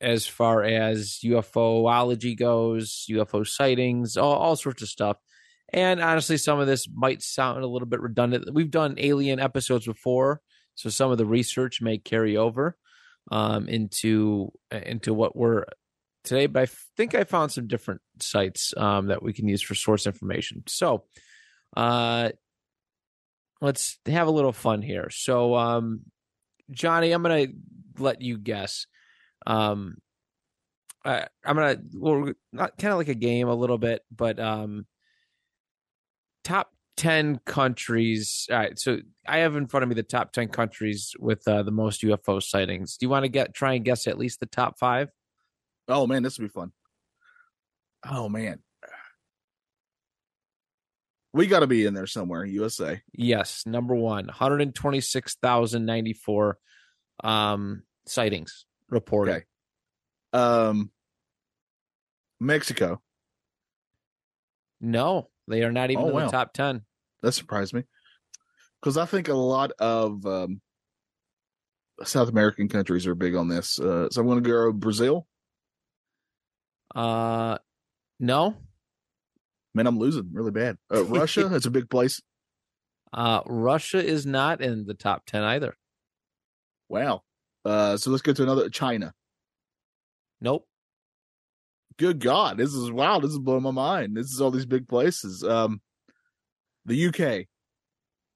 as 0.00 0.28
far 0.28 0.62
as 0.62 1.18
UFOology 1.24 2.38
goes, 2.38 3.04
UFO 3.10 3.44
sightings, 3.44 4.16
all, 4.16 4.34
all 4.34 4.54
sorts 4.54 4.80
of 4.82 4.88
stuff. 4.88 5.16
And 5.72 6.00
honestly, 6.00 6.36
some 6.36 6.60
of 6.60 6.68
this 6.68 6.88
might 6.94 7.20
sound 7.20 7.64
a 7.64 7.66
little 7.66 7.88
bit 7.88 8.00
redundant. 8.00 8.54
We've 8.54 8.70
done 8.70 8.94
alien 8.96 9.40
episodes 9.40 9.86
before, 9.86 10.40
so 10.76 10.88
some 10.88 11.10
of 11.10 11.18
the 11.18 11.26
research 11.26 11.82
may 11.82 11.98
carry 11.98 12.36
over 12.36 12.76
um, 13.30 13.68
into 13.68 14.52
into 14.70 15.14
what 15.14 15.36
we're 15.36 15.64
today. 16.24 16.46
But 16.46 16.62
I 16.64 16.66
think 16.96 17.14
I 17.14 17.24
found 17.24 17.52
some 17.52 17.66
different 17.66 18.00
sites 18.20 18.74
um, 18.76 19.06
that 19.06 19.22
we 19.22 19.32
can 19.32 19.48
use 19.48 19.62
for 19.62 19.74
source 19.74 20.06
information. 20.06 20.62
So, 20.66 21.04
uh, 21.76 22.30
let's 23.60 23.98
have 24.06 24.28
a 24.28 24.32
little 24.32 24.52
fun 24.52 24.82
here. 24.82 25.08
So, 25.10 25.54
um, 25.54 26.02
Johnny, 26.70 27.12
I'm 27.12 27.22
gonna 27.22 27.46
let 27.98 28.22
you 28.22 28.38
guess. 28.38 28.86
Um, 29.46 29.96
I, 31.04 31.26
I'm 31.44 31.56
gonna 31.56 31.78
well, 31.94 32.32
not 32.52 32.78
kind 32.78 32.92
of 32.92 32.98
like 32.98 33.08
a 33.08 33.14
game 33.14 33.48
a 33.48 33.54
little 33.54 33.78
bit, 33.78 34.02
but 34.14 34.38
um, 34.38 34.86
top 36.44 36.70
ten 36.98 37.40
countries. 37.46 38.46
All 38.50 38.58
right, 38.58 38.78
so 38.78 38.98
I 39.26 39.38
have 39.38 39.56
in 39.56 39.66
front 39.68 39.84
of 39.84 39.88
me 39.88 39.94
the 39.94 40.02
top 40.02 40.32
ten 40.32 40.48
countries 40.48 41.14
with 41.18 41.46
uh, 41.48 41.62
the 41.62 41.70
most 41.70 42.02
UFO 42.02 42.42
sightings. 42.42 42.96
Do 42.98 43.06
you 43.06 43.10
want 43.10 43.24
to 43.24 43.28
get 43.30 43.54
try 43.54 43.72
and 43.74 43.84
guess 43.84 44.06
at 44.06 44.18
least 44.18 44.40
the 44.40 44.46
top 44.46 44.78
five? 44.78 45.08
Oh 45.88 46.06
man, 46.06 46.22
this 46.22 46.38
will 46.38 46.44
be 46.46 46.50
fun. 46.50 46.72
Oh 48.06 48.28
man, 48.28 48.58
we 51.32 51.46
got 51.46 51.60
to 51.60 51.66
be 51.66 51.86
in 51.86 51.94
there 51.94 52.06
somewhere. 52.06 52.44
USA. 52.44 53.00
Yes, 53.12 53.62
number 53.66 53.94
one, 53.94 54.26
126,094 54.26 56.58
um, 57.24 57.82
sightings 58.06 58.66
reported. 58.90 59.32
Okay. 59.32 59.44
Um, 60.32 60.90
Mexico. 62.40 63.00
No, 64.80 65.28
they 65.48 65.64
are 65.64 65.72
not 65.72 65.90
even 65.90 66.04
Oh, 66.04 66.08
in 66.08 66.14
wow. 66.14 66.26
the 66.26 66.30
top 66.32 66.52
10. 66.52 66.82
That 67.22 67.32
surprised 67.32 67.74
me 67.74 67.82
because 68.80 68.96
I 68.96 69.06
think 69.06 69.28
a 69.28 69.34
lot 69.34 69.72
of 69.78 70.24
um, 70.26 70.60
South 72.04 72.28
American 72.28 72.68
countries 72.68 73.06
are 73.06 73.14
big 73.14 73.34
on 73.34 73.48
this. 73.48 73.78
Uh, 73.80 74.08
so 74.10 74.20
I'm 74.20 74.26
going 74.26 74.42
to 74.42 74.48
go 74.48 74.72
Brazil. 74.72 75.26
Uh, 76.94 77.58
no, 78.20 78.56
Man, 79.74 79.86
I'm 79.86 79.98
losing 79.98 80.30
really 80.32 80.50
bad. 80.50 80.76
Uh, 80.92 81.04
Russia. 81.04 81.48
That's 81.48 81.66
a 81.66 81.70
big 81.70 81.88
place. 81.90 82.20
uh, 83.12 83.42
Russia 83.46 84.04
is 84.04 84.26
not 84.26 84.60
in 84.60 84.86
the 84.86 84.94
top 84.94 85.24
10 85.26 85.42
either. 85.42 85.74
Wow. 86.88 87.22
Uh, 87.64 87.96
so 87.96 88.10
let's 88.10 88.22
go 88.22 88.32
to 88.32 88.42
another 88.42 88.70
China. 88.70 89.12
Nope. 90.40 90.66
Good 91.98 92.20
God, 92.20 92.56
this 92.58 92.72
is 92.72 92.90
wow. 92.90 93.18
This 93.18 93.32
is 93.32 93.38
blowing 93.38 93.62
my 93.64 93.72
mind. 93.72 94.16
This 94.16 94.26
is 94.30 94.40
all 94.40 94.50
these 94.52 94.66
big 94.66 94.88
places. 94.88 95.42
Um, 95.44 95.80
the 96.88 97.06
UK. 97.06 97.46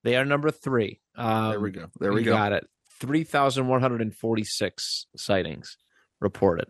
They 0.04 0.16
are 0.16 0.24
number 0.24 0.50
three. 0.50 1.00
Um, 1.16 1.50
There 1.50 1.60
we 1.60 1.70
go. 1.70 1.86
There 1.98 2.12
we 2.12 2.22
go. 2.22 2.32
Got 2.32 2.52
it. 2.52 2.66
3,146 3.00 5.06
sightings 5.16 5.76
reported. 6.20 6.66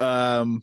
Um, 0.00 0.62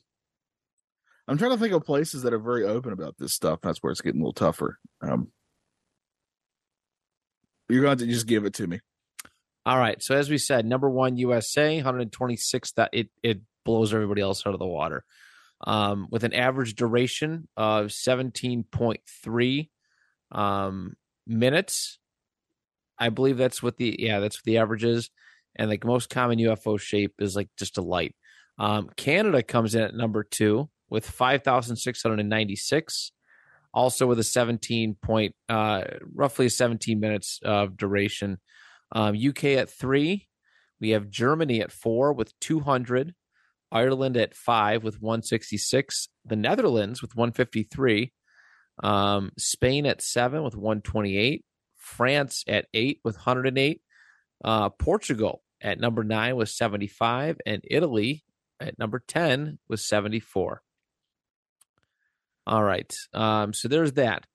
I'm 1.27 1.37
trying 1.37 1.51
to 1.51 1.57
think 1.57 1.73
of 1.73 1.85
places 1.85 2.23
that 2.23 2.33
are 2.33 2.39
very 2.39 2.65
open 2.65 2.91
about 2.91 3.15
this 3.19 3.35
stuff. 3.35 3.59
That's 3.61 3.79
where 3.79 3.91
it's 3.91 4.01
getting 4.01 4.21
a 4.21 4.23
little 4.23 4.33
tougher. 4.33 4.79
Um, 5.01 5.27
you're 7.69 7.83
going 7.83 7.99
to 7.99 8.07
just 8.07 8.25
give 8.25 8.45
it 8.45 8.55
to 8.55 8.65
me. 8.65 8.79
All 9.65 9.77
right. 9.77 10.01
So 10.01 10.15
as 10.15 10.29
we 10.29 10.39
said, 10.39 10.65
number 10.65 10.89
one 10.89 11.17
USA, 11.17 11.75
126. 11.75 12.71
That 12.73 12.89
it 12.93 13.09
it 13.21 13.41
blows 13.63 13.93
everybody 13.93 14.21
else 14.21 14.45
out 14.47 14.53
of 14.53 14.59
the 14.59 14.65
water. 14.65 15.03
Um, 15.65 16.07
with 16.09 16.23
an 16.23 16.33
average 16.33 16.75
duration 16.75 17.47
of 17.57 17.87
17.3 17.87 19.69
um, 20.31 20.95
minutes. 21.27 21.99
I 22.97 23.09
believe 23.09 23.37
that's 23.37 23.63
what 23.63 23.77
the 23.77 23.95
yeah 23.97 24.19
that's 24.19 24.37
what 24.37 24.43
the 24.45 24.57
average 24.57 24.83
is, 24.83 25.09
and 25.55 25.69
like 25.69 25.85
most 25.85 26.09
common 26.09 26.39
UFO 26.39 26.79
shape 26.79 27.13
is 27.19 27.35
like 27.35 27.49
just 27.57 27.77
a 27.77 27.81
light. 27.81 28.15
Um, 28.57 28.89
Canada 28.97 29.41
comes 29.41 29.75
in 29.75 29.81
at 29.81 29.95
number 29.95 30.23
two 30.23 30.69
with 30.89 31.09
five 31.09 31.43
thousand 31.43 31.77
six 31.77 32.03
hundred 32.03 32.19
and 32.19 32.29
ninety 32.29 32.57
six, 32.57 33.13
also 33.73 34.05
with 34.05 34.19
a 34.19 34.23
seventeen 34.23 34.95
point, 34.95 35.33
uh, 35.47 35.83
roughly 36.13 36.49
seventeen 36.49 36.99
minutes 36.99 37.39
of 37.43 37.77
duration. 37.77 38.39
Um, 38.91 39.15
UK 39.15 39.45
at 39.45 39.69
three, 39.69 40.27
we 40.81 40.89
have 40.89 41.09
Germany 41.09 41.61
at 41.61 41.71
four 41.71 42.11
with 42.11 42.37
two 42.39 42.59
hundred, 42.59 43.15
Ireland 43.71 44.17
at 44.17 44.35
five 44.35 44.83
with 44.83 45.01
one 45.01 45.21
sixty 45.21 45.57
six, 45.57 46.09
the 46.25 46.35
Netherlands 46.35 47.01
with 47.01 47.15
one 47.15 47.31
fifty 47.31 47.63
three. 47.63 48.13
Um, 48.81 49.31
Spain 49.37 49.85
at 49.85 50.01
seven 50.01 50.41
with 50.41 50.55
128, 50.55 51.43
France 51.75 52.45
at 52.47 52.67
eight 52.73 52.99
with 53.03 53.15
108, 53.15 53.81
uh, 54.43 54.69
Portugal 54.69 55.41
at 55.61 55.79
number 55.79 56.03
nine 56.03 56.37
with 56.37 56.47
75, 56.47 57.37
and 57.45 57.61
Italy 57.69 58.23
at 58.59 58.79
number 58.79 59.03
10 59.07 59.59
with 59.67 59.79
74. 59.79 60.61
All 62.47 62.63
right. 62.63 62.95
Um, 63.13 63.53
so 63.53 63.67
there's 63.67 63.93
that. 63.93 64.25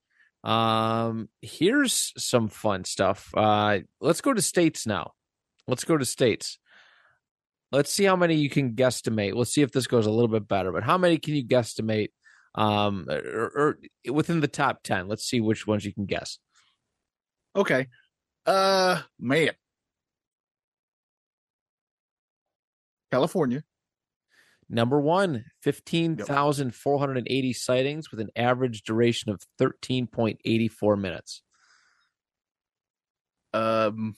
Um, 0.45 1.29
here's 1.41 2.13
some 2.19 2.49
fun 2.49 2.85
stuff. 2.85 3.31
Uh, 3.35 3.79
let's 4.01 4.21
go 4.21 4.33
to 4.33 4.43
states 4.43 4.87
now. 4.87 5.13
Let's 5.67 5.85
go 5.85 5.97
to 5.97 6.05
states. 6.05 6.59
Let's 7.75 7.93
see 7.93 8.05
how 8.05 8.17
many 8.17 8.37
you 8.37 8.49
can 8.49 8.75
guesstimate. 8.75 9.35
Let's 9.35 9.53
see 9.53 9.63
if 9.63 9.73
this 9.73 9.87
goes 9.87 10.07
a 10.07 10.11
little 10.11 10.29
bit 10.29 10.47
better. 10.49 10.73
But 10.73 10.85
how 10.85 10.99
many 10.99 11.19
can 11.19 11.35
you 11.35 11.45
guesstimate 11.45 12.09
um, 12.55 13.07
or, 13.09 13.53
or 13.55 13.79
within 14.13 14.41
the 14.41 14.49
top 14.49 14.83
10. 14.85 15.09
Let's 15.09 15.25
see 15.25 15.41
which 15.41 15.67
ones 15.67 15.85
you 15.85 15.93
can 15.93 16.07
guess. 16.07 16.39
Okay. 17.57 17.89
Uh, 18.47 19.01
man. 19.19 19.51
California. 23.11 23.63
Number 24.69 24.99
one, 24.99 25.45
15,480 25.63 27.53
sightings 27.53 28.11
with 28.11 28.21
an 28.21 28.31
average 28.35 28.83
duration 28.83 29.31
of 29.31 29.43
13.84 29.61 31.01
minutes. 31.01 31.43
Um, 33.53 34.17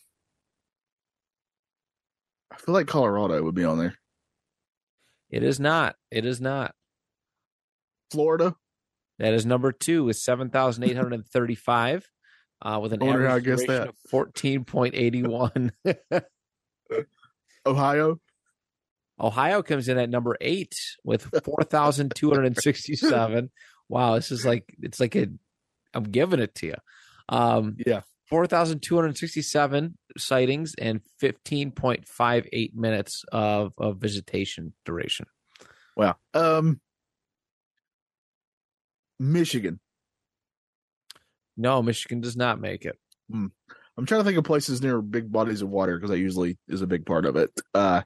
I 2.57 2.59
feel 2.59 2.75
like 2.75 2.87
Colorado 2.87 3.43
would 3.43 3.55
be 3.55 3.65
on 3.65 3.79
there. 3.79 3.95
It 5.31 5.43
is 5.43 5.59
not. 5.61 5.97
It 6.11 6.25
is 6.25 6.41
not. 6.41 6.75
Florida. 8.11 8.55
That 9.19 9.35
is 9.35 9.45
number 9.45 9.73
two 9.73 10.05
with 10.05 10.17
7,835 10.17 12.09
uh, 12.63 12.79
with 12.83 12.95
an 12.95 13.03
average 13.03 13.31
I 13.31 13.41
guess 13.41 13.67
that. 13.67 13.89
of 13.89 13.97
14.81. 14.11 15.73
Ohio. 17.67 18.21
Ohio 19.21 19.63
comes 19.63 19.89
in 19.89 19.99
at 19.99 20.09
number 20.11 20.37
eight 20.41 20.75
with 21.03 21.23
4,267. 21.45 23.51
wow, 23.89 24.15
this 24.15 24.31
is 24.31 24.47
like, 24.47 24.65
it's 24.83 25.01
like 25.01 25.17
a, 25.17 25.27
I'm 25.95 26.05
giving 26.05 26.41
it 26.41 26.55
to 26.57 26.67
you. 26.67 26.75
Um, 27.29 27.77
yeah. 27.85 28.03
4,267 28.29 29.97
sightings 30.17 30.75
and 30.79 31.01
15.58 31.23 32.75
minutes 32.75 33.25
of, 33.31 33.73
of 33.79 33.99
visitation 33.99 34.73
duration. 34.85 35.27
Wow. 35.97 36.17
Um, 36.35 36.81
Michigan. 39.21 39.79
No, 41.57 41.83
Michigan 41.83 42.21
does 42.21 42.37
not 42.37 42.61
make 42.61 42.85
it. 42.85 42.99
Hmm. 43.31 43.47
I'm 43.97 44.05
trying 44.05 44.21
to 44.21 44.25
think 44.25 44.37
of 44.37 44.45
places 44.45 44.83
near 44.83 45.01
big 45.01 45.33
bodies 45.33 45.63
of 45.63 45.71
water 45.71 45.97
because 45.97 46.11
that 46.11 46.19
usually 46.19 46.59
is 46.69 46.83
a 46.83 46.87
big 46.87 47.07
part 47.07 47.25
of 47.25 47.37
it. 47.37 47.51
Uh, 47.75 48.03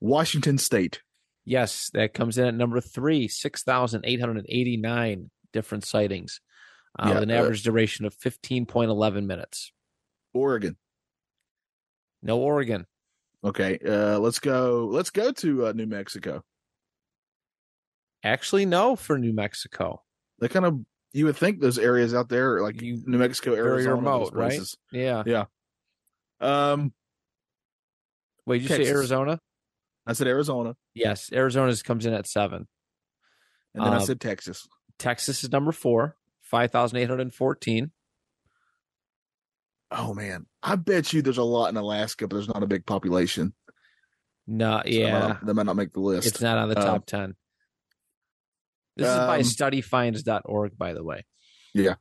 Washington 0.00 0.58
State. 0.58 1.02
Yes, 1.44 1.90
that 1.94 2.14
comes 2.14 2.36
in 2.36 2.46
at 2.46 2.54
number 2.54 2.80
three, 2.80 3.28
6,889 3.28 5.30
different 5.52 5.84
sightings 5.84 6.40
uh, 6.98 7.08
Yeah, 7.08 7.14
with 7.14 7.22
an 7.24 7.30
uh, 7.30 7.34
average 7.34 7.62
duration 7.62 8.04
of 8.04 8.16
15.11 8.16 9.26
minutes. 9.26 9.72
Oregon. 10.34 10.76
No 12.22 12.38
Oregon. 12.38 12.86
Okay. 13.42 13.78
Uh, 13.78 14.18
let's 14.18 14.38
go. 14.38 14.88
Let's 14.90 15.10
go 15.10 15.32
to 15.32 15.66
uh, 15.68 15.72
New 15.72 15.86
Mexico. 15.86 16.42
Actually, 18.22 18.66
no 18.66 18.96
for 18.96 19.18
New 19.18 19.32
Mexico. 19.32 20.02
They 20.40 20.48
kind 20.48 20.66
of 20.66 20.80
you 21.12 21.24
would 21.26 21.36
think 21.36 21.60
those 21.60 21.78
areas 21.78 22.14
out 22.14 22.28
there, 22.28 22.60
like 22.62 22.80
You- 22.82 23.02
New 23.06 23.18
Mexico, 23.18 23.54
very 23.56 23.66
Arizona, 23.68 23.96
remote, 23.96 24.32
right? 24.34 24.50
places. 24.50 24.76
Yeah. 24.92 25.44
Um, 26.40 26.92
Wait, 28.46 28.62
did 28.62 28.70
you 28.70 28.84
say 28.84 28.90
Arizona? 28.90 29.40
I 30.06 30.12
said 30.12 30.26
Arizona, 30.28 30.76
Yes, 30.94 31.30
Arizona 31.32 31.74
comes 31.84 32.06
in 32.06 32.12
at 32.14 32.26
seven. 32.26 32.66
and 33.74 33.84
then 33.84 33.92
I 33.92 33.96
Um, 33.96 34.02
said 34.06 34.20
Texas. 34.20 34.66
Texas 34.98 35.42
is 35.44 35.50
number 35.52 35.72
four, 35.72 36.16
5,814. 36.50 37.90
Oh 39.92 40.14
man, 40.14 40.46
I 40.62 40.76
bet 40.76 41.12
you 41.12 41.22
there's 41.22 41.38
a 41.38 41.42
lot 41.42 41.68
in 41.68 41.76
Alaska, 41.76 42.28
but 42.28 42.36
there's 42.36 42.48
not 42.48 42.62
a 42.62 42.66
big 42.66 42.86
population. 42.86 43.54
No, 44.46 44.82
So 44.84 44.84
That 44.84 44.84
might 44.84 44.92
yeah, 44.92 45.18
not, 45.20 45.46
that 45.46 45.54
might 45.54 45.66
not 45.66 45.76
make 45.76 45.92
the 45.92 46.00
list. 46.00 46.26
it's 46.26 46.40
not 46.40 46.58
on 46.58 46.68
the 46.68 46.78
Um, 46.78 46.84
top 46.84 47.06
10. 47.06 47.34
This 48.96 49.08
is 49.08 49.16
by 49.16 49.36
um, 49.36 49.42
studyfinds.org, 49.42 50.76
by 50.76 50.92
the 50.92 51.02
way. 51.04 51.24
Yeah. 51.74 51.94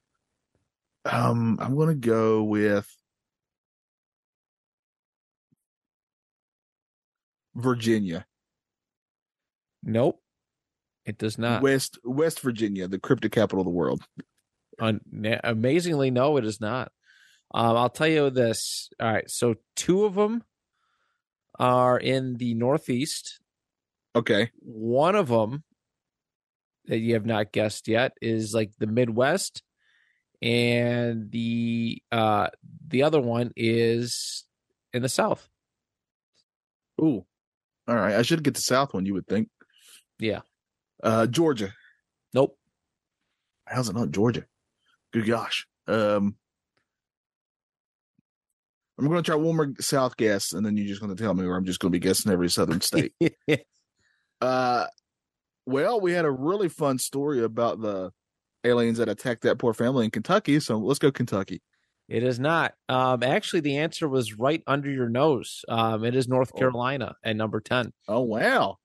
Um, 1.05 1.57
I'm 1.61 1.77
gonna 1.77 1.95
go 1.95 2.43
with 2.43 2.87
Virginia, 7.55 8.25
Nope, 9.81 10.21
it 11.05 11.17
does 11.17 11.37
not. 11.37 11.61
West 11.61 11.97
West 12.03 12.41
Virginia, 12.41 12.87
the 12.87 12.99
crypto 12.99 13.29
capital 13.29 13.61
of 13.61 13.65
the 13.65 13.71
world. 13.71 14.01
Un- 14.79 15.01
amazingly, 15.43 16.11
no, 16.11 16.37
it 16.37 16.45
is 16.45 16.59
not. 16.61 16.91
Um, 17.53 17.75
I'll 17.77 17.89
tell 17.89 18.07
you 18.07 18.29
this. 18.29 18.89
All 18.99 19.11
right, 19.11 19.29
so 19.29 19.55
two 19.75 20.05
of 20.05 20.15
them 20.15 20.43
are 21.57 21.97
in 21.97 22.35
the 22.37 22.53
Northeast. 22.53 23.39
Okay, 24.15 24.49
One 24.59 25.15
of 25.15 25.27
them 25.27 25.63
that 26.85 26.97
you 26.99 27.13
have 27.13 27.25
not 27.25 27.51
guessed 27.51 27.87
yet 27.87 28.13
is 28.21 28.53
like 28.53 28.71
the 28.79 28.87
Midwest, 28.87 29.61
and 30.41 31.31
the 31.31 32.01
uh 32.11 32.47
the 32.87 33.03
other 33.03 33.19
one 33.21 33.51
is 33.55 34.45
in 34.93 35.01
the 35.03 35.09
South. 35.09 35.47
ooh, 37.01 37.25
all 37.87 37.95
right. 37.95 38.15
I 38.15 38.21
should 38.23 38.43
get 38.43 38.55
the 38.55 38.61
South 38.61 38.93
one. 38.93 39.05
You 39.05 39.13
would 39.15 39.27
think. 39.27 39.49
Yeah. 40.19 40.41
Uh, 41.03 41.27
Georgia. 41.27 41.73
Nope. 42.33 42.57
How's 43.65 43.89
it 43.89 43.95
not 43.95 44.11
Georgia? 44.11 44.45
Good 45.13 45.25
gosh. 45.25 45.65
Um, 45.87 46.35
I'm 48.97 49.07
going 49.07 49.17
to 49.17 49.23
try 49.23 49.35
one 49.35 49.55
more 49.55 49.73
South 49.79 50.17
guess, 50.17 50.51
and 50.51 50.65
then 50.65 50.75
you're 50.75 50.87
just 50.87 51.01
going 51.01 51.15
to 51.15 51.21
tell 51.21 51.33
me, 51.33 51.45
or 51.45 51.55
I'm 51.55 51.65
just 51.65 51.79
going 51.79 51.91
to 51.91 51.95
be 51.95 52.05
guessing 52.05 52.31
every 52.31 52.49
Southern 52.49 52.81
state. 52.81 53.13
uh, 54.41 54.85
well, 55.65 56.01
we 56.01 56.11
had 56.11 56.25
a 56.25 56.31
really 56.31 56.67
fun 56.67 56.97
story 56.97 57.41
about 57.43 57.81
the 57.81 58.11
aliens 58.65 58.97
that 58.97 59.07
attacked 59.07 59.43
that 59.43 59.57
poor 59.57 59.73
family 59.73 60.05
in 60.05 60.11
Kentucky. 60.11 60.59
So 60.59 60.77
let's 60.77 60.99
go 60.99 61.11
Kentucky. 61.11 61.61
It 62.09 62.23
is 62.23 62.39
not. 62.39 62.73
Um, 62.89 63.23
actually, 63.23 63.61
the 63.61 63.77
answer 63.77 64.09
was 64.09 64.37
right 64.37 64.63
under 64.67 64.89
your 64.89 65.07
nose. 65.09 65.63
Um, 65.69 66.03
it 66.03 66.15
is 66.15 66.27
North 66.27 66.51
Oh. 66.53 66.57
Carolina 66.57 67.15
at 67.23 67.35
number 67.35 67.61
ten. 67.61 67.93
Oh 68.07 68.21
wow, 68.21 68.77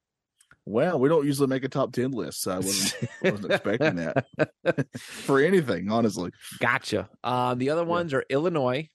wow! 0.67 0.97
We 0.97 1.09
don't 1.09 1.27
usually 1.27 1.49
make 1.49 1.65
a 1.65 1.69
top 1.69 1.93
ten 1.93 2.11
list, 2.13 2.43
so 2.43 2.53
I 2.53 2.57
wasn't, 2.57 3.09
wasn't 3.23 3.45
expecting 3.53 3.97
that 3.97 4.87
for 4.99 5.41
anything, 5.41 5.91
honestly. 5.91 6.31
Gotcha. 6.61 7.09
Um, 7.23 7.59
the 7.59 7.71
other 7.71 7.85
ones 7.85 8.13
are 8.15 8.25
Illinois 8.31 8.89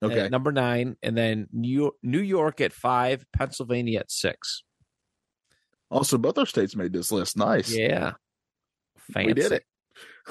Okay, 0.00 0.28
number 0.28 0.52
nine, 0.52 0.96
and 1.02 1.16
then 1.16 1.48
New 1.52 1.90
New 2.04 2.20
York 2.20 2.60
at 2.60 2.72
five, 2.72 3.24
Pennsylvania 3.36 3.98
at 3.98 4.12
six. 4.12 4.62
also 5.90 6.18
both 6.18 6.38
our 6.38 6.46
states 6.46 6.76
made 6.76 6.92
this 6.92 7.10
list. 7.10 7.36
Nice, 7.36 7.74
Yeah, 7.74 8.12
Fancy. 9.12 9.26
we 9.26 9.32
did 9.34 9.52
it. 9.52 9.64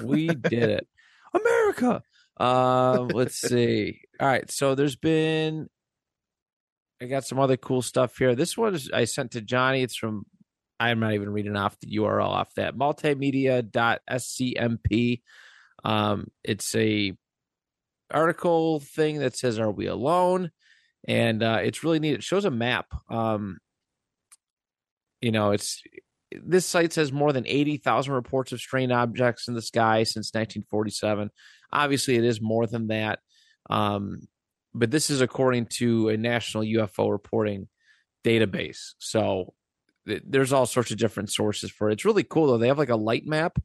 We 0.02 0.28
did 0.28 0.70
it, 0.70 0.88
America. 1.34 2.02
Um, 2.38 3.10
let's 3.10 3.36
see. 3.42 4.00
All 4.22 4.28
right, 4.28 4.50
so 4.50 4.74
there's 4.74 4.96
been. 4.96 5.68
I 7.02 7.06
got 7.06 7.26
some 7.26 7.38
other 7.40 7.58
cool 7.58 7.82
stuff 7.82 8.18
here. 8.18 8.36
This 8.36 8.56
one 8.58 8.74
is 8.74 8.90
I 8.94 9.04
sent 9.04 9.32
to 9.32 9.42
Johnny. 9.42 9.82
It's 9.84 9.98
from. 9.98 10.26
I'm 10.80 11.00
not 11.00 11.14
even 11.14 11.30
reading 11.30 11.56
off 11.56 11.80
the 11.80 11.96
URL 11.98 12.28
off 12.28 12.54
that 12.56 12.76
multimedia.scmp. 12.76 15.22
Um, 15.84 16.28
it's 16.44 16.76
a 16.76 17.14
article 18.12 18.80
thing 18.80 19.20
that 19.20 19.36
says, 19.36 19.60
"Are 19.60 19.72
we 19.72 19.88
alone?" 19.88 20.52
And 21.08 21.44
uh, 21.44 21.60
it's 21.64 21.84
really 21.84 22.00
neat. 22.00 22.16
It 22.16 22.24
shows 22.24 22.46
a 22.46 22.52
map. 22.52 22.88
Um, 23.10 23.60
you 25.22 25.32
know, 25.32 25.52
it's 25.52 25.82
this 26.32 26.66
site 26.66 26.94
says 26.94 27.12
more 27.12 27.34
than 27.34 27.48
80,000 27.48 28.14
reports 28.14 28.52
of 28.52 28.60
strange 28.60 28.92
objects 28.92 29.48
in 29.48 29.54
the 29.54 29.62
sky 29.62 30.04
since 30.04 30.32
1947. 30.34 31.30
Obviously, 31.72 32.16
it 32.16 32.24
is 32.24 32.42
more 32.42 32.68
than 32.68 32.88
that. 32.88 33.20
Um, 33.70 34.22
but 34.74 34.92
this 34.92 35.10
is 35.10 35.22
according 35.22 35.68
to 35.78 36.10
a 36.10 36.18
national 36.18 36.64
UFO 36.64 37.12
reporting 37.12 37.68
database. 38.24 38.94
So 39.00 39.54
there's 40.26 40.53
all 40.53 40.66
sorts 40.66 40.91
of 40.91 40.97
different 40.97 41.32
sources 41.32 41.72
for 41.72 41.89
it. 41.89 41.93
It's 41.93 42.05
really 42.05 42.24
cool 42.24 42.47
though. 42.47 42.58
They 42.58 42.68
have 42.68 42.78
like 42.78 42.89
a 42.89 42.95
light 42.95 43.26
map 43.26 43.60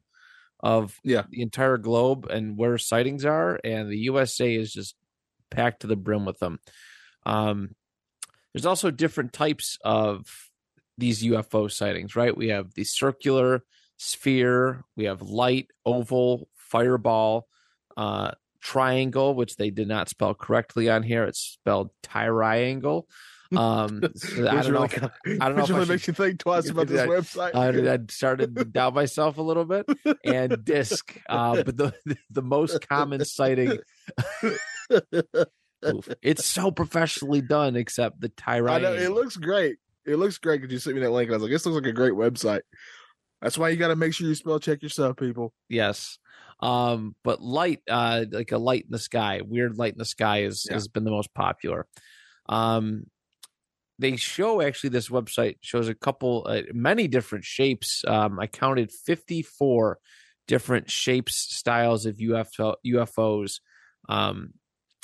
of 0.61 0.99
Yeah. 1.03 1.23
the 1.29 1.41
entire 1.41 1.77
globe 1.77 2.25
and 2.29 2.57
where 2.57 2.77
sightings 2.77 3.25
are, 3.25 3.59
and 3.63 3.89
the 3.89 3.97
USA 3.99 4.53
is 4.55 4.73
just 4.73 4.95
packed 5.49 5.81
to 5.81 5.87
the 5.87 5.95
brim 5.95 6.25
with 6.25 6.39
them. 6.39 6.59
Um, 7.25 7.75
there's 8.53 8.65
also 8.65 8.91
different 8.91 9.33
types 9.33 9.77
of 9.83 10.49
these 10.97 11.23
UFO 11.23 11.71
sightings, 11.71 12.15
right? 12.15 12.35
We 12.35 12.49
have 12.49 12.73
the 12.75 12.83
circular, 12.83 13.63
sphere, 13.97 14.83
we 14.95 15.05
have 15.05 15.21
light, 15.21 15.69
oval, 15.85 16.49
fireball, 16.55 17.47
uh, 17.97 18.31
triangle, 18.61 19.33
which 19.35 19.55
they 19.57 19.69
did 19.69 19.87
not 19.87 20.09
spell 20.09 20.33
correctly 20.33 20.89
on 20.89 21.03
here. 21.03 21.23
It's 21.25 21.39
spelled 21.39 21.89
triangle. 22.03 23.07
Um, 23.57 24.01
so 24.15 24.47
I 24.47 24.61
don't 24.61 24.73
know. 24.73 24.81
really, 24.81 24.85
if- 25.25 25.41
I 25.41 25.47
don't 25.49 25.57
know 25.57 25.63
if 25.63 25.69
I 25.69 25.73
really 25.73 25.85
should- 25.85 25.89
makes 25.89 26.07
you 26.07 26.13
think 26.13 26.39
twice 26.39 26.69
about 26.69 26.87
this 26.87 27.01
I- 27.01 27.07
website. 27.07 27.55
I, 27.55 27.93
I 27.93 27.97
started 28.09 28.55
to 28.55 28.65
doubt 28.65 28.93
myself 28.93 29.37
a 29.37 29.41
little 29.41 29.65
bit. 29.65 29.85
And 30.23 30.63
disc, 30.63 31.17
uh, 31.29 31.63
but 31.63 31.77
the 31.77 31.93
the 32.29 32.41
most 32.41 32.87
common 32.87 33.23
sighting. 33.25 33.79
It's 36.21 36.45
so 36.45 36.71
professionally 36.71 37.41
done, 37.41 37.75
except 37.75 38.21
the 38.21 38.31
I 38.47 38.59
know 38.79 38.93
it 38.93 39.11
looks 39.11 39.35
great. 39.35 39.77
It 40.05 40.15
looks 40.15 40.37
great 40.37 40.61
because 40.61 40.71
you 40.71 40.79
sent 40.79 40.95
me 40.95 41.01
that 41.01 41.11
link. 41.11 41.27
And 41.27 41.33
I 41.33 41.37
was 41.37 41.43
like, 41.43 41.51
this 41.51 41.65
looks 41.65 41.75
like 41.75 41.89
a 41.89 41.93
great 41.93 42.13
website. 42.13 42.61
That's 43.41 43.57
why 43.57 43.67
you 43.69 43.75
got 43.75 43.89
to 43.89 43.95
make 43.97 44.13
sure 44.13 44.25
you 44.27 44.35
spell 44.35 44.59
check 44.59 44.81
yourself, 44.81 45.17
people. 45.17 45.53
Yes. 45.67 46.19
Um, 46.61 47.15
but 47.25 47.41
light, 47.41 47.81
uh, 47.89 48.23
like 48.31 48.53
a 48.53 48.57
light 48.57 48.83
in 48.85 48.91
the 48.91 48.99
sky, 48.99 49.41
weird 49.45 49.77
light 49.77 49.91
in 49.93 49.97
the 49.99 50.05
sky 50.05 50.43
is 50.43 50.65
Yeah. 50.69 50.75
has 50.75 50.87
been 50.87 51.03
the 51.03 51.11
most 51.11 51.33
popular. 51.33 51.85
Um, 52.47 53.07
they 53.99 54.15
show 54.15 54.61
actually 54.61 54.89
this 54.91 55.09
website 55.09 55.57
shows 55.61 55.87
a 55.87 55.95
couple, 55.95 56.45
uh, 56.49 56.61
many 56.73 57.07
different 57.07 57.45
shapes. 57.45 58.03
Um, 58.07 58.39
I 58.39 58.47
counted 58.47 58.91
fifty 58.91 59.41
four 59.41 59.99
different 60.47 60.89
shapes, 60.89 61.35
styles 61.35 62.05
of 62.05 62.17
UFO 62.17 62.75
UFOs. 62.85 63.59
Um, 64.09 64.53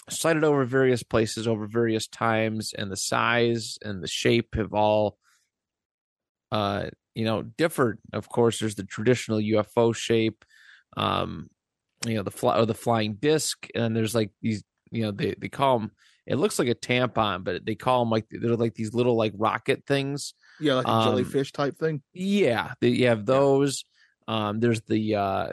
sighted 0.09 0.43
over 0.43 0.65
various 0.65 1.03
places 1.03 1.47
over 1.47 1.67
various 1.67 2.07
times, 2.07 2.73
and 2.73 2.91
the 2.91 2.97
size 2.97 3.77
and 3.83 4.01
the 4.01 4.07
shape 4.07 4.55
have 4.55 4.73
all 4.73 5.17
uh 6.51 6.89
you 7.13 7.25
know 7.25 7.41
differed 7.41 7.99
of 8.13 8.29
course 8.29 8.59
there's 8.59 8.75
the 8.75 8.83
traditional 8.83 9.39
ufo 9.39 9.95
shape 9.95 10.43
um 10.97 11.49
you 12.05 12.15
know 12.15 12.23
the 12.23 12.31
fly 12.31 12.57
or 12.57 12.65
the 12.65 12.73
flying 12.73 13.15
disc 13.15 13.67
and 13.75 13.95
there's 13.95 14.15
like 14.15 14.31
these 14.41 14.63
you 14.91 15.03
know 15.03 15.11
they 15.11 15.35
they 15.37 15.49
call 15.49 15.79
them 15.79 15.91
it 16.29 16.35
looks 16.37 16.57
like 16.59 16.67
a 16.69 16.75
tampon 16.75 17.43
but 17.43 17.65
they 17.65 17.75
call 17.75 18.01
them 18.03 18.09
like 18.11 18.25
they're 18.31 18.55
like 18.55 18.75
these 18.75 18.93
little 18.93 19.17
like 19.17 19.33
rocket 19.35 19.83
things 19.85 20.33
Yeah, 20.59 20.75
like 20.75 20.85
a 20.87 20.89
Um, 20.91 21.03
jellyfish 21.03 21.51
type 21.51 21.77
thing. 21.77 22.01
yeah 22.13 22.73
they, 22.81 22.89
you 22.89 23.07
have 23.07 23.25
those 23.25 23.83
um 24.27 24.59
there's 24.59 24.81
the 24.81 25.15
uh 25.15 25.47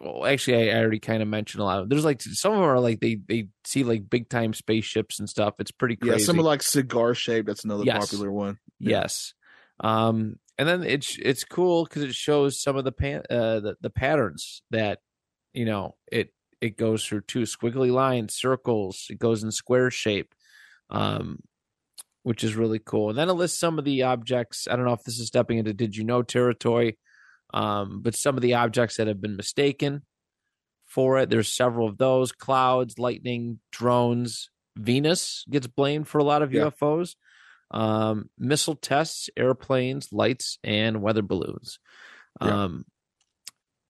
well 0.00 0.24
actually 0.26 0.70
i, 0.70 0.76
I 0.76 0.80
already 0.80 0.98
kind 0.98 1.20
of 1.22 1.28
mentioned 1.28 1.60
a 1.60 1.64
lot 1.64 1.80
of 1.80 1.88
there's 1.90 2.04
like 2.04 2.22
some 2.22 2.52
of 2.52 2.58
them 2.58 2.68
are 2.68 2.80
like 2.80 3.00
they 3.00 3.16
they 3.28 3.48
see 3.66 3.84
like 3.84 4.08
big 4.08 4.28
time 4.30 4.54
spaceships 4.54 5.18
and 5.20 5.28
stuff 5.28 5.54
it's 5.58 5.70
pretty 5.70 5.96
crazy 5.96 6.12
Yeah, 6.20 6.24
some 6.26 6.40
are 6.40 6.42
like 6.42 6.62
cigar 6.62 7.14
shaped. 7.14 7.46
That's 7.46 7.64
another 7.64 7.84
Yes. 7.84 8.08
popular 8.08 8.32
one. 8.32 8.58
Yeah. 8.80 9.00
Yes. 9.02 9.34
Um, 9.80 10.36
and 10.56 10.66
then 10.68 10.82
it's 10.84 11.16
it's 11.22 11.44
cool 11.44 11.84
because 11.84 12.02
it 12.02 12.14
shows 12.14 12.60
some 12.62 12.76
of 12.76 12.84
the 12.84 12.92
pan 12.92 13.22
uh, 13.30 13.60
the, 13.60 13.76
the 13.80 13.90
patterns 13.90 14.62
that 14.70 15.00
you 15.52 15.64
know 15.66 15.96
it 16.10 16.32
it 16.60 16.76
goes 16.76 17.04
through 17.04 17.22
two 17.22 17.42
squiggly 17.42 17.92
lines, 17.92 18.34
circles. 18.34 19.06
It 19.10 19.18
goes 19.18 19.42
in 19.42 19.50
square 19.50 19.90
shape, 19.90 20.34
um, 20.90 21.40
which 22.22 22.42
is 22.44 22.56
really 22.56 22.78
cool. 22.78 23.10
And 23.10 23.18
then 23.18 23.28
it 23.28 23.34
lists 23.34 23.58
some 23.58 23.78
of 23.78 23.84
the 23.84 24.02
objects. 24.02 24.66
I 24.70 24.76
don't 24.76 24.84
know 24.84 24.92
if 24.92 25.04
this 25.04 25.18
is 25.18 25.28
stepping 25.28 25.58
into 25.58 25.72
did 25.72 25.96
you 25.96 26.04
know 26.04 26.22
territory, 26.22 26.98
um, 27.54 28.00
but 28.02 28.14
some 28.14 28.36
of 28.36 28.42
the 28.42 28.54
objects 28.54 28.96
that 28.96 29.06
have 29.06 29.20
been 29.20 29.36
mistaken 29.36 30.02
for 30.86 31.18
it. 31.18 31.30
There's 31.30 31.52
several 31.52 31.88
of 31.88 31.98
those: 31.98 32.32
clouds, 32.32 32.98
lightning, 32.98 33.60
drones. 33.72 34.50
Venus 34.76 35.44
gets 35.50 35.66
blamed 35.66 36.06
for 36.06 36.18
a 36.18 36.24
lot 36.24 36.42
of 36.42 36.52
Yeah. 36.52 36.66
UFOs 36.70 37.14
um, 37.70 38.30
missile 38.38 38.76
tests, 38.76 39.28
airplanes, 39.36 40.12
lights, 40.12 40.58
and 40.64 41.02
weather 41.02 41.22
balloons. 41.22 41.78
Yeah. 42.40 42.64
Um, 42.64 42.84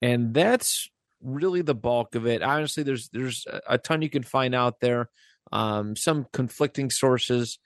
and 0.01 0.33
that's 0.33 0.89
really 1.21 1.61
the 1.61 1.75
bulk 1.75 2.15
of 2.15 2.25
it. 2.25 2.41
Honestly, 2.41 2.83
there's 2.83 3.09
there's 3.09 3.45
a- 3.67 3.77
ton 3.77 4.01
you 4.01 4.09
can 4.09 4.23
find 4.23 4.55
out 4.55 4.79
there. 4.79 5.09
Um, 5.51 5.95
some 5.95 6.27
conflicting 6.31 6.89
sources. 6.89 7.59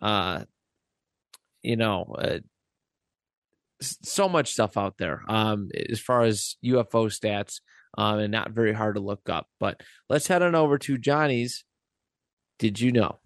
Uh, 0.00 0.44
you 1.62 1.76
know, 1.76 2.14
uh, 2.18 2.38
so 3.80 4.28
much 4.28 4.52
stuff 4.52 4.76
out 4.76 4.98
there. 4.98 5.22
Um, 5.28 5.70
as 5.88 6.00
far 6.00 6.22
as 6.22 6.56
UFO 6.64 7.06
stats, 7.06 7.60
um, 7.98 8.18
and 8.18 8.32
not 8.32 8.52
very 8.52 8.72
hard 8.72 8.94
to 8.94 9.00
look 9.00 9.28
up. 9.28 9.46
But 9.58 9.82
let's 10.08 10.26
head 10.26 10.42
on 10.42 10.54
over 10.54 10.78
to 10.78 10.98
Johnny's. 10.98 11.64
Did 12.58 12.80
you 12.80 12.92
know? 12.92 13.18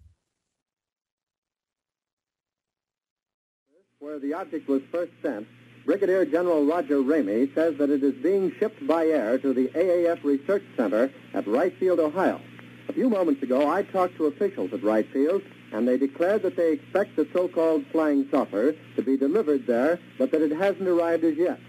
Where 3.99 4.19
the 4.19 4.33
object 4.33 4.67
was 4.67 4.81
first 4.91 5.11
sent, 5.21 5.47
Brigadier 5.85 6.25
General 6.25 6.65
Roger 6.65 6.97
Ramey 6.97 7.53
says 7.53 7.77
that 7.77 7.91
it 7.91 8.03
is 8.03 8.15
being 8.23 8.51
shipped 8.59 8.85
by 8.87 9.05
air 9.05 9.37
to 9.37 9.53
the 9.53 9.67
AAF 9.67 10.23
Research 10.23 10.63
Center 10.75 11.11
at 11.35 11.47
Wright 11.47 11.77
Field, 11.77 11.99
Ohio. 11.99 12.41
A 12.89 12.93
few 12.93 13.07
moments 13.07 13.43
ago, 13.43 13.69
I 13.69 13.83
talked 13.83 14.17
to 14.17 14.25
officials 14.25 14.73
at 14.73 14.83
Wright 14.83 15.07
Field, 15.13 15.43
and 15.71 15.87
they 15.87 15.97
declared 15.97 16.41
that 16.41 16.55
they 16.55 16.73
expect 16.73 17.15
the 17.15 17.27
so-called 17.33 17.85
flying 17.91 18.27
saucer 18.31 18.75
to 18.95 19.01
be 19.03 19.15
delivered 19.15 19.67
there, 19.67 19.99
but 20.17 20.31
that 20.31 20.41
it 20.41 20.51
hasn't 20.51 20.87
arrived 20.87 21.23
as 21.23 21.37
yet. 21.37 21.59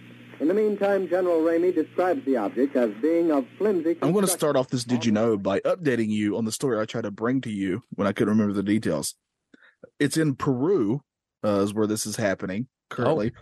In 0.41 0.49
the 0.49 0.55
meantime, 0.55 1.09
General 1.09 1.41
Ramey 1.41 1.75
describes 1.75 2.25
the 2.25 2.39
object 2.39 2.75
as 2.75 2.91
being 3.03 3.31
of 3.31 3.47
flimsy 3.59 3.97
I'm 4.01 4.13
going 4.13 4.25
to 4.25 4.31
start 4.31 4.57
off 4.57 4.69
this 4.69 4.85
Did 4.85 5.05
You 5.05 5.13
Know 5.13 5.37
by 5.37 5.61
updating 5.61 6.09
you 6.09 6.39
on 6.39 6.47
the 6.47 6.53
story 6.53 6.79
I 6.79 6.87
tried 6.87 7.05
to 7.05 7.11
bring 7.11 7.43
to 7.43 7.51
you 7.51 7.83
when 7.95 8.07
I 8.07 8.13
couldn't 8.13 8.33
remember 8.33 8.55
the 8.55 8.63
details. 8.63 9.15
It's 9.99 10.17
in 10.17 10.37
Peru, 10.37 11.03
uh, 11.45 11.61
is 11.61 11.75
where 11.75 11.87
this 11.87 12.07
is 12.07 12.17
happening 12.17 12.69
currently. 12.89 13.33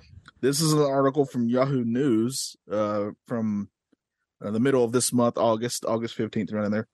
This 0.45 0.61
is 0.61 0.75
an 0.75 0.81
article 0.81 1.25
from 1.25 1.49
Yahoo 1.49 1.85
News 1.87 2.55
uh, 2.71 3.13
from 3.27 3.71
uh, 4.45 4.51
the 4.51 4.61
middle 4.61 4.85
of 4.85 4.93
this 4.93 5.11
month, 5.11 5.39
August, 5.39 5.87
August 5.87 6.19
15th, 6.19 6.53
right 6.53 6.67
in 6.67 6.71
there. 6.71 6.87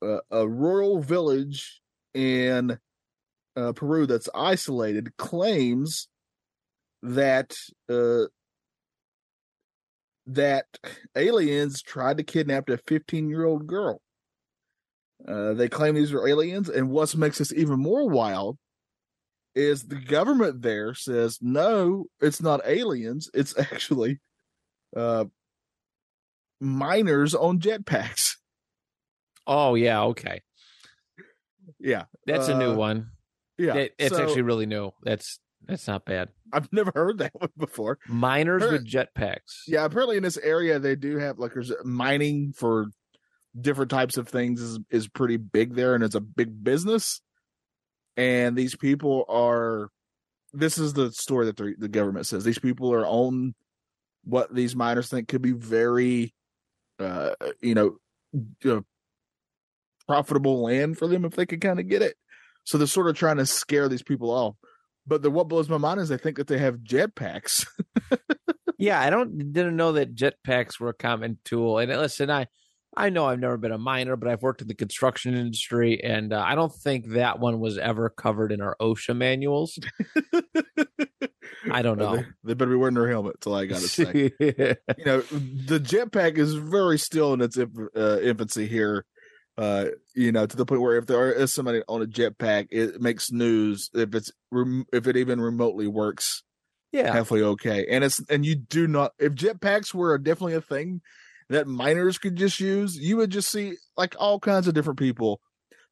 Uh, 0.00 0.20
a 0.30 0.48
rural 0.48 1.02
village 1.02 1.82
in 2.14 2.78
uh, 3.54 3.72
Peru 3.74 4.06
that's 4.06 4.30
isolated 4.34 5.14
claims 5.18 6.08
that 7.02 7.54
uh, 7.90 8.24
that 10.26 10.64
aliens 11.14 11.82
tried 11.82 12.16
to 12.16 12.22
kidnap 12.22 12.70
a 12.70 12.78
15 12.78 13.28
year 13.28 13.44
old 13.44 13.66
girl. 13.66 14.00
Uh, 15.28 15.52
they 15.52 15.68
claim 15.68 15.96
these 15.96 16.14
are 16.14 16.26
aliens, 16.26 16.70
and 16.70 16.88
what 16.88 17.14
makes 17.14 17.36
this 17.36 17.52
even 17.52 17.78
more 17.78 18.08
wild 18.08 18.56
is 19.54 19.84
the 19.84 19.96
government 19.96 20.62
there 20.62 20.94
says 20.94 21.38
no, 21.40 22.06
it's 22.20 22.40
not 22.42 22.60
aliens. 22.66 23.30
It's 23.34 23.56
actually 23.58 24.20
uh, 24.96 25.24
miners 26.60 27.34
on 27.34 27.58
jetpacks. 27.60 28.36
Oh 29.46 29.74
yeah, 29.74 30.02
okay. 30.04 30.42
Yeah, 31.80 32.04
That's 32.26 32.48
a 32.48 32.58
new 32.58 32.72
Uh, 32.72 32.76
one. 32.76 33.10
yeah. 33.58 33.74
It- 33.76 33.94
it's 33.98 34.16
So, 34.16 34.22
actually 34.22 34.42
really 34.42 34.66
new. 34.66 34.90
That's 35.02 35.38
that's 35.66 35.86
not 35.86 36.04
bad. 36.04 36.28
I've 36.52 36.70
never 36.72 36.92
heard 36.94 37.18
that 37.18 37.32
one 37.40 37.48
before. 37.56 37.98
Miners 38.06 38.62
with 38.70 38.86
jetpacks. 38.86 39.62
Yeah, 39.66 39.84
apparently 39.84 40.16
in 40.18 40.22
this 40.22 40.36
area 40.38 40.78
they 40.78 40.94
do 40.96 41.18
have 41.18 41.38
like 41.38 41.54
there's 41.54 41.72
mining 41.84 42.52
for 42.54 42.86
different 43.58 43.90
types 43.90 44.16
of 44.16 44.28
things 44.28 44.60
is 44.60 44.78
is 44.90 45.08
pretty 45.08 45.36
big 45.36 45.74
there, 45.74 45.94
and 45.94 46.04
it's 46.04 46.14
a 46.14 46.20
big 46.20 46.62
business. 46.62 47.20
And 48.16 48.56
these 48.56 48.76
people 48.76 49.24
are. 49.28 49.90
This 50.52 50.78
is 50.78 50.92
the 50.92 51.10
story 51.10 51.46
that 51.46 51.56
the 51.56 51.88
government 51.88 52.26
says 52.26 52.44
these 52.44 52.60
people 52.60 52.92
are 52.92 53.04
on 53.04 53.54
what 54.22 54.54
these 54.54 54.76
miners 54.76 55.08
think 55.08 55.26
could 55.26 55.42
be 55.42 55.50
very, 55.50 56.32
uh, 57.00 57.30
you 57.60 57.74
know, 57.74 57.96
uh, 58.64 58.80
profitable 60.06 60.62
land 60.62 60.96
for 60.96 61.08
them 61.08 61.24
if 61.24 61.34
they 61.34 61.44
could 61.44 61.60
kind 61.60 61.80
of 61.80 61.88
get 61.88 62.02
it. 62.02 62.16
So 62.62 62.78
they're 62.78 62.86
sort 62.86 63.08
of 63.08 63.16
trying 63.16 63.38
to 63.38 63.46
scare 63.46 63.88
these 63.88 64.04
people 64.04 64.30
off. 64.30 64.54
But 65.08 65.22
the, 65.22 65.30
what 65.30 65.48
blows 65.48 65.68
my 65.68 65.76
mind 65.76 65.98
is 65.98 66.08
they 66.08 66.18
think 66.18 66.36
that 66.36 66.46
they 66.46 66.58
have 66.58 66.76
jetpacks. 66.76 67.66
Yeah, 68.78 69.00
I 69.00 69.08
don't 69.08 69.52
didn't 69.52 69.76
know 69.76 69.92
that 69.92 70.14
jetpacks 70.14 70.78
were 70.78 70.90
a 70.90 70.94
common 70.94 71.38
tool. 71.44 71.78
And 71.78 71.90
listen, 71.90 72.30
I 72.30 72.48
I 72.96 73.10
know 73.10 73.26
I've 73.26 73.40
never 73.40 73.56
been 73.56 73.72
a 73.72 73.78
miner, 73.78 74.16
but 74.16 74.28
I've 74.28 74.42
worked 74.42 74.62
in 74.62 74.68
the 74.68 74.74
construction 74.74 75.34
industry, 75.34 76.02
and 76.02 76.32
uh, 76.32 76.42
I 76.46 76.54
don't 76.54 76.72
think 76.72 77.08
that 77.10 77.40
one 77.40 77.58
was 77.60 77.76
ever 77.78 78.08
covered 78.08 78.52
in 78.52 78.60
our 78.60 78.76
OSHA 78.80 79.16
manuals. 79.16 79.78
I 81.70 81.82
don't 81.82 81.98
know. 81.98 82.16
They, 82.16 82.24
they 82.44 82.54
better 82.54 82.70
be 82.70 82.76
wearing 82.76 82.94
their 82.94 83.08
helmet. 83.08 83.34
That's 83.36 83.46
all 83.46 83.54
I 83.56 83.66
gotta 83.66 83.88
say. 83.88 84.32
you 84.40 85.04
know, 85.04 85.20
the 85.20 85.80
jetpack 85.80 86.36
is 86.38 86.54
very 86.54 86.98
still 86.98 87.32
in 87.32 87.40
its 87.40 87.58
uh, 87.58 88.20
infancy 88.22 88.66
here 88.66 89.04
Uh, 89.56 89.86
you 90.14 90.32
know, 90.32 90.46
to 90.46 90.56
the 90.56 90.66
point 90.66 90.80
where 90.82 90.96
if 90.96 91.06
there 91.06 91.32
is 91.32 91.52
somebody 91.54 91.80
on 91.88 92.02
a 92.02 92.06
jetpack, 92.06 92.66
it 92.70 93.00
makes 93.00 93.30
news 93.30 93.88
if 93.94 94.14
it's 94.14 94.30
rem- 94.50 94.84
if 94.92 95.06
it 95.06 95.16
even 95.16 95.40
remotely 95.40 95.86
works 95.86 96.42
Yeah. 96.92 97.12
halfway 97.12 97.42
okay. 97.42 97.86
And 97.88 98.04
it's 98.04 98.20
and 98.28 98.44
you 98.44 98.56
do 98.56 98.86
not 98.86 99.12
if 99.18 99.32
jetpacks 99.34 99.94
were 99.94 100.18
definitely 100.18 100.54
a 100.54 100.60
thing 100.60 101.00
that 101.50 101.66
miners 101.66 102.18
could 102.18 102.36
just 102.36 102.58
use, 102.60 102.96
you 102.96 103.16
would 103.18 103.30
just 103.30 103.50
see 103.50 103.74
like 103.96 104.14
all 104.18 104.38
kinds 104.40 104.66
of 104.68 104.74
different 104.74 104.98
people 104.98 105.40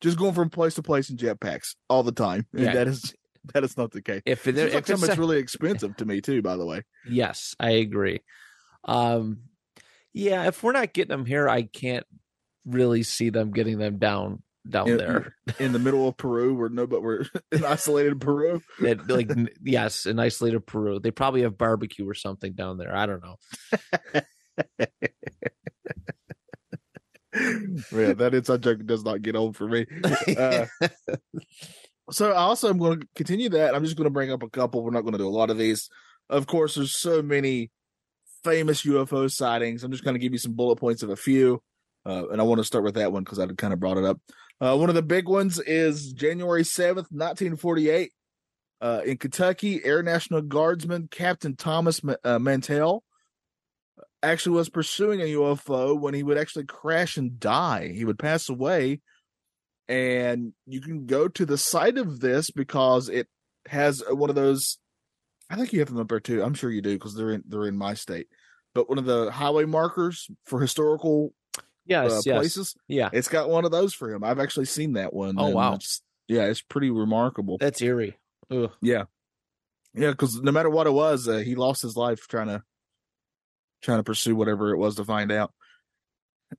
just 0.00 0.18
going 0.18 0.34
from 0.34 0.50
place 0.50 0.74
to 0.74 0.82
place 0.82 1.10
in 1.10 1.16
jetpacks 1.16 1.74
all 1.88 2.02
the 2.02 2.12
time. 2.12 2.46
And 2.52 2.62
Yeah. 2.64 2.72
that 2.74 2.88
is 2.88 3.14
that 3.54 3.64
is 3.64 3.76
not 3.76 3.90
the 3.92 4.02
case. 4.02 4.22
If 4.26 4.46
It 4.46 4.54
there, 4.54 4.66
like 4.70 4.88
if 4.88 5.02
it's 5.02 5.08
a- 5.08 5.16
really 5.16 5.38
expensive 5.38 5.96
to 5.96 6.04
me 6.04 6.20
too, 6.20 6.42
by 6.42 6.56
the 6.56 6.64
way. 6.66 6.82
yes, 7.08 7.54
I 7.60 7.70
agree. 7.72 8.20
Um, 8.84 9.42
yeah, 10.12 10.46
if 10.46 10.62
we're 10.62 10.72
not 10.72 10.92
getting 10.92 11.10
them 11.16 11.24
here, 11.26 11.48
I 11.48 11.62
can't 11.62 12.06
really 12.66 13.02
see 13.02 13.30
them 13.30 13.50
getting 13.50 13.78
them 13.78 13.98
down 13.98 14.42
down 14.68 14.88
In- 14.90 14.96
there. 14.96 15.34
In 15.58 15.72
the 15.72 15.78
middle 15.80 16.06
of 16.06 16.16
Peru 16.16 16.54
where 16.54 16.68
no 16.68 16.86
but 16.86 17.02
we're 17.02 17.24
in 17.52 17.64
isolated 17.64 18.20
Peru. 18.20 18.62
That 18.80 19.08
like 19.08 19.30
yes, 19.62 20.06
in 20.06 20.18
isolated 20.20 20.66
Peru, 20.66 21.00
they 21.00 21.10
probably 21.10 21.42
have 21.42 21.58
barbecue 21.58 22.08
or 22.08 22.14
something 22.14 22.52
down 22.54 22.78
there. 22.78 22.94
I 22.94 23.06
don't 23.06 23.22
know. 23.22 23.36
Yeah, 27.34 28.12
that 28.12 28.34
inside 28.34 28.62
joke 28.62 28.84
does 28.84 29.04
not 29.04 29.22
get 29.22 29.36
old 29.36 29.56
for 29.56 29.66
me. 29.66 29.86
Uh, 30.36 30.66
so 32.10 32.30
I 32.30 32.36
also 32.36 32.68
am 32.68 32.78
going 32.78 33.00
to 33.00 33.08
continue 33.14 33.48
that. 33.50 33.74
I'm 33.74 33.84
just 33.84 33.96
going 33.96 34.04
to 34.04 34.10
bring 34.10 34.32
up 34.32 34.42
a 34.42 34.50
couple. 34.50 34.82
We're 34.82 34.90
not 34.90 35.02
going 35.02 35.12
to 35.12 35.18
do 35.18 35.28
a 35.28 35.30
lot 35.30 35.50
of 35.50 35.58
these. 35.58 35.88
Of 36.28 36.46
course, 36.46 36.74
there's 36.74 36.98
so 36.98 37.22
many 37.22 37.70
famous 38.44 38.82
UFO 38.82 39.30
sightings. 39.30 39.84
I'm 39.84 39.92
just 39.92 40.04
going 40.04 40.14
to 40.14 40.20
give 40.20 40.32
you 40.32 40.38
some 40.38 40.52
bullet 40.52 40.76
points 40.76 41.02
of 41.02 41.10
a 41.10 41.16
few, 41.16 41.62
uh, 42.04 42.28
and 42.28 42.40
I 42.40 42.44
want 42.44 42.58
to 42.58 42.64
start 42.64 42.84
with 42.84 42.94
that 42.94 43.12
one 43.12 43.24
because 43.24 43.38
I 43.38 43.46
kind 43.46 43.72
of 43.72 43.80
brought 43.80 43.98
it 43.98 44.04
up. 44.04 44.20
Uh, 44.60 44.76
one 44.76 44.88
of 44.88 44.94
the 44.94 45.02
big 45.02 45.28
ones 45.28 45.58
is 45.58 46.12
January 46.12 46.62
7th, 46.62 47.10
1948, 47.10 48.12
uh, 48.80 49.00
in 49.04 49.16
Kentucky. 49.16 49.84
Air 49.84 50.02
National 50.02 50.42
Guardsman 50.42 51.08
Captain 51.10 51.56
Thomas 51.56 52.04
Ma- 52.04 52.14
uh, 52.24 52.38
Mantell 52.38 53.02
actually 54.22 54.56
was 54.56 54.68
pursuing 54.68 55.20
a 55.20 55.24
UFO 55.34 55.98
when 55.98 56.14
he 56.14 56.22
would 56.22 56.38
actually 56.38 56.64
crash 56.64 57.16
and 57.16 57.38
die. 57.40 57.88
He 57.92 58.04
would 58.04 58.18
pass 58.18 58.48
away 58.48 59.00
and 59.88 60.52
you 60.66 60.80
can 60.80 61.06
go 61.06 61.28
to 61.28 61.44
the 61.44 61.58
site 61.58 61.98
of 61.98 62.20
this 62.20 62.50
because 62.50 63.08
it 63.08 63.28
has 63.66 64.02
one 64.08 64.30
of 64.30 64.36
those. 64.36 64.78
I 65.50 65.56
think 65.56 65.72
you 65.72 65.80
have 65.80 65.88
them 65.88 65.98
up 65.98 66.08
there 66.08 66.20
too. 66.20 66.42
I'm 66.42 66.54
sure 66.54 66.70
you 66.70 66.80
do 66.82 66.94
because 66.94 67.14
they're 67.14 67.32
in 67.32 67.44
they're 67.46 67.66
in 67.66 67.76
my 67.76 67.94
state. 67.94 68.28
But 68.74 68.88
one 68.88 68.98
of 68.98 69.04
the 69.04 69.30
highway 69.30 69.64
markers 69.66 70.28
for 70.46 70.60
historical 70.60 71.34
Yes, 71.84 72.12
uh, 72.12 72.20
yes, 72.24 72.38
places, 72.38 72.74
yeah. 72.86 73.10
it's 73.12 73.28
got 73.28 73.50
one 73.50 73.64
of 73.64 73.72
those 73.72 73.92
for 73.92 74.08
him. 74.14 74.22
I've 74.22 74.38
actually 74.38 74.66
seen 74.66 74.92
that 74.92 75.12
one. 75.12 75.34
Oh, 75.36 75.48
wow. 75.50 75.70
it's- 75.74 76.00
yeah, 76.28 76.44
it's 76.44 76.62
pretty 76.62 76.90
remarkable. 76.90 77.58
That's 77.58 77.82
eerie. 77.82 78.16
Ugh. 78.52 78.70
Yeah, 78.80 79.04
yeah, 79.92 80.12
because 80.12 80.40
no 80.40 80.52
matter 80.52 80.70
what 80.70 80.86
it 80.86 80.92
was, 80.92 81.26
uh, 81.26 81.38
he 81.38 81.56
lost 81.56 81.82
his 81.82 81.96
life 81.96 82.28
trying 82.28 82.46
to 82.46 82.62
trying 83.82 83.98
to 83.98 84.04
pursue 84.04 84.36
whatever 84.36 84.70
it 84.72 84.78
was 84.78 84.96
to 84.96 85.04
find 85.04 85.30
out. 85.32 85.52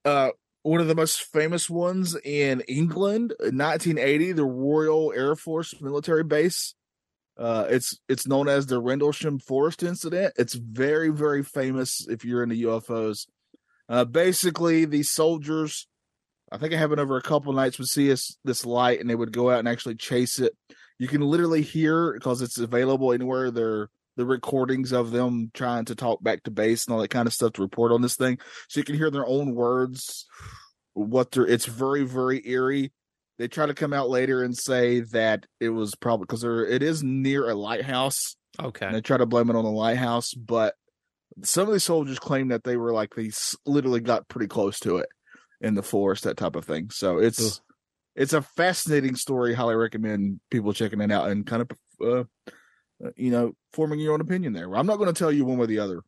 Uh, 0.03 0.29
one 0.63 0.79
of 0.79 0.87
the 0.87 0.95
most 0.95 1.23
famous 1.23 1.69
ones 1.69 2.15
in 2.23 2.61
England, 2.61 3.33
1980, 3.39 4.33
the 4.33 4.45
Royal 4.45 5.11
Air 5.13 5.35
Force 5.35 5.79
military 5.81 6.23
base. 6.23 6.75
Uh, 7.37 7.65
it's 7.67 7.99
it's 8.07 8.27
known 8.27 8.47
as 8.47 8.67
the 8.67 8.79
Rendlesham 8.79 9.39
Forest 9.39 9.81
incident. 9.81 10.33
It's 10.37 10.53
very 10.53 11.09
very 11.09 11.43
famous 11.43 12.07
if 12.07 12.23
you're 12.23 12.43
into 12.43 12.67
UFOs. 12.67 13.25
Uh, 13.89 14.05
basically, 14.05 14.85
these 14.85 15.09
soldiers, 15.09 15.87
I 16.51 16.57
think 16.57 16.73
it 16.73 16.77
happened 16.77 16.99
over 16.99 17.17
a 17.17 17.23
couple 17.23 17.51
nights, 17.53 17.79
would 17.79 17.87
see 17.87 18.07
this 18.07 18.37
this 18.43 18.65
light 18.65 18.99
and 18.99 19.09
they 19.09 19.15
would 19.15 19.33
go 19.33 19.49
out 19.49 19.59
and 19.59 19.67
actually 19.67 19.95
chase 19.95 20.39
it 20.39 20.55
you 20.99 21.07
can 21.07 21.21
literally 21.21 21.61
hear 21.61 22.13
because 22.13 22.41
it's 22.41 22.57
available 22.57 23.11
anywhere 23.11 23.51
there 23.51 23.89
the 24.15 24.25
recordings 24.25 24.91
of 24.91 25.11
them 25.11 25.49
trying 25.53 25.85
to 25.85 25.95
talk 25.95 26.21
back 26.23 26.43
to 26.43 26.51
base 26.51 26.85
and 26.85 26.93
all 26.93 27.01
that 27.01 27.09
kind 27.09 27.27
of 27.27 27.33
stuff 27.33 27.53
to 27.53 27.61
report 27.61 27.91
on 27.91 28.01
this 28.01 28.15
thing 28.15 28.37
so 28.69 28.79
you 28.79 28.83
can 28.83 28.95
hear 28.95 29.09
their 29.11 29.25
own 29.25 29.55
words 29.55 30.25
what 30.93 31.31
they're 31.31 31.45
it's 31.47 31.65
very 31.65 32.03
very 32.03 32.41
eerie 32.47 32.91
they 33.39 33.47
try 33.47 33.65
to 33.65 33.73
come 33.73 33.93
out 33.93 34.09
later 34.09 34.43
and 34.43 34.55
say 34.55 34.99
that 34.99 35.45
it 35.59 35.69
was 35.69 35.95
probably 35.95 36.25
because 36.25 36.41
there 36.41 36.65
it 36.65 36.83
is 36.83 37.01
near 37.03 37.49
a 37.49 37.55
lighthouse 37.55 38.35
Okay. 38.61 38.85
and 38.85 38.95
they 38.95 39.01
try 39.01 39.17
to 39.17 39.25
blame 39.25 39.49
it 39.49 39.55
on 39.55 39.63
the 39.63 39.71
lighthouse 39.71 40.33
but 40.35 40.75
some 41.43 41.67
of 41.67 41.73
these 41.73 41.83
soldiers 41.83 42.19
claim 42.19 42.49
that 42.49 42.63
they 42.63 42.77
were 42.77 42.93
like 42.93 43.15
they 43.15 43.31
literally 43.65 43.99
got 44.01 44.27
pretty 44.27 44.47
close 44.47 44.79
to 44.81 44.97
it 44.97 45.09
in 45.61 45.73
the 45.73 45.81
forest 45.81 46.25
that 46.25 46.37
type 46.37 46.55
of 46.55 46.63
thing 46.65 46.91
so 46.91 47.17
it's 47.17 47.43
Ugh. 47.57 47.61
it's 48.15 48.33
a 48.33 48.43
fascinating 48.43 49.15
story 49.15 49.55
highly 49.55 49.73
recommend 49.75 50.39
people 50.51 50.71
checking 50.73 51.01
it 51.01 51.11
out 51.11 51.31
and 51.31 51.47
kind 51.47 51.63
of 51.63 51.71
uh, 52.05 52.23
you 53.15 53.31
know 53.31 53.53
forming 53.73 53.99
your 53.99 54.13
own 54.13 54.21
opinion 54.21 54.53
there. 54.53 54.73
I'm 54.75 54.87
not 54.87 54.97
going 54.97 55.13
to 55.13 55.17
tell 55.17 55.31
you 55.31 55.45
one 55.45 55.57
way 55.57 55.65
or 55.65 55.67
the 55.67 55.79
other 55.79 56.01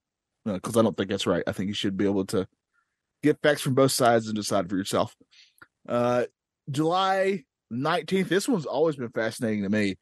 because 0.45 0.77
i 0.77 0.81
don't 0.83 0.95
think 0.95 1.09
that's 1.09 1.27
right. 1.27 1.43
I 1.47 1.51
think 1.51 1.69
you 1.69 1.73
should 1.73 1.97
be 1.97 2.05
able 2.05 2.25
to 2.27 2.47
get 3.23 3.41
facts 3.41 3.61
from 3.61 3.73
both 3.73 3.91
sides 3.91 4.27
and 4.27 4.35
decide 4.35 4.69
for 4.69 4.77
yourself. 4.77 5.15
Uh 5.87 6.25
july 6.69 7.43
19th 7.71 8.27
this 8.27 8.47
one's 8.47 8.65
always 8.65 8.95
been 8.95 9.09
fascinating 9.09 9.63
to 9.63 9.69
me. 9.69 9.97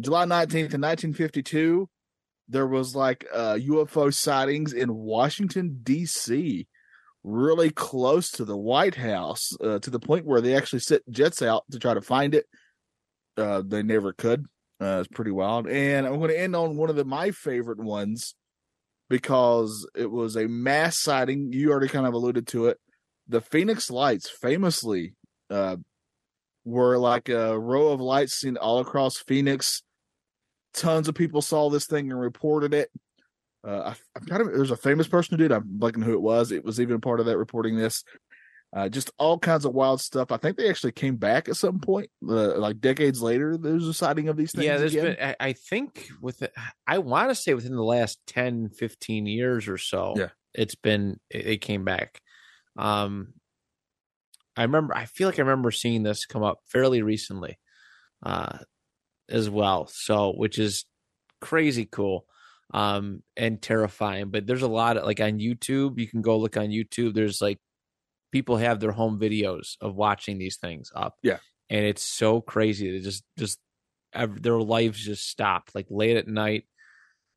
July 0.00 0.24
19th 0.24 0.74
in 0.74 0.80
1952 0.80 1.88
there 2.48 2.66
was 2.66 2.94
like 2.94 3.26
uh 3.32 3.54
ufo 3.54 4.12
sightings 4.12 4.72
in 4.72 4.94
washington 4.94 5.78
dc 5.82 6.66
really 7.22 7.70
close 7.70 8.30
to 8.32 8.44
the 8.44 8.56
white 8.56 8.96
house 8.96 9.50
uh, 9.62 9.78
to 9.78 9.90
the 9.90 10.00
point 10.00 10.26
where 10.26 10.40
they 10.40 10.56
actually 10.56 10.80
sent 10.80 11.08
jets 11.08 11.40
out 11.40 11.62
to 11.70 11.78
try 11.78 11.94
to 11.94 12.02
find 12.02 12.34
it. 12.34 12.46
Uh 13.36 13.62
they 13.64 13.82
never 13.82 14.12
could 14.12 14.46
uh 14.84 15.00
it's 15.00 15.08
pretty 15.08 15.30
wild 15.30 15.66
and 15.68 16.06
i'm 16.06 16.18
going 16.18 16.30
to 16.30 16.38
end 16.38 16.56
on 16.56 16.76
one 16.76 16.90
of 16.90 16.96
the 16.96 17.04
my 17.04 17.30
favorite 17.30 17.80
ones 17.80 18.34
because 19.08 19.86
it 19.94 20.10
was 20.10 20.36
a 20.36 20.48
mass 20.48 20.98
sighting 20.98 21.52
you 21.52 21.70
already 21.70 21.88
kind 21.88 22.06
of 22.06 22.14
alluded 22.14 22.46
to 22.46 22.66
it 22.66 22.78
the 23.28 23.40
phoenix 23.40 23.90
lights 23.90 24.28
famously 24.28 25.14
uh 25.50 25.76
were 26.64 26.96
like 26.96 27.28
a 27.28 27.58
row 27.58 27.88
of 27.88 28.00
lights 28.00 28.34
seen 28.34 28.56
all 28.56 28.78
across 28.78 29.16
phoenix 29.16 29.82
tons 30.74 31.08
of 31.08 31.14
people 31.14 31.42
saw 31.42 31.68
this 31.68 31.86
thing 31.86 32.10
and 32.10 32.20
reported 32.20 32.72
it 32.72 32.90
uh, 33.64 33.94
I, 33.94 33.94
I'm 34.16 34.26
kind 34.26 34.42
of 34.42 34.48
there's 34.48 34.70
a 34.70 34.76
famous 34.76 35.06
person 35.06 35.38
who 35.38 35.42
did. 35.42 35.52
I'm 35.52 35.78
blanking 35.78 36.04
who 36.04 36.14
it 36.14 36.22
was. 36.22 36.50
It 36.50 36.64
was 36.64 36.80
even 36.80 37.00
part 37.00 37.20
of 37.20 37.26
that 37.26 37.38
reporting 37.38 37.76
this. 37.76 38.02
Uh, 38.74 38.88
just 38.88 39.10
all 39.18 39.38
kinds 39.38 39.66
of 39.66 39.74
wild 39.74 40.00
stuff. 40.00 40.32
I 40.32 40.38
think 40.38 40.56
they 40.56 40.70
actually 40.70 40.92
came 40.92 41.16
back 41.16 41.46
at 41.48 41.56
some 41.56 41.78
point, 41.78 42.08
uh, 42.26 42.56
like 42.58 42.80
decades 42.80 43.20
later. 43.20 43.58
There's 43.58 43.86
a 43.86 43.92
sighting 43.92 44.28
of 44.30 44.36
these 44.38 44.52
things. 44.52 44.64
Yeah, 44.64 44.78
there's 44.78 44.94
again. 44.94 45.14
been, 45.16 45.34
I, 45.40 45.48
I 45.48 45.52
think 45.52 46.08
with 46.22 46.40
it, 46.42 46.54
I 46.86 46.98
want 46.98 47.28
to 47.28 47.34
say 47.34 47.52
within 47.52 47.76
the 47.76 47.82
last 47.84 48.18
10, 48.28 48.70
15 48.70 49.26
years 49.26 49.68
or 49.68 49.76
so, 49.76 50.14
Yeah. 50.16 50.28
it's 50.54 50.74
been, 50.74 51.20
it, 51.28 51.46
it 51.46 51.60
came 51.60 51.84
back. 51.84 52.20
Um, 52.78 53.34
I 54.56 54.62
remember, 54.62 54.96
I 54.96 55.04
feel 55.04 55.28
like 55.28 55.38
I 55.38 55.42
remember 55.42 55.70
seeing 55.70 56.02
this 56.02 56.24
come 56.24 56.42
up 56.42 56.60
fairly 56.66 57.02
recently, 57.02 57.58
uh, 58.24 58.58
as 59.28 59.50
well. 59.50 59.86
So, 59.92 60.32
which 60.32 60.58
is 60.58 60.86
crazy 61.42 61.84
cool, 61.84 62.24
um, 62.72 63.22
and 63.36 63.60
terrifying. 63.60 64.30
But 64.30 64.46
there's 64.46 64.62
a 64.62 64.68
lot 64.68 64.96
of 64.96 65.04
like 65.04 65.20
on 65.20 65.38
YouTube, 65.40 65.98
you 65.98 66.08
can 66.08 66.22
go 66.22 66.38
look 66.38 66.56
on 66.56 66.68
YouTube. 66.68 67.12
There's 67.12 67.42
like 67.42 67.58
people 68.32 68.56
have 68.56 68.80
their 68.80 68.92
home 68.92 69.20
videos 69.20 69.76
of 69.80 69.94
watching 69.94 70.38
these 70.38 70.56
things 70.56 70.90
up. 70.96 71.14
Yeah. 71.22 71.38
And 71.70 71.84
it's 71.84 72.02
so 72.02 72.40
crazy. 72.40 72.90
They 72.90 72.98
just, 73.04 73.22
just, 73.38 73.60
their 74.14 74.58
lives 74.58 74.98
just 75.02 75.28
stopped 75.28 75.74
like 75.74 75.86
late 75.88 76.16
at 76.18 76.28
night 76.28 76.64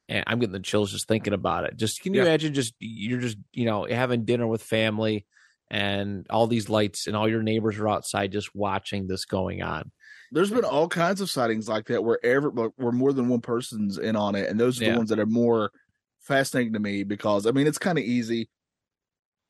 and 0.10 0.26
i'm 0.28 0.40
getting 0.40 0.52
the 0.52 0.60
chills 0.60 0.92
just 0.92 1.08
thinking 1.08 1.32
about 1.34 1.64
it 1.64 1.78
just 1.78 2.02
can 2.02 2.14
you 2.14 2.20
Yeah. 2.20 2.28
imagine 2.28 2.54
just 2.54 2.74
you're 2.80 3.22
just 3.22 3.38
you 3.54 3.64
know 3.66 3.86
having 3.90 4.26
dinner 4.26 4.46
with 4.46 4.62
family 4.62 5.26
and 5.72 6.28
all 6.30 6.48
these 6.48 6.68
lights 6.70 7.08
and 7.08 7.16
all 7.16 7.30
your 7.30 7.42
neighbors 7.42 7.80
are 7.80 7.88
outside 7.88 8.34
just 8.34 8.54
watching 8.54 9.08
this 9.08 9.24
going 9.24 9.64
on 9.64 9.90
There's 10.34 10.52
been 10.52 10.66
all 10.66 10.90
kinds 10.90 11.22
of 11.22 11.32
sightings 11.32 11.70
like 11.70 11.86
that 11.88 12.04
where 12.04 12.20
ever 12.26 12.50
where 12.50 12.92
more 12.92 13.14
than 13.14 13.30
one 13.30 13.40
person's 13.42 13.98
in 13.98 14.16
on 14.18 14.36
it, 14.36 14.50
and 14.50 14.60
those 14.60 14.82
are 14.82 14.84
Yeah. 14.84 14.92
the 14.92 14.98
ones 14.98 15.10
that 15.12 15.20
are 15.20 15.26
more 15.26 15.72
fascinating 16.20 16.74
to 16.74 16.80
me 16.80 17.04
because 17.04 17.48
I 17.48 17.52
mean 17.52 17.68
it's 17.68 17.78
kind 17.80 17.98
of 17.98 18.04
easy 18.04 18.50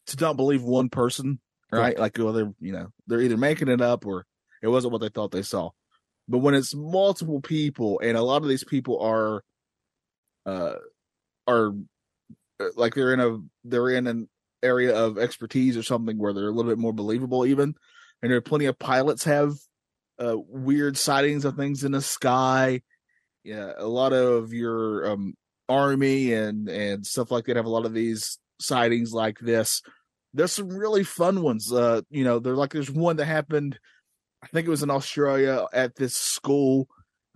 to 0.08 0.18
not 0.20 0.38
believe 0.38 0.64
one 0.64 0.90
person, 0.90 1.40
right? 1.72 1.98
Like 1.98 2.18
well, 2.18 2.34
they're 2.34 2.54
you 2.60 2.72
know 2.72 2.88
they're 3.08 3.22
either 3.22 3.38
making 3.38 3.68
it 3.68 3.82
up 3.82 4.06
or 4.06 4.26
it 4.62 4.68
wasn't 4.68 4.92
what 4.92 5.02
they 5.02 5.10
thought 5.10 5.32
they 5.32 5.42
saw. 5.42 5.72
But 6.28 6.40
when 6.40 6.56
it's 6.56 6.74
multiple 6.74 7.42
people, 7.42 8.00
and 8.02 8.18
a 8.18 8.24
lot 8.24 8.42
of 8.42 8.50
these 8.50 8.64
people 8.64 9.00
are, 9.00 9.44
uh, 10.46 10.76
are 11.48 11.74
uh, 12.60 12.66
like 12.76 12.96
they're 12.96 13.14
in 13.14 13.20
a 13.20 13.38
they're 13.64 13.90
in 13.90 14.08
an 14.08 14.28
area 14.64 14.96
of 14.96 15.18
expertise 15.18 15.78
or 15.78 15.84
something 15.84 16.18
where 16.18 16.34
they're 16.34 16.50
a 16.50 16.52
little 16.52 16.72
bit 16.72 16.80
more 16.80 16.94
believable, 16.94 17.46
even. 17.46 17.76
And 18.22 18.32
there 18.32 18.38
are 18.38 18.42
plenty 18.42 18.66
of 18.66 18.80
pilots 18.80 19.26
have 19.26 19.54
uh, 20.20 20.36
weird 20.36 20.98
sightings 20.98 21.46
of 21.46 21.56
things 21.56 21.84
in 21.84 21.92
the 21.92 22.02
sky. 22.02 22.82
Yeah, 23.44 23.74
a 23.78 23.86
lot 23.86 24.14
of 24.14 24.54
your 24.54 25.12
um, 25.12 25.36
army 25.70 26.34
and 26.34 26.68
and 26.68 27.06
stuff 27.06 27.30
like 27.30 27.46
that 27.46 27.58
have 27.58 27.66
a 27.66 27.70
lot 27.70 27.86
of 27.86 27.94
these 27.94 28.40
sightings 28.60 29.14
like 29.14 29.38
this. 29.40 29.82
There's 30.36 30.52
some 30.52 30.70
really 30.70 31.04
fun 31.04 31.42
ones. 31.42 31.72
Uh, 31.72 32.02
you 32.10 32.24
know, 32.24 32.40
there's 32.40 32.58
like 32.58 32.74
there's 32.74 32.92
one 32.92 33.16
that 33.18 33.26
happened. 33.26 33.80
I 34.44 34.48
think 34.48 34.68
it 34.68 34.72
was 34.72 34.84
in 34.84 34.92
Australia 34.92 35.66
at 35.74 35.96
this 35.96 36.16
school, 36.16 36.88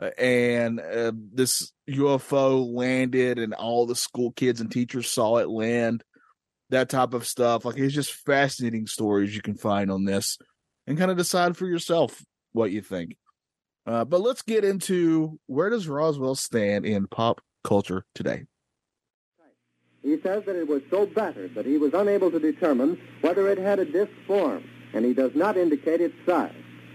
uh, 0.02 0.10
and 0.18 0.80
uh, 0.80 1.14
this 1.34 1.72
UFO 1.90 2.72
landed, 2.72 3.40
and 3.40 3.54
all 3.54 3.86
the 3.86 3.96
school 3.96 4.32
kids 4.34 4.62
and 4.62 4.72
teachers 4.72 5.10
saw 5.10 5.38
it 5.38 5.50
land. 5.50 6.04
That 6.72 6.90
type 6.90 7.14
of 7.14 7.26
stuff. 7.26 7.66
Like 7.66 7.78
it's 7.78 7.96
just 7.96 8.14
fascinating 8.14 8.86
stories 8.86 9.36
you 9.36 9.42
can 9.42 9.56
find 9.56 9.90
on 9.90 10.04
this, 10.04 10.38
and 10.86 10.98
kind 10.98 11.10
of 11.10 11.18
decide 11.18 11.58
for 11.58 11.66
yourself 11.66 12.22
what 12.52 12.72
you 12.72 12.82
think. 12.82 13.16
Uh, 13.88 14.06
but 14.06 14.22
let's 14.22 14.44
get 14.44 14.64
into 14.64 15.40
where 15.48 15.70
does 15.70 15.88
Roswell 15.88 16.36
stand 16.36 16.86
in 16.86 17.08
pop 17.08 17.42
culture 17.64 18.06
today. 18.14 18.46
He 20.02 20.20
says 20.22 20.46
that 20.46 20.56
it 20.56 20.68
was 20.68 20.82
so 20.90 21.06
battered 21.06 21.56
that 21.56 21.66
he 21.66 21.78
was 21.78 21.94
unable 21.94 22.32
to 22.32 22.40
determine 22.40 23.00
whether 23.22 23.50
it 23.50 23.58
had 23.58 23.80
a 23.80 23.86
disc 23.86 24.12
form, 24.26 24.64
and 24.94 25.04
he 25.04 25.14
does 25.14 25.36
not 25.36 25.58
indicate 25.58 26.00
its 26.00 26.16
size. 26.26 26.54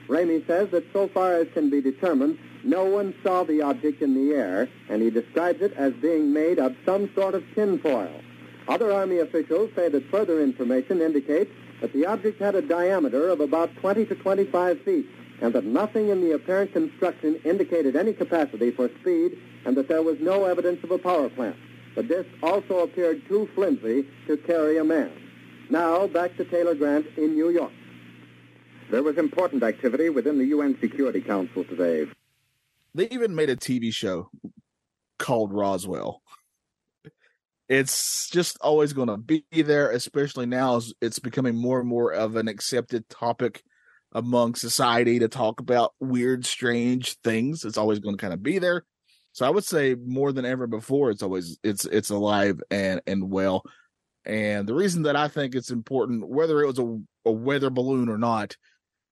Ramey 0.08 0.46
says 0.46 0.70
that 0.70 0.84
so 0.92 1.08
far 1.08 1.34
as 1.34 1.48
can 1.52 1.70
be 1.70 1.80
determined, 1.80 2.38
no 2.62 2.84
one 2.84 3.14
saw 3.22 3.44
the 3.44 3.60
object 3.60 4.00
in 4.00 4.14
the 4.14 4.34
air, 4.34 4.68
and 4.88 5.02
he 5.02 5.10
describes 5.10 5.60
it 5.60 5.72
as 5.74 5.92
being 5.94 6.32
made 6.32 6.58
of 6.58 6.74
some 6.86 7.10
sort 7.14 7.34
of 7.34 7.44
tinfoil. 7.54 8.20
Other 8.68 8.90
Army 8.90 9.18
officials 9.18 9.70
say 9.76 9.88
that 9.90 10.10
further 10.10 10.40
information 10.42 11.02
indicates 11.02 11.50
that 11.82 11.92
the 11.92 12.06
object 12.06 12.40
had 12.40 12.54
a 12.54 12.62
diameter 12.62 13.28
of 13.28 13.40
about 13.40 13.74
20 13.76 14.06
to 14.06 14.14
25 14.14 14.80
feet, 14.80 15.06
and 15.42 15.52
that 15.52 15.64
nothing 15.64 16.08
in 16.08 16.22
the 16.22 16.32
apparent 16.32 16.72
construction 16.72 17.38
indicated 17.44 17.96
any 17.96 18.14
capacity 18.14 18.70
for 18.70 18.88
speed, 19.00 19.38
and 19.66 19.76
that 19.76 19.88
there 19.88 20.02
was 20.02 20.18
no 20.20 20.46
evidence 20.46 20.82
of 20.82 20.90
a 20.90 20.98
power 20.98 21.28
plant. 21.28 21.56
The 21.94 22.02
disc 22.02 22.28
also 22.42 22.80
appeared 22.80 23.22
too 23.28 23.48
flimsy 23.54 24.06
to 24.26 24.36
carry 24.36 24.78
a 24.78 24.84
man. 24.84 25.12
Now, 25.70 26.06
back 26.06 26.36
to 26.36 26.44
Taylor 26.44 26.74
Grant 26.74 27.06
in 27.16 27.34
New 27.34 27.50
York. 27.50 27.72
There 28.90 29.02
was 29.02 29.16
important 29.16 29.62
activity 29.62 30.10
within 30.10 30.38
the 30.38 30.46
UN 30.46 30.76
Security 30.80 31.20
Council 31.20 31.64
today. 31.64 32.10
They 32.94 33.08
even 33.08 33.34
made 33.34 33.50
a 33.50 33.56
TV 33.56 33.92
show 33.92 34.30
called 35.18 35.52
Roswell. 35.52 36.20
It's 37.68 38.28
just 38.28 38.58
always 38.60 38.92
going 38.92 39.08
to 39.08 39.16
be 39.16 39.44
there, 39.50 39.90
especially 39.90 40.46
now 40.46 40.76
as 40.76 40.92
it's 41.00 41.18
becoming 41.18 41.56
more 41.56 41.80
and 41.80 41.88
more 41.88 42.12
of 42.12 42.36
an 42.36 42.46
accepted 42.46 43.08
topic 43.08 43.62
among 44.12 44.54
society 44.54 45.18
to 45.18 45.28
talk 45.28 45.60
about 45.60 45.94
weird, 45.98 46.44
strange 46.44 47.16
things. 47.24 47.64
It's 47.64 47.78
always 47.78 48.00
going 48.00 48.16
to 48.16 48.20
kind 48.20 48.34
of 48.34 48.42
be 48.42 48.58
there. 48.58 48.84
So 49.34 49.44
I 49.44 49.50
would 49.50 49.64
say 49.64 49.94
more 49.94 50.32
than 50.32 50.44
ever 50.44 50.68
before, 50.68 51.10
it's 51.10 51.22
always 51.22 51.58
it's 51.64 51.84
it's 51.86 52.10
alive 52.10 52.62
and 52.70 53.02
and 53.06 53.30
well. 53.30 53.64
And 54.24 54.66
the 54.66 54.74
reason 54.74 55.02
that 55.02 55.16
I 55.16 55.28
think 55.28 55.54
it's 55.54 55.70
important, 55.70 56.26
whether 56.26 56.62
it 56.62 56.66
was 56.66 56.78
a, 56.78 57.00
a 57.26 57.32
weather 57.32 57.68
balloon 57.68 58.08
or 58.08 58.16
not, 58.16 58.56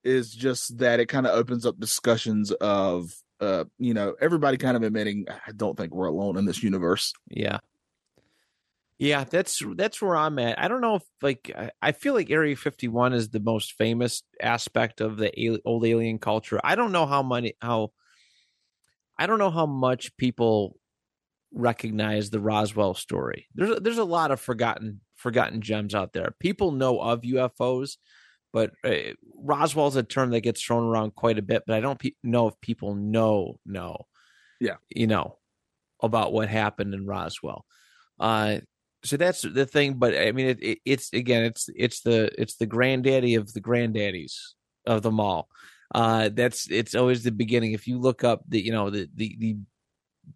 is 0.05 0.33
just 0.33 0.79
that 0.79 1.01
it 1.01 1.07
kind 1.07 1.27
of 1.27 1.35
opens 1.37 1.67
up 1.67 1.79
discussions 1.79 2.53
of 2.53 3.13
uh, 3.41 3.65
you 3.79 3.93
know, 3.93 4.15
everybody 4.21 4.57
kind 4.57 4.77
of 4.77 4.85
admitting, 4.85 5.27
I 5.29 5.51
don't 5.51 5.77
think 5.77 5.93
we're 5.93 6.07
alone 6.07 6.39
in 6.39 6.45
this 6.45 6.63
universe. 6.63 7.13
Yeah. 7.29 7.59
Yeah, 8.99 9.25
that's 9.25 9.61
that's 9.75 10.01
where 10.01 10.17
I'm 10.17 10.39
at. 10.39 10.61
I 10.61 10.69
don't 10.69 10.81
know 10.81 10.95
if 10.95 11.03
like 11.21 11.53
I 11.83 11.91
feel 11.91 12.15
like 12.15 12.31
Area 12.31 12.55
51 12.55 13.15
is 13.15 13.31
the 13.31 13.41
most 13.41 13.73
famous 13.73 14.23
aspect 14.41 15.01
of 15.01 15.17
the 15.17 15.61
old 15.65 15.85
alien 15.85 16.21
culture. 16.21 16.61
I 16.63 16.77
don't 16.77 16.93
know 16.93 17.07
how 17.07 17.25
many 17.25 17.55
how 17.61 17.91
I 19.19 19.27
don't 19.27 19.39
know 19.39 19.51
how 19.51 19.67
much 19.67 20.17
people 20.17 20.77
recognize 21.53 22.31
the 22.31 22.41
Roswell 22.41 22.95
story. 22.95 23.47
There's 23.55 23.81
there's 23.81 23.99
a 23.99 24.05
lot 24.05 24.31
of 24.31 24.41
forgotten 24.41 25.01
forgotten 25.17 25.61
gems 25.61 25.95
out 25.95 26.13
there. 26.13 26.35
People 26.41 26.73
know 26.73 27.01
of 27.01 27.23
UFOs, 27.23 27.97
but 28.53 28.73
uh, 28.85 29.15
Roswell's 29.37 29.97
a 29.97 30.03
term 30.03 30.31
that 30.31 30.41
gets 30.41 30.63
thrown 30.63 30.85
around 30.85 31.15
quite 31.15 31.39
a 31.39 31.43
bit. 31.43 31.63
But 31.67 31.77
I 31.77 31.81
don't 31.81 31.99
pe- 31.99 32.13
know 32.23 32.49
if 32.49 32.61
people 32.61 32.95
know 32.95 33.59
know, 33.67 34.07
yeah, 34.61 34.77
you 34.89 35.07
know, 35.07 35.39
about 36.01 36.33
what 36.33 36.49
happened 36.49 36.95
in 36.95 37.07
Roswell. 37.07 37.65
Uh, 38.19 38.59
so 39.05 39.17
that's 39.17 39.43
the 39.43 39.67
thing. 39.67 39.95
But 39.95 40.17
I 40.17 40.33
mean, 40.33 40.47
it, 40.47 40.63
it, 40.63 40.79
it's 40.85 41.13
again, 41.13 41.45
it's 41.45 41.69
it's 41.75 42.01
the 42.01 42.31
it's 42.41 42.57
the 42.57 42.67
granddaddy 42.67 43.35
of 43.35 43.53
the 43.53 43.61
granddaddies 43.61 44.35
of 44.87 45.03
them 45.03 45.21
all 45.21 45.49
uh, 45.93 46.31
that's 46.33 46.71
it's 46.71 46.95
always 46.95 47.23
the 47.23 47.31
beginning. 47.31 47.73
If 47.73 47.87
you 47.87 47.99
look 47.99 48.25
up 48.25 48.43
the 48.49 48.61
you 48.65 48.73
know 48.73 48.91
the 48.91 49.09
the 49.15 49.37
the, 49.39 49.57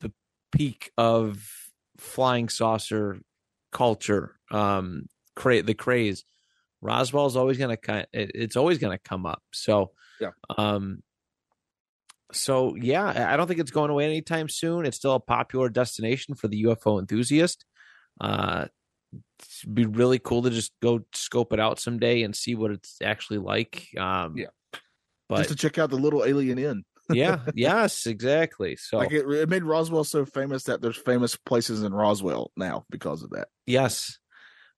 the 0.01 0.13
peak 0.53 0.93
of 0.99 1.51
flying 1.99 2.49
saucer 2.49 3.19
culture, 3.73 4.39
um, 4.51 5.07
cra- 5.35 5.63
the 5.63 5.75
craze, 5.75 6.25
Roswell 6.83 7.27
is 7.27 7.37
always 7.37 7.59
gonna 7.59 7.77
kind. 7.77 8.07
It's 8.13 8.57
always 8.57 8.79
gonna 8.79 8.99
come 8.99 9.25
up. 9.25 9.43
So 9.53 9.93
yeah. 10.21 10.31
Um, 10.57 11.03
so 12.33 12.75
yeah, 12.75 13.31
I 13.33 13.37
don't 13.37 13.47
think 13.47 13.61
it's 13.61 13.71
going 13.71 13.91
away 13.91 14.05
anytime 14.05 14.49
soon. 14.49 14.85
It's 14.85 14.97
still 14.97 15.15
a 15.15 15.21
popular 15.21 15.69
destination 15.69 16.35
for 16.35 16.49
the 16.49 16.65
UFO 16.65 16.99
enthusiast. 17.01 17.65
Uh, 18.21 18.67
it'd 19.63 19.75
be 19.75 19.87
really 19.87 20.19
cool 20.19 20.43
to 20.43 20.51
just 20.51 20.73
go 20.83 21.01
scope 21.15 21.53
it 21.53 21.61
out 21.61 21.79
someday 21.79 22.23
and 22.23 22.35
see 22.35 22.55
what 22.55 22.73
it's 22.73 22.99
actually 23.03 23.39
like. 23.39 23.89
Um, 23.97 24.37
yeah. 24.37 24.47
But 25.29 25.39
just 25.39 25.51
to 25.51 25.57
check 25.57 25.79
out 25.79 25.91
the 25.91 25.97
little 25.97 26.25
alien 26.25 26.59
inn. 26.59 26.85
yeah, 27.11 27.41
yes, 27.55 28.07
exactly. 28.07 28.77
So 28.77 28.99
like 28.99 29.13
it, 29.13 29.27
it 29.29 29.49
made 29.49 29.65
Roswell 29.65 30.05
so 30.05 30.25
famous 30.25 30.65
that 30.65 30.81
there's 30.81 30.97
famous 30.97 31.37
places 31.37 31.83
in 31.83 31.93
Roswell 31.93 32.53
now 32.57 32.85
because 32.91 33.23
of 33.23 33.31
that. 33.31 33.49
Yes. 33.67 34.19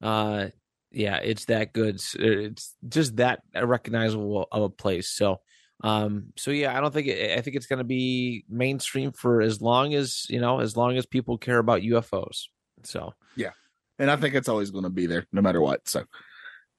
Uh 0.02 0.48
yeah, 0.90 1.16
it's 1.16 1.44
that 1.46 1.74
good. 1.74 2.00
It's 2.14 2.74
just 2.88 3.16
that 3.16 3.40
recognizable 3.54 4.48
of 4.50 4.62
a 4.62 4.70
place. 4.70 5.10
So 5.10 5.40
um 5.84 6.32
so 6.36 6.50
yeah 6.50 6.76
i 6.76 6.80
don't 6.80 6.92
think 6.92 7.06
it, 7.06 7.38
i 7.38 7.40
think 7.40 7.54
it's 7.54 7.66
going 7.66 7.78
to 7.78 7.84
be 7.84 8.44
mainstream 8.48 9.12
for 9.12 9.40
as 9.40 9.62
long 9.62 9.94
as 9.94 10.26
you 10.28 10.40
know 10.40 10.60
as 10.60 10.76
long 10.76 10.96
as 10.96 11.06
people 11.06 11.38
care 11.38 11.58
about 11.58 11.82
ufos 11.82 12.46
so 12.82 13.14
yeah 13.36 13.52
and 13.98 14.10
i 14.10 14.16
think 14.16 14.34
it's 14.34 14.48
always 14.48 14.70
going 14.70 14.84
to 14.84 14.90
be 14.90 15.06
there 15.06 15.26
no 15.32 15.40
matter 15.40 15.60
what 15.60 15.86
so 15.88 16.04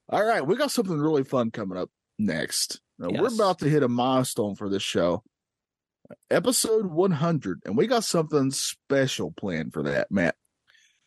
all 0.10 0.24
right 0.24 0.46
we 0.46 0.56
got 0.56 0.72
something 0.72 0.98
really 0.98 1.24
fun 1.24 1.50
coming 1.50 1.78
up 1.78 1.90
next 2.18 2.82
now, 3.00 3.10
yes. 3.12 3.22
We're 3.22 3.34
about 3.34 3.60
to 3.60 3.70
hit 3.70 3.82
a 3.82 3.88
milestone 3.88 4.56
for 4.56 4.68
this 4.68 4.84
show, 4.84 5.24
episode 6.30 6.88
100, 6.88 7.62
and 7.66 7.78
we 7.78 7.88
got 7.88 8.04
something 8.04 8.52
special 8.52 9.32
planned 9.32 9.72
for 9.72 9.84
that, 9.84 10.12
Matt. 10.12 10.36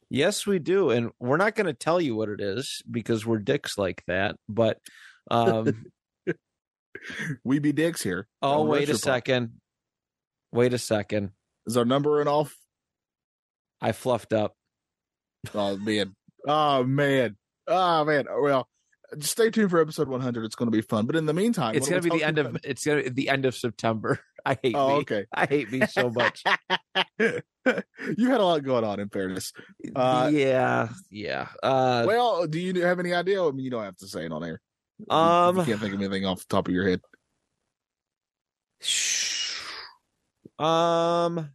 Yes, 0.09 0.47
we 0.47 0.59
do, 0.59 0.91
and 0.91 1.11
we're 1.21 1.37
not 1.37 1.55
going 1.55 1.67
to 1.67 1.75
tell 1.75 2.01
you 2.01 2.15
what 2.15 2.31
it 2.31 2.41
is 2.41 2.83
because 2.91 3.27
we're 3.27 3.39
dicks 3.39 3.77
like 3.77 4.03
that. 4.07 4.37
But 4.49 4.79
um, 5.31 5.87
we 7.45 7.59
be 7.59 7.73
dicks 7.73 8.03
here. 8.03 8.27
Oh, 8.41 8.65
wait 8.65 8.89
a 8.89 8.97
second. 8.97 9.53
Wait 10.51 10.73
a 10.73 10.79
second. 10.79 11.31
Is 11.67 11.77
our 11.77 11.85
number 11.85 12.21
in 12.21 12.29
off? 12.29 12.55
I 13.81 13.93
fluffed 13.93 14.33
up. 14.33 14.55
Oh 15.55 15.77
man. 15.77 16.15
Oh 16.47 16.85
man. 16.85 17.37
Oh 17.67 18.05
man. 18.05 18.27
Well, 18.31 18.69
stay 19.21 19.51
tuned 19.51 19.71
for 19.71 19.81
episode 19.81 20.09
100. 20.09 20.45
It's 20.45 20.55
going 20.55 20.71
to 20.71 20.77
be 20.77 20.83
fun. 20.83 21.07
But 21.07 21.17
in 21.17 21.27
the 21.27 21.35
meantime, 21.35 21.75
it's 21.75 21.89
going 21.89 22.03
to 22.03 22.11
be 22.11 22.19
the 22.19 22.25
end 22.25 22.39
about? 22.39 22.57
of 22.57 22.61
it's 22.65 22.85
going 22.85 23.05
to 23.05 23.11
the 23.11 23.29
end 23.29 23.45
of 23.45 23.55
September. 23.55 24.21
I 24.45 24.59
hate 24.61 24.75
oh, 24.75 24.89
me. 24.89 24.95
Okay, 25.03 25.27
I 25.33 25.47
hate 25.47 25.71
me 25.71 25.87
so 25.87 26.11
much. 26.11 26.43
you 27.19 27.43
had 27.67 28.41
a 28.41 28.45
lot 28.45 28.65
going 28.65 28.85
on. 28.85 28.99
In 28.99 29.09
fairness, 29.09 29.53
uh, 29.95 30.31
yeah, 30.33 30.89
yeah. 31.11 31.49
Uh, 31.63 32.05
well, 32.07 32.47
do 32.47 32.59
you 32.59 32.83
have 32.83 32.99
any 32.99 33.15
idea? 33.15 33.45
I 33.45 33.51
mean, 33.53 33.65
you 33.65 33.71
don't 33.71 33.85
have 33.85 33.97
to 33.99 34.09
say 34.09 34.25
it 34.25 34.33
on 34.33 34.43
air. 34.43 34.61
Um, 35.09 35.59
you 35.59 35.65
can't 35.65 35.81
think 35.81 35.95
of 35.95 36.01
anything 36.01 36.27
off 36.27 36.41
the 36.41 36.47
top 36.49 36.69
of 36.69 36.75
your 36.75 36.89
head. 36.89 37.01
Um, 40.59 41.51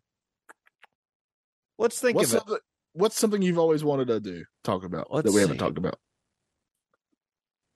let's 1.77 2.01
think 2.01 2.17
what's 2.17 2.33
of 2.33 2.43
it. 2.49 2.61
What's 2.91 3.17
something 3.17 3.41
you've 3.41 3.59
always 3.59 3.81
wanted 3.81 4.07
to 4.09 4.19
do? 4.19 4.43
Talk 4.65 4.83
about 4.83 5.13
let's 5.13 5.27
that 5.27 5.33
we 5.33 5.39
haven't 5.39 5.59
talked 5.59 5.77
about 5.77 5.97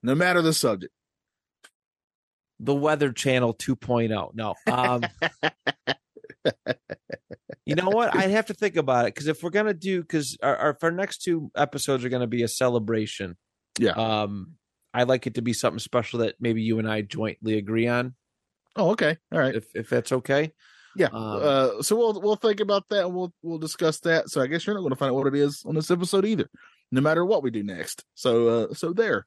no 0.03 0.15
matter 0.15 0.41
the 0.41 0.53
subject. 0.53 0.93
The 2.59 2.75
Weather 2.75 3.11
Channel 3.11 3.55
2.0. 3.55 4.35
No. 4.35 4.55
Um, 4.71 5.03
you 7.65 7.75
know 7.75 7.89
what? 7.89 8.15
I'd 8.15 8.29
have 8.29 8.47
to 8.47 8.53
think 8.53 8.75
about 8.75 9.07
it 9.07 9.15
because 9.15 9.27
if 9.27 9.41
we're 9.41 9.49
gonna 9.49 9.73
do, 9.73 10.01
because 10.01 10.37
our, 10.43 10.55
our, 10.55 10.77
our 10.81 10.91
next 10.91 11.23
two 11.23 11.51
episodes 11.55 12.05
are 12.05 12.09
gonna 12.09 12.27
be 12.27 12.43
a 12.43 12.47
celebration. 12.47 13.35
Yeah. 13.79 13.91
Um, 13.91 14.53
I'd 14.93 15.07
like 15.07 15.25
it 15.25 15.35
to 15.35 15.41
be 15.41 15.53
something 15.53 15.79
special 15.79 16.19
that 16.19 16.35
maybe 16.39 16.61
you 16.61 16.77
and 16.79 16.89
I 16.89 17.01
jointly 17.01 17.57
agree 17.57 17.87
on. 17.87 18.15
Oh, 18.75 18.91
okay. 18.91 19.17
All 19.31 19.39
right. 19.39 19.55
If 19.55 19.65
if 19.75 19.89
that's 19.89 20.11
okay. 20.11 20.51
Yeah. 20.95 21.07
Um, 21.07 21.39
uh, 21.41 21.81
so 21.81 21.95
we'll 21.95 22.19
we'll 22.21 22.35
think 22.35 22.59
about 22.59 22.89
that 22.89 23.05
and 23.05 23.15
we'll 23.15 23.33
we'll 23.41 23.57
discuss 23.57 23.99
that. 24.01 24.29
So 24.29 24.41
I 24.41 24.47
guess 24.47 24.65
you're 24.65 24.75
not 24.75 24.81
going 24.81 24.91
to 24.91 24.97
find 24.97 25.11
out 25.11 25.15
what 25.15 25.27
it 25.27 25.35
is 25.35 25.63
on 25.65 25.75
this 25.75 25.91
episode 25.91 26.25
either, 26.25 26.49
no 26.91 27.01
matter 27.01 27.25
what 27.25 27.43
we 27.43 27.51
do 27.51 27.63
next. 27.63 28.03
So 28.15 28.47
uh, 28.47 28.73
so 28.73 28.93
there. 28.93 29.25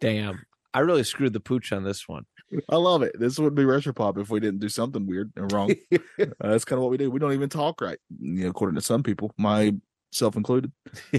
Damn. 0.00 0.44
I 0.74 0.80
really 0.80 1.04
screwed 1.04 1.32
the 1.32 1.40
pooch 1.40 1.72
on 1.72 1.82
this 1.82 2.06
one. 2.08 2.24
I 2.68 2.76
love 2.76 3.02
it. 3.02 3.18
This 3.18 3.38
would 3.38 3.54
be 3.54 3.64
retro 3.64 3.92
pop 3.92 4.18
if 4.18 4.30
we 4.30 4.40
didn't 4.40 4.60
do 4.60 4.68
something 4.68 5.06
weird 5.06 5.32
and 5.36 5.50
wrong. 5.52 5.70
uh, 5.92 6.26
that's 6.40 6.64
kind 6.64 6.78
of 6.78 6.82
what 6.82 6.90
we 6.90 6.96
do. 6.96 7.10
We 7.10 7.18
don't 7.18 7.32
even 7.32 7.48
talk 7.48 7.80
right, 7.80 7.98
you 8.20 8.44
know, 8.44 8.50
according 8.50 8.76
to 8.76 8.82
some 8.82 9.02
people, 9.02 9.32
myself 9.36 10.36
included. 10.36 10.72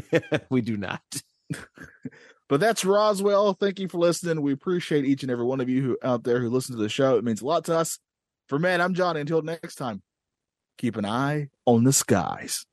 we 0.49 0.61
do 0.61 0.77
not. 0.77 1.01
But 2.49 2.59
that's 2.59 2.83
Roswell. 2.83 3.53
Thank 3.53 3.79
you 3.79 3.87
for 3.87 3.99
listening. 3.99 4.41
We 4.41 4.53
appreciate 4.53 5.05
each 5.05 5.21
and 5.21 5.31
every 5.31 5.45
one 5.45 5.61
of 5.61 5.69
you 5.69 5.83
who 5.83 5.97
out 6.03 6.23
there 6.23 6.39
who 6.41 6.49
listen 6.49 6.75
to 6.75 6.81
the 6.81 6.89
show. 6.89 7.15
It 7.15 7.23
means 7.23 7.41
a 7.41 7.45
lot 7.45 7.65
to 7.65 7.77
us. 7.77 7.99
For 8.47 8.57
man, 8.57 8.81
I'm 8.81 8.95
Johnny. 8.95 9.21
Until 9.21 9.43
next 9.43 9.75
time, 9.75 10.01
keep 10.79 10.97
an 10.97 11.05
eye 11.05 11.49
on 11.67 11.83
the 11.83 11.93
skies. 11.93 12.65